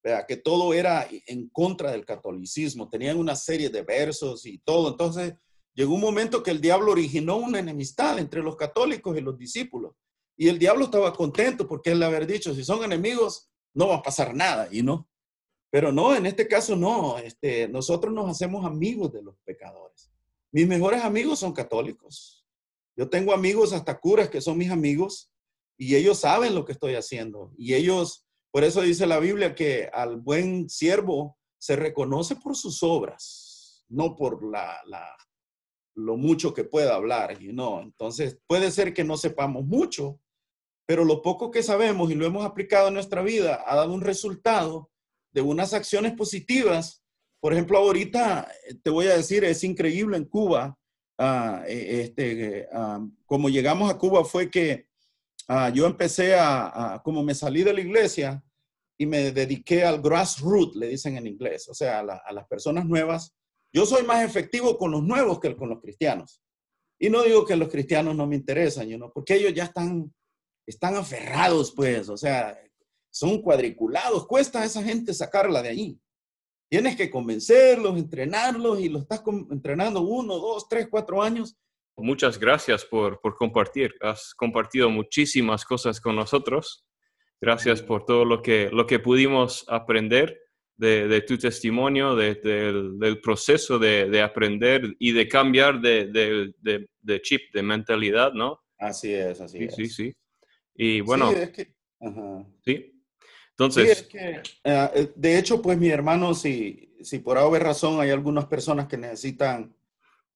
Vea, 0.02 0.26
que 0.26 0.38
todo 0.38 0.74
era 0.74 1.06
en 1.26 1.48
contra 1.50 1.92
del 1.92 2.04
catolicismo, 2.04 2.88
tenían 2.88 3.18
una 3.18 3.36
serie 3.36 3.68
de 3.68 3.82
versos 3.82 4.46
y 4.46 4.58
todo. 4.58 4.90
Entonces, 4.90 5.34
llegó 5.74 5.94
un 5.94 6.00
momento 6.00 6.42
que 6.42 6.50
el 6.50 6.60
diablo 6.60 6.92
originó 6.92 7.36
una 7.36 7.58
enemistad 7.58 8.18
entre 8.18 8.42
los 8.42 8.56
católicos 8.56 9.16
y 9.16 9.20
los 9.20 9.38
discípulos. 9.38 9.94
Y 10.36 10.48
el 10.48 10.58
diablo 10.58 10.86
estaba 10.86 11.12
contento 11.12 11.66
porque 11.68 11.90
él 11.90 12.00
le 12.00 12.06
había 12.06 12.20
dicho, 12.20 12.54
si 12.54 12.64
son 12.64 12.82
enemigos, 12.84 13.50
no 13.74 13.88
va 13.88 13.96
a 13.96 14.02
pasar 14.02 14.34
nada, 14.34 14.68
y 14.70 14.82
no. 14.82 15.08
Pero 15.70 15.90
no, 15.90 16.14
en 16.14 16.26
este 16.26 16.46
caso 16.46 16.76
no, 16.76 17.18
este, 17.18 17.68
nosotros 17.68 18.12
nos 18.12 18.28
hacemos 18.28 18.64
amigos 18.64 19.12
de 19.12 19.22
los 19.22 19.36
pecadores. 19.44 20.12
Mis 20.50 20.66
mejores 20.66 21.02
amigos 21.02 21.38
son 21.38 21.52
católicos. 21.52 22.44
Yo 22.94 23.08
tengo 23.08 23.32
amigos 23.32 23.72
hasta 23.72 23.98
curas 23.98 24.28
que 24.28 24.42
son 24.42 24.58
mis 24.58 24.70
amigos 24.70 25.32
y 25.78 25.96
ellos 25.96 26.18
saben 26.18 26.54
lo 26.54 26.66
que 26.66 26.72
estoy 26.72 26.94
haciendo. 26.94 27.52
Y 27.56 27.72
ellos, 27.72 28.26
por 28.50 28.64
eso 28.64 28.82
dice 28.82 29.06
la 29.06 29.18
Biblia 29.18 29.54
que 29.54 29.88
al 29.92 30.20
buen 30.20 30.68
siervo 30.68 31.38
se 31.58 31.76
reconoce 31.76 32.36
por 32.36 32.54
sus 32.54 32.82
obras, 32.82 33.86
no 33.88 34.14
por 34.14 34.44
la, 34.44 34.78
lo 35.94 36.16
mucho 36.16 36.54
que 36.54 36.64
pueda 36.64 36.94
hablar. 36.94 37.40
y 37.40 37.52
no 37.52 37.80
Entonces, 37.80 38.38
puede 38.46 38.70
ser 38.70 38.94
que 38.94 39.04
no 39.04 39.16
sepamos 39.16 39.64
mucho, 39.64 40.20
pero 40.86 41.04
lo 41.04 41.22
poco 41.22 41.50
que 41.50 41.62
sabemos 41.62 42.10
y 42.10 42.14
lo 42.14 42.26
hemos 42.26 42.44
aplicado 42.44 42.88
en 42.88 42.94
nuestra 42.94 43.22
vida 43.22 43.62
ha 43.66 43.76
dado 43.76 43.92
un 43.92 44.00
resultado 44.00 44.90
de 45.32 45.40
unas 45.40 45.74
acciones 45.74 46.12
positivas. 46.12 47.02
Por 47.40 47.52
ejemplo, 47.52 47.78
ahorita 47.78 48.50
eh, 48.68 48.74
te 48.82 48.90
voy 48.90 49.06
a 49.06 49.16
decir, 49.16 49.44
es 49.44 49.64
increíble 49.64 50.16
en 50.16 50.24
Cuba. 50.24 50.76
E, 51.18 52.00
este, 52.02 52.66
ah, 52.72 53.06
como 53.26 53.48
llegamos 53.48 53.90
a 53.90 53.96
Cuba 53.96 54.24
fue 54.24 54.50
que 54.50 54.88
Ah, 55.48 55.70
yo 55.70 55.86
empecé 55.86 56.34
a, 56.34 57.00
como 57.04 57.22
me 57.22 57.34
salí 57.34 57.62
de 57.62 57.74
la 57.74 57.80
iglesia 57.80 58.42
y 58.96 59.06
me 59.06 59.32
dediqué 59.32 59.84
al 59.84 60.00
grassroots, 60.00 60.76
le 60.76 60.88
dicen 60.88 61.16
en 61.16 61.26
inglés, 61.26 61.68
o 61.68 61.74
sea, 61.74 62.00
a, 62.00 62.32
las 62.32 62.46
personas 62.46 62.86
nuevas. 62.86 63.34
Yo 63.72 63.86
soy 63.86 64.02
más 64.04 64.24
efectivo 64.24 64.76
con 64.76 64.90
los 64.90 65.02
nuevos 65.02 65.40
que 65.40 65.56
con 65.56 65.68
los 65.68 65.80
cristianos. 65.80 66.42
Y 66.98 67.10
no 67.10 67.22
digo 67.22 67.44
que 67.44 67.56
los 67.56 67.68
cristianos 67.68 68.14
no 68.14 68.26
me 68.26 68.36
interesan, 68.36 68.88
you 68.88 69.10
porque 69.12 69.34
ellos 69.34 69.54
ya 69.54 69.64
están, 69.64 70.12
están 70.66 70.94
aferrados, 70.94 71.72
pues, 71.74 72.08
o 72.08 72.16
sea, 72.16 72.56
son 73.10 73.42
cuadriculados. 73.42 74.26
Cuesta 74.26 74.62
a 74.62 74.64
esa 74.64 74.82
gente 74.82 75.12
sacarla 75.12 75.62
de 75.62 75.70
ahí. 75.70 76.00
Tienes 76.70 76.96
que 76.96 77.10
convencerlos, 77.10 77.98
entrenarlos 77.98 78.80
y 78.80 78.88
lo 78.88 79.00
estás 79.00 79.22
entrenando 79.50 80.02
uno, 80.02 80.38
dos, 80.38 80.68
tres, 80.68 80.88
cuatro 80.90 81.22
años 81.22 81.56
Muchas 81.96 82.38
gracias 82.38 82.84
por, 82.84 83.20
compartir. 83.36 83.94
Has 84.00 84.34
compartido 84.34 84.88
muchísimas 84.88 85.64
cosas 85.64 86.00
con 86.00 86.16
nosotros. 86.16 86.86
Gracias 87.40 87.82
por 87.82 88.06
todo 88.06 88.24
lo 88.24 88.40
que, 88.40 88.70
lo 88.70 88.86
que 88.86 88.98
pudimos 88.98 89.64
aprender 89.68 90.40
de, 90.76 91.20
tu 91.22 91.38
testimonio, 91.38 92.16
del 92.16 93.20
proceso 93.22 93.78
de, 93.78 94.22
aprender 94.22 94.94
y 94.98 95.12
de 95.12 95.28
cambiar 95.28 95.80
de, 95.80 96.88
chip, 97.22 97.52
de 97.52 97.62
mentalidad, 97.62 98.32
¿no? 98.32 98.60
Así 98.78 99.12
es, 99.12 99.40
así 99.40 99.58
sí, 99.58 99.64
es. 99.64 99.74
Sí, 99.74 99.86
sí. 99.88 100.16
Y 100.74 101.00
bueno, 101.00 101.30
sí, 101.30 101.36
es 101.38 101.50
que, 101.50 101.74
sí. 102.64 103.02
Entonces, 103.50 104.08
eh, 104.64 105.12
de 105.14 105.38
hecho, 105.38 105.60
pues 105.62 105.78
mi 105.78 105.88
hermano, 105.88 106.34
si, 106.34 106.96
si 107.02 107.18
por 107.18 107.38
alguna 107.38 107.60
razón 107.60 108.00
hay 108.00 108.10
algunas 108.10 108.46
personas 108.46 108.88
que 108.88 108.96
necesitan 108.96 109.76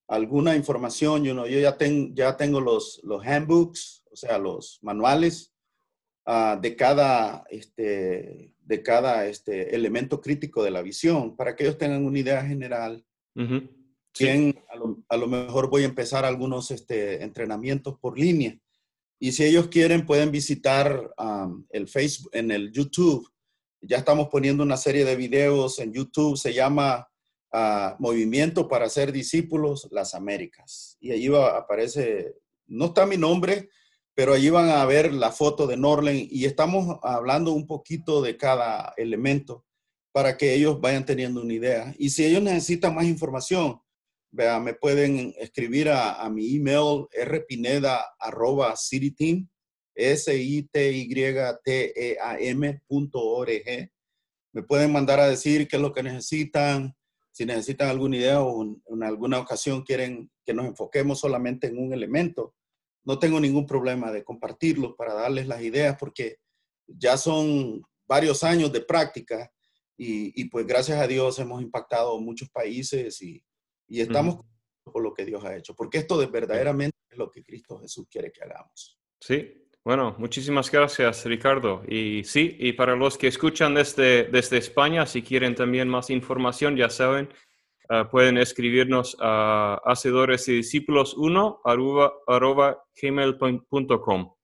alguna 0.08 0.54
información, 0.54 1.24
yo 1.24 1.46
ya, 1.46 1.76
ya 2.14 2.36
tengo 2.36 2.60
los, 2.60 3.00
los 3.02 3.26
handbooks, 3.26 4.04
o 4.10 4.16
sea, 4.16 4.38
los 4.38 4.78
manuales 4.82 5.52
ah, 6.24 6.58
de 6.60 6.76
cada, 6.76 7.44
este, 7.50 8.52
de 8.66 8.82
cada 8.82 9.26
este, 9.26 9.74
elemento 9.74 10.20
crítico 10.20 10.62
de 10.62 10.72
la 10.72 10.82
visión, 10.82 11.36
para 11.36 11.54
que 11.54 11.64
ellos 11.64 11.78
tengan 11.78 12.04
una 12.04 12.18
idea 12.18 12.44
general. 12.44 13.04
a, 15.08 15.16
lo, 15.16 15.26
mejor 15.28 15.70
voy 15.70 15.82
a 15.82 15.86
empezar 15.86 16.24
algunos 16.24 16.70
este, 16.70 17.22
entrenamientos 17.22 17.96
por 18.00 18.18
línea. 18.18 18.58
Y 19.18 19.32
si 19.32 19.44
ellos 19.44 19.68
quieren, 19.68 20.04
pueden 20.04 20.30
visitar 20.30 21.14
el 21.70 21.88
Facebook, 21.88 22.30
en 22.34 22.50
el 22.50 22.72
YouTube. 22.72 23.26
Ya 23.80 23.98
estamos 23.98 24.28
poniendo 24.28 24.64
una 24.64 24.76
serie 24.76 25.04
de 25.04 25.16
videos 25.16 25.78
en 25.78 25.92
YouTube, 25.92 26.36
se 26.36 26.52
llama 26.52 27.08
Movimiento 27.98 28.68
para 28.68 28.88
ser 28.88 29.12
discípulos 29.12 29.88
las 29.92 30.14
Américas. 30.14 30.96
Y 31.00 31.12
allí 31.12 31.28
va, 31.28 31.56
aparece, 31.56 32.34
no 32.66 32.86
está 32.86 33.06
mi 33.06 33.16
nombre, 33.16 33.70
pero 34.16 34.32
allí 34.32 34.48
van 34.48 34.70
a 34.70 34.82
ver 34.86 35.12
la 35.12 35.30
foto 35.30 35.66
de 35.66 35.76
Norland 35.76 36.28
y 36.30 36.46
estamos 36.46 36.98
hablando 37.02 37.52
un 37.52 37.66
poquito 37.66 38.22
de 38.22 38.38
cada 38.38 38.94
elemento 38.96 39.66
para 40.10 40.38
que 40.38 40.54
ellos 40.54 40.80
vayan 40.80 41.04
teniendo 41.04 41.42
una 41.42 41.52
idea. 41.52 41.94
Y 41.98 42.08
si 42.08 42.24
ellos 42.24 42.42
necesitan 42.42 42.94
más 42.94 43.04
información, 43.04 43.78
vea, 44.32 44.58
me 44.58 44.72
pueden 44.72 45.34
escribir 45.38 45.90
a, 45.90 46.26
mi 46.30 46.56
email 46.56 47.06
rpineda 47.12 48.06
arroba 48.18 48.74
cityteam, 48.74 49.46
s 49.94 50.34
i 50.34 50.62
t 50.62 50.92
y 50.92 51.08
t 51.62 51.92
e 51.94 52.16
a 52.18 52.38
m.org. 52.38 53.90
Me 54.54 54.62
pueden 54.62 54.92
mandar 54.92 55.20
a 55.20 55.28
decir 55.28 55.68
qué 55.68 55.76
es 55.76 55.82
lo 55.82 55.92
que 55.92 56.02
necesitan, 56.02 56.96
si 57.32 57.44
necesitan 57.44 57.90
alguna 57.90 58.16
idea 58.16 58.40
o 58.40 58.64
en 58.64 59.02
alguna 59.02 59.38
ocasión 59.40 59.82
quieren 59.82 60.30
que 60.42 60.54
nos 60.54 60.64
enfoquemos 60.64 61.20
solamente 61.20 61.66
en 61.66 61.76
un 61.76 61.92
elemento, 61.92 62.54
no 63.06 63.18
tengo 63.18 63.40
ningún 63.40 63.66
problema 63.66 64.10
de 64.12 64.24
compartirlo 64.24 64.94
para 64.94 65.14
darles 65.14 65.46
las 65.46 65.62
ideas 65.62 65.96
porque 65.98 66.38
ya 66.86 67.16
son 67.16 67.82
varios 68.06 68.44
años 68.44 68.72
de 68.72 68.80
práctica 68.80 69.50
y, 69.98 70.44
pues 70.50 70.66
gracias 70.66 71.00
a 71.00 71.06
Dios 71.06 71.38
hemos 71.38 71.62
impactado 71.62 72.20
muchos 72.20 72.50
países 72.50 73.22
y, 73.22 73.42
y 73.88 74.02
estamos 74.02 74.40
por 74.84 75.02
lo 75.02 75.14
que 75.14 75.24
Dios 75.24 75.42
ha 75.44 75.56
hecho, 75.56 75.74
porque 75.74 75.98
esto 75.98 76.18
de 76.18 76.26
verdaderamente 76.26 76.96
es 77.08 77.16
lo 77.16 77.30
que 77.30 77.42
Cristo 77.42 77.78
Jesús 77.78 78.06
quiere 78.10 78.30
que 78.30 78.42
hagamos. 78.44 78.98
Sí, 79.18 79.66
bueno, 79.82 80.14
muchísimas 80.18 80.70
gracias, 80.70 81.24
Ricardo. 81.24 81.82
Y 81.88 82.24
sí, 82.24 82.56
y 82.58 82.72
para 82.72 82.94
los 82.96 83.16
que 83.16 83.28
escuchan 83.28 83.74
desde, 83.74 84.24
desde 84.24 84.58
España, 84.58 85.06
si 85.06 85.22
quieren 85.22 85.54
también 85.54 85.88
más 85.88 86.10
información, 86.10 86.76
ya 86.76 86.90
saben, 86.90 87.28
ah, 87.88 88.08
pueden 88.10 88.38
escribirnos 88.38 89.16
a 89.20 89.80
hacedores 89.84 90.48
y 90.48 90.54
discípulos 90.56 91.14
1 91.16 91.60
arroba, 91.64 92.84
gmail.com. 93.00 94.34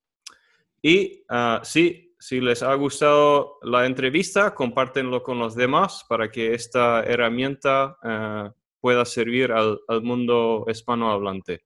Y 0.82 1.24
uh, 1.30 1.62
sí, 1.62 2.14
si 2.18 2.40
les 2.40 2.62
ha 2.62 2.74
gustado 2.74 3.58
la 3.62 3.86
entrevista, 3.86 4.54
compártenlo 4.54 5.22
con 5.22 5.38
los 5.38 5.54
demás 5.54 6.04
para 6.08 6.30
que 6.30 6.54
esta 6.54 7.02
herramienta 7.04 7.96
ah, 8.02 8.52
pueda 8.80 9.04
servir 9.04 9.52
al, 9.52 9.78
al 9.88 10.02
mundo 10.02 10.64
hispanohablante. 10.68 11.64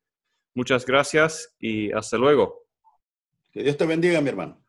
Muchas 0.55 0.85
gracias 0.87 1.55
y 1.59 1.93
hasta 1.93 2.19
luego. 2.19 2.67
Que 3.53 3.63
Dios 3.63 3.77
te 3.77 3.87
bendiga, 3.87 4.21
mi 4.21 4.29
hermano. 4.29 4.66